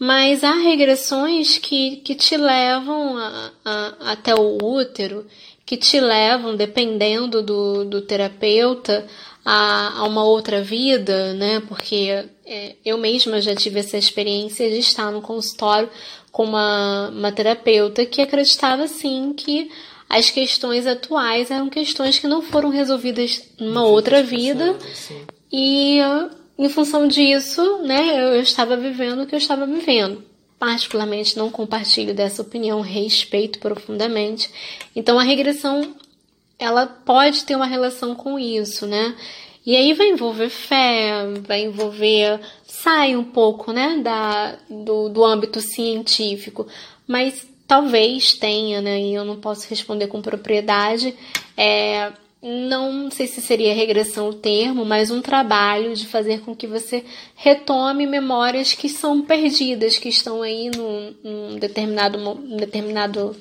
mas 0.00 0.42
há 0.42 0.52
regressões 0.54 1.58
que, 1.58 1.96
que 1.96 2.14
te 2.14 2.34
levam 2.36 3.18
a, 3.18 3.52
a- 3.64 3.94
até 4.12 4.34
o 4.34 4.56
útero, 4.60 5.26
que 5.66 5.76
te 5.76 6.00
levam, 6.00 6.56
dependendo 6.56 7.42
do, 7.42 7.84
do 7.84 8.00
terapeuta, 8.00 9.06
a, 9.44 9.98
a 10.00 10.04
uma 10.04 10.24
outra 10.24 10.62
vida, 10.62 11.34
né? 11.34 11.60
Porque 11.68 12.24
é, 12.46 12.74
eu 12.84 12.96
mesma 12.96 13.40
já 13.42 13.54
tive 13.54 13.78
essa 13.80 13.96
experiência 13.98 14.68
de 14.70 14.78
estar 14.78 15.12
no 15.12 15.20
consultório 15.20 15.88
com 16.32 16.44
uma, 16.44 17.10
uma 17.10 17.30
terapeuta 17.30 18.04
que 18.06 18.22
acreditava 18.22 18.86
sim 18.88 19.34
que 19.36 19.70
as 20.08 20.30
questões 20.30 20.86
atuais 20.86 21.50
eram 21.50 21.68
questões 21.68 22.18
que 22.18 22.26
não 22.26 22.40
foram 22.42 22.70
resolvidas 22.70 23.42
numa 23.60 23.84
outra 23.84 24.22
vida 24.22 24.76
Sim. 24.94 25.22
e 25.52 25.98
em 26.60 26.68
função 26.68 27.08
disso, 27.08 27.78
né, 27.82 28.34
eu 28.36 28.42
estava 28.42 28.76
vivendo 28.76 29.22
o 29.22 29.26
que 29.26 29.34
eu 29.34 29.38
estava 29.38 29.66
vivendo. 29.66 30.22
Particularmente 30.58 31.38
não 31.38 31.50
compartilho 31.50 32.14
dessa 32.14 32.42
opinião, 32.42 32.82
respeito 32.82 33.58
profundamente. 33.58 34.50
Então 34.94 35.18
a 35.18 35.22
regressão 35.22 35.94
ela 36.58 36.86
pode 36.86 37.46
ter 37.46 37.56
uma 37.56 37.64
relação 37.64 38.14
com 38.14 38.38
isso, 38.38 38.86
né? 38.86 39.16
E 39.64 39.74
aí 39.74 39.94
vai 39.94 40.08
envolver 40.08 40.50
fé, 40.50 41.24
vai 41.46 41.64
envolver. 41.64 42.38
sai 42.66 43.16
um 43.16 43.24
pouco, 43.24 43.72
né, 43.72 43.98
da, 44.02 44.58
do, 44.68 45.08
do 45.08 45.24
âmbito 45.24 45.62
científico, 45.62 46.66
mas 47.06 47.48
talvez 47.66 48.34
tenha, 48.34 48.82
né? 48.82 49.00
E 49.00 49.14
eu 49.14 49.24
não 49.24 49.40
posso 49.40 49.66
responder 49.70 50.08
com 50.08 50.20
propriedade. 50.20 51.16
É, 51.56 52.12
não 52.42 53.10
sei 53.10 53.26
se 53.26 53.40
seria 53.42 53.74
regressão 53.74 54.28
o 54.30 54.34
termo, 54.34 54.84
mas 54.84 55.10
um 55.10 55.20
trabalho 55.20 55.94
de 55.94 56.06
fazer 56.06 56.40
com 56.40 56.54
que 56.56 56.66
você 56.66 57.04
retome 57.34 58.06
memórias 58.06 58.72
que 58.72 58.88
são 58.88 59.20
perdidas, 59.22 59.98
que 59.98 60.08
estão 60.08 60.40
aí 60.42 60.70
num, 60.74 61.14
num 61.22 61.56
determinado, 61.58 62.18
num 62.18 62.56
determinado 62.56 63.36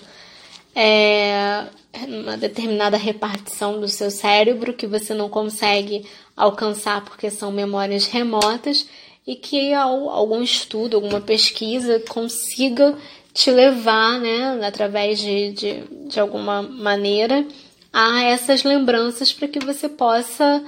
é, 0.76 1.66
uma 2.08 2.38
determinada 2.38 2.98
repartição 2.98 3.80
do 3.80 3.88
seu 3.88 4.12
cérebro 4.12 4.74
que 4.74 4.86
você 4.88 5.14
não 5.14 5.30
consegue 5.30 6.06
alcançar 6.36 7.04
porque 7.04 7.30
são 7.30 7.52
memórias 7.52 8.06
remotas 8.06 8.86
e 9.26 9.36
que 9.36 9.74
al- 9.74 10.10
algum 10.10 10.42
estudo, 10.42 10.96
alguma 10.98 11.22
pesquisa 11.22 12.02
consiga 12.08 12.98
te 13.34 13.52
levar, 13.52 14.20
né, 14.20 14.60
através 14.66 15.20
de, 15.20 15.52
de, 15.52 15.84
de 16.10 16.20
alguma 16.20 16.62
maneira, 16.62 17.46
a 17.92 18.24
essas 18.24 18.64
lembranças 18.64 19.34
para 19.34 19.48
que 19.48 19.60
você 19.60 19.90
possa 19.90 20.64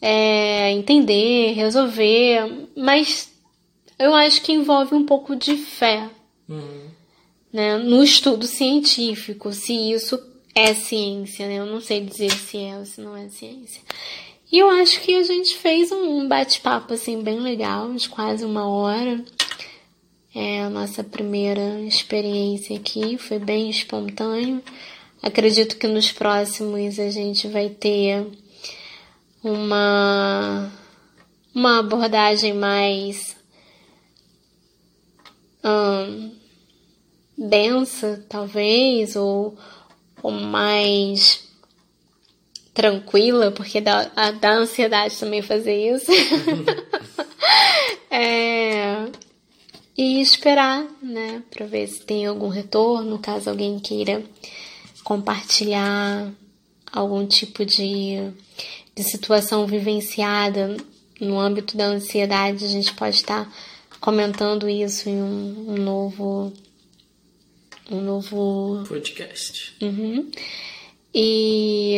é, 0.00 0.70
entender, 0.70 1.52
resolver, 1.52 2.68
mas 2.76 3.32
eu 3.98 4.14
acho 4.14 4.42
que 4.42 4.52
envolve 4.52 4.94
um 4.94 5.04
pouco 5.04 5.36
de 5.36 5.56
fé, 5.56 6.08
Uhum. 6.48 6.88
né, 7.52 7.76
no 7.78 8.02
estudo 8.02 8.46
científico, 8.46 9.52
se 9.52 9.72
isso 9.92 10.18
é 10.54 10.74
ciência, 10.74 11.46
né? 11.46 11.58
Eu 11.58 11.66
não 11.66 11.80
sei 11.80 12.00
dizer 12.00 12.32
se 12.32 12.58
é 12.58 12.76
ou 12.76 12.84
se 12.84 13.00
não 13.00 13.16
é 13.16 13.28
ciência. 13.28 13.82
E 14.50 14.58
eu 14.58 14.68
acho 14.68 15.00
que 15.02 15.14
a 15.14 15.22
gente 15.22 15.56
fez 15.56 15.92
um 15.92 16.26
bate-papo 16.26 16.92
assim 16.94 17.22
bem 17.22 17.38
legal, 17.38 17.92
de 17.94 18.08
quase 18.08 18.44
uma 18.44 18.68
hora. 18.68 19.24
É 20.34 20.62
a 20.62 20.70
nossa 20.70 21.04
primeira 21.04 21.80
experiência 21.82 22.76
aqui, 22.76 23.16
foi 23.16 23.38
bem 23.38 23.70
espontâneo. 23.70 24.60
Acredito 25.22 25.76
que 25.76 25.86
nos 25.86 26.10
próximos 26.10 26.98
a 26.98 27.10
gente 27.10 27.46
vai 27.48 27.68
ter 27.68 28.26
uma 29.42 30.70
uma 31.54 31.80
abordagem 31.80 32.54
mais 32.54 33.36
hum, 35.64 36.30
densa, 37.36 38.24
talvez, 38.28 39.16
ou, 39.16 39.56
ou 40.22 40.30
mais 40.30 41.48
tranquila, 42.72 43.50
porque 43.50 43.80
dá, 43.80 44.04
dá 44.40 44.52
ansiedade 44.52 45.18
também 45.18 45.42
fazer 45.42 45.94
isso. 45.94 46.10
É, 48.12 49.06
e 49.96 50.20
esperar, 50.20 50.84
né, 51.00 51.44
para 51.48 51.64
ver 51.64 51.86
se 51.86 52.04
tem 52.04 52.26
algum 52.26 52.48
retorno, 52.48 53.20
caso 53.20 53.48
alguém 53.48 53.78
queira 53.78 54.20
compartilhar 55.10 56.32
algum 56.92 57.26
tipo 57.26 57.66
de, 57.66 58.30
de 58.94 59.02
situação 59.02 59.66
vivenciada 59.66 60.76
no 61.20 61.36
âmbito 61.36 61.76
da 61.76 61.86
ansiedade, 61.86 62.64
a 62.64 62.68
gente 62.68 62.94
pode 62.94 63.16
estar 63.16 63.52
comentando 64.00 64.68
isso 64.68 65.08
em 65.08 65.20
um, 65.20 65.70
um 65.70 65.74
novo 65.78 66.52
um 67.90 68.00
novo 68.00 68.84
Podcast. 68.86 69.74
Uhum. 69.82 70.30
E, 71.12 71.96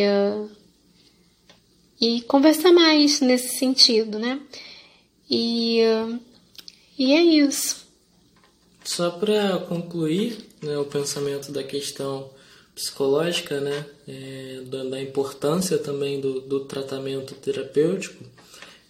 e 2.01 2.21
conversar 2.23 2.71
mais 2.71 3.21
nesse 3.21 3.59
sentido, 3.59 4.17
né? 4.17 4.41
E, 5.29 5.81
e 6.97 7.13
é 7.13 7.21
isso. 7.21 7.85
Só 8.83 9.11
para 9.11 9.59
concluir 9.59 10.35
né, 10.63 10.75
o 10.79 10.85
pensamento 10.85 11.51
da 11.51 11.61
questão 11.61 12.32
psicológica, 12.75 13.59
né, 13.59 13.85
é, 14.07 14.61
da, 14.65 14.83
da 14.83 15.01
importância 15.01 15.77
também 15.77 16.19
do, 16.19 16.41
do 16.41 16.61
tratamento 16.61 17.35
terapêutico, 17.35 18.23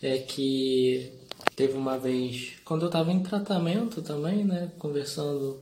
é 0.01 0.17
que 0.17 1.11
teve 1.55 1.73
uma 1.73 1.97
vez, 1.97 2.53
quando 2.63 2.83
eu 2.83 2.87
estava 2.87 3.11
em 3.11 3.21
tratamento 3.21 4.01
também, 4.01 4.43
né, 4.43 4.71
conversando 4.79 5.61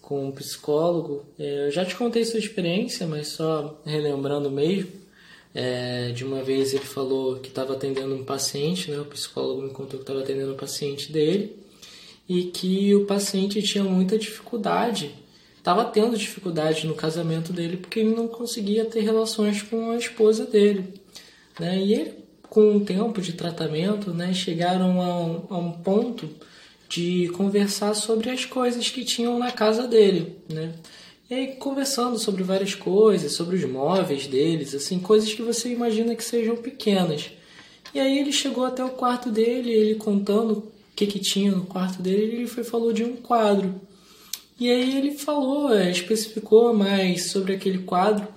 com 0.00 0.28
um 0.28 0.32
psicólogo, 0.32 1.24
é, 1.38 1.66
eu 1.66 1.70
já 1.70 1.84
te 1.84 1.94
contei 1.94 2.24
sua 2.24 2.38
experiência, 2.38 3.06
mas 3.06 3.28
só 3.28 3.80
relembrando 3.84 4.50
mesmo, 4.50 4.90
é, 5.54 6.10
de 6.12 6.24
uma 6.24 6.42
vez 6.42 6.72
ele 6.74 6.84
falou 6.84 7.36
que 7.36 7.48
estava 7.48 7.74
atendendo 7.74 8.14
um 8.14 8.24
paciente, 8.24 8.90
né, 8.90 8.98
o 9.00 9.04
psicólogo 9.04 9.62
me 9.62 9.70
contou 9.70 9.98
que 9.98 10.04
estava 10.04 10.20
atendendo 10.20 10.52
um 10.52 10.56
paciente 10.56 11.12
dele, 11.12 11.56
e 12.28 12.44
que 12.44 12.94
o 12.94 13.04
paciente 13.04 13.62
tinha 13.62 13.84
muita 13.84 14.18
dificuldade, 14.18 15.14
estava 15.62 15.84
tendo 15.84 16.18
dificuldade 16.18 16.88
no 16.88 16.94
casamento 16.94 17.52
dele 17.52 17.76
porque 17.76 18.00
ele 18.00 18.16
não 18.16 18.26
conseguia 18.26 18.84
ter 18.84 19.00
relações 19.00 19.62
com 19.62 19.92
a 19.92 19.96
esposa 19.96 20.44
dele. 20.44 20.92
Né? 21.58 21.78
E 21.78 21.94
ele, 21.94 22.14
com 22.50 22.76
o 22.76 22.84
tempo 22.84 23.22
de 23.22 23.32
tratamento, 23.34 24.12
né, 24.12 24.34
chegaram 24.34 25.00
a 25.00 25.24
um, 25.24 25.46
a 25.48 25.58
um 25.58 25.70
ponto 25.70 26.28
de 26.88 27.28
conversar 27.36 27.94
sobre 27.94 28.28
as 28.28 28.44
coisas 28.44 28.90
que 28.90 29.04
tinham 29.04 29.38
na 29.38 29.52
casa 29.52 29.86
dele. 29.86 30.36
Né? 30.52 30.74
E 31.30 31.34
aí, 31.34 31.46
conversando 31.54 32.18
sobre 32.18 32.42
várias 32.42 32.74
coisas, 32.74 33.32
sobre 33.32 33.54
os 33.54 33.64
móveis 33.64 34.26
deles, 34.26 34.74
assim, 34.74 34.98
coisas 34.98 35.32
que 35.32 35.42
você 35.42 35.72
imagina 35.72 36.16
que 36.16 36.24
sejam 36.24 36.56
pequenas. 36.56 37.30
E 37.94 38.00
aí 38.00 38.18
ele 38.18 38.32
chegou 38.32 38.64
até 38.64 38.84
o 38.84 38.90
quarto 38.90 39.30
dele, 39.30 39.70
ele 39.70 39.94
contando 39.94 40.72
que, 40.96 41.06
que 41.06 41.20
tinha 41.20 41.52
no 41.52 41.66
quarto 41.66 42.02
dele, 42.02 42.36
ele 42.36 42.46
foi 42.48 42.64
falou 42.64 42.92
de 42.92 43.04
um 43.04 43.16
quadro. 43.16 43.80
E 44.62 44.70
aí 44.70 44.96
ele 44.96 45.10
falou, 45.10 45.74
é, 45.74 45.90
especificou 45.90 46.72
mais 46.72 47.32
sobre 47.32 47.52
aquele 47.52 47.78
quadro. 47.78 48.28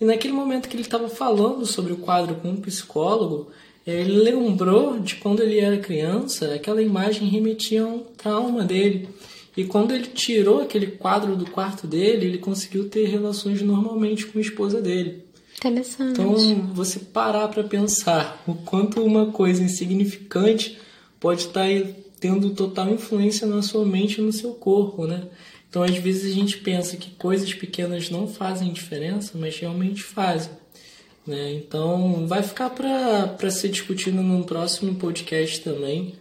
E 0.00 0.04
naquele 0.04 0.32
momento 0.32 0.68
que 0.68 0.76
ele 0.76 0.84
estava 0.84 1.08
falando 1.08 1.66
sobre 1.66 1.92
o 1.92 1.96
quadro 1.96 2.36
com 2.36 2.50
um 2.50 2.60
psicólogo, 2.60 3.50
é, 3.84 4.00
ele 4.00 4.12
lembrou 4.12 5.00
de 5.00 5.16
quando 5.16 5.42
ele 5.42 5.58
era 5.58 5.76
criança, 5.78 6.54
aquela 6.54 6.80
imagem 6.80 7.26
remetia 7.26 7.82
a 7.82 7.88
um 7.88 7.98
trauma 7.98 8.62
dele. 8.62 9.08
E 9.56 9.64
quando 9.64 9.92
ele 9.92 10.06
tirou 10.06 10.60
aquele 10.60 10.86
quadro 10.86 11.34
do 11.34 11.50
quarto 11.50 11.84
dele, 11.84 12.26
ele 12.26 12.38
conseguiu 12.38 12.88
ter 12.88 13.06
relações 13.06 13.60
normalmente 13.60 14.26
com 14.26 14.38
a 14.38 14.40
esposa 14.40 14.80
dele. 14.80 15.24
Interessante. 15.58 16.12
Então, 16.12 16.36
você 16.72 17.00
parar 17.00 17.48
para 17.48 17.64
pensar 17.64 18.40
o 18.46 18.54
quanto 18.54 19.04
uma 19.04 19.32
coisa 19.32 19.60
insignificante 19.60 20.78
pode 21.18 21.40
estar 21.40 21.68
tá 21.68 21.86
tendo 22.20 22.50
total 22.50 22.88
influência 22.88 23.48
na 23.48 23.62
sua 23.62 23.84
mente 23.84 24.20
e 24.20 24.22
no 24.22 24.32
seu 24.32 24.52
corpo, 24.52 25.08
né? 25.08 25.24
Então, 25.72 25.82
às 25.82 25.96
vezes 25.96 26.30
a 26.30 26.34
gente 26.34 26.58
pensa 26.58 26.98
que 26.98 27.12
coisas 27.12 27.54
pequenas 27.54 28.10
não 28.10 28.28
fazem 28.28 28.70
diferença, 28.70 29.38
mas 29.38 29.58
realmente 29.58 30.02
fazem. 30.02 30.52
Né? 31.26 31.54
Então, 31.54 32.26
vai 32.26 32.42
ficar 32.42 32.68
para 32.68 33.50
ser 33.50 33.70
discutido 33.70 34.20
num 34.20 34.42
próximo 34.42 34.94
podcast 34.96 35.62
também. 35.62 36.12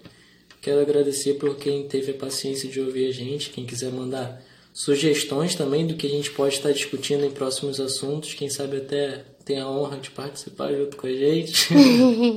Quero 0.61 0.79
agradecer 0.79 1.33
por 1.33 1.57
quem 1.57 1.85
teve 1.85 2.11
a 2.11 2.13
paciência 2.13 2.69
de 2.69 2.79
ouvir 2.79 3.09
a 3.09 3.11
gente. 3.11 3.49
Quem 3.49 3.65
quiser 3.65 3.91
mandar 3.91 4.41
sugestões 4.73 5.53
também 5.53 5.85
do 5.85 5.95
que 5.95 6.07
a 6.07 6.09
gente 6.09 6.31
pode 6.31 6.55
estar 6.55 6.71
discutindo 6.71 7.25
em 7.25 7.31
próximos 7.31 7.81
assuntos, 7.81 8.33
quem 8.33 8.49
sabe 8.49 8.77
até 8.77 9.25
tem 9.43 9.59
a 9.59 9.69
honra 9.69 9.97
de 9.97 10.11
participar 10.11 10.71
junto 10.71 10.95
com 10.95 11.07
a 11.07 11.13
gente. 11.13 11.67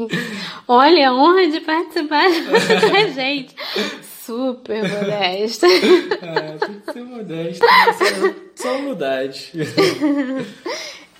Olha, 0.66 1.10
a 1.10 1.14
honra 1.14 1.46
de 1.46 1.60
participar 1.60 2.26
junto 2.34 2.90
com 2.90 2.96
a 2.96 3.08
gente. 3.10 3.54
Super 4.24 4.82
modesta. 4.88 5.66
É, 6.24 6.58
tem 6.58 6.80
que 6.80 6.92
ser 6.92 7.04
modesta, 7.04 7.66
só, 8.56 8.62
só 8.62 8.76
humildade. 8.78 9.52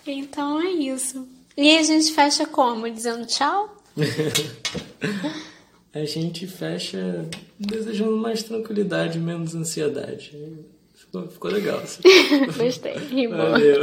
Então 0.07 0.61
é 0.61 0.69
isso. 0.71 1.27
E 1.57 1.79
a 1.79 1.83
gente 1.83 2.13
fecha 2.13 2.45
como? 2.47 2.91
Dizendo 2.91 3.27
tchau? 3.27 3.75
a 5.95 6.05
gente 6.05 6.47
fecha 6.47 7.27
desejando 7.59 8.15
mais 8.19 8.43
tranquilidade, 8.43 9.19
menos 9.19 9.55
ansiedade. 9.55 10.37
Ficou, 10.95 11.27
ficou 11.29 11.51
legal. 11.51 11.81
Gostei. 12.59 13.29
Valeu. 13.29 13.81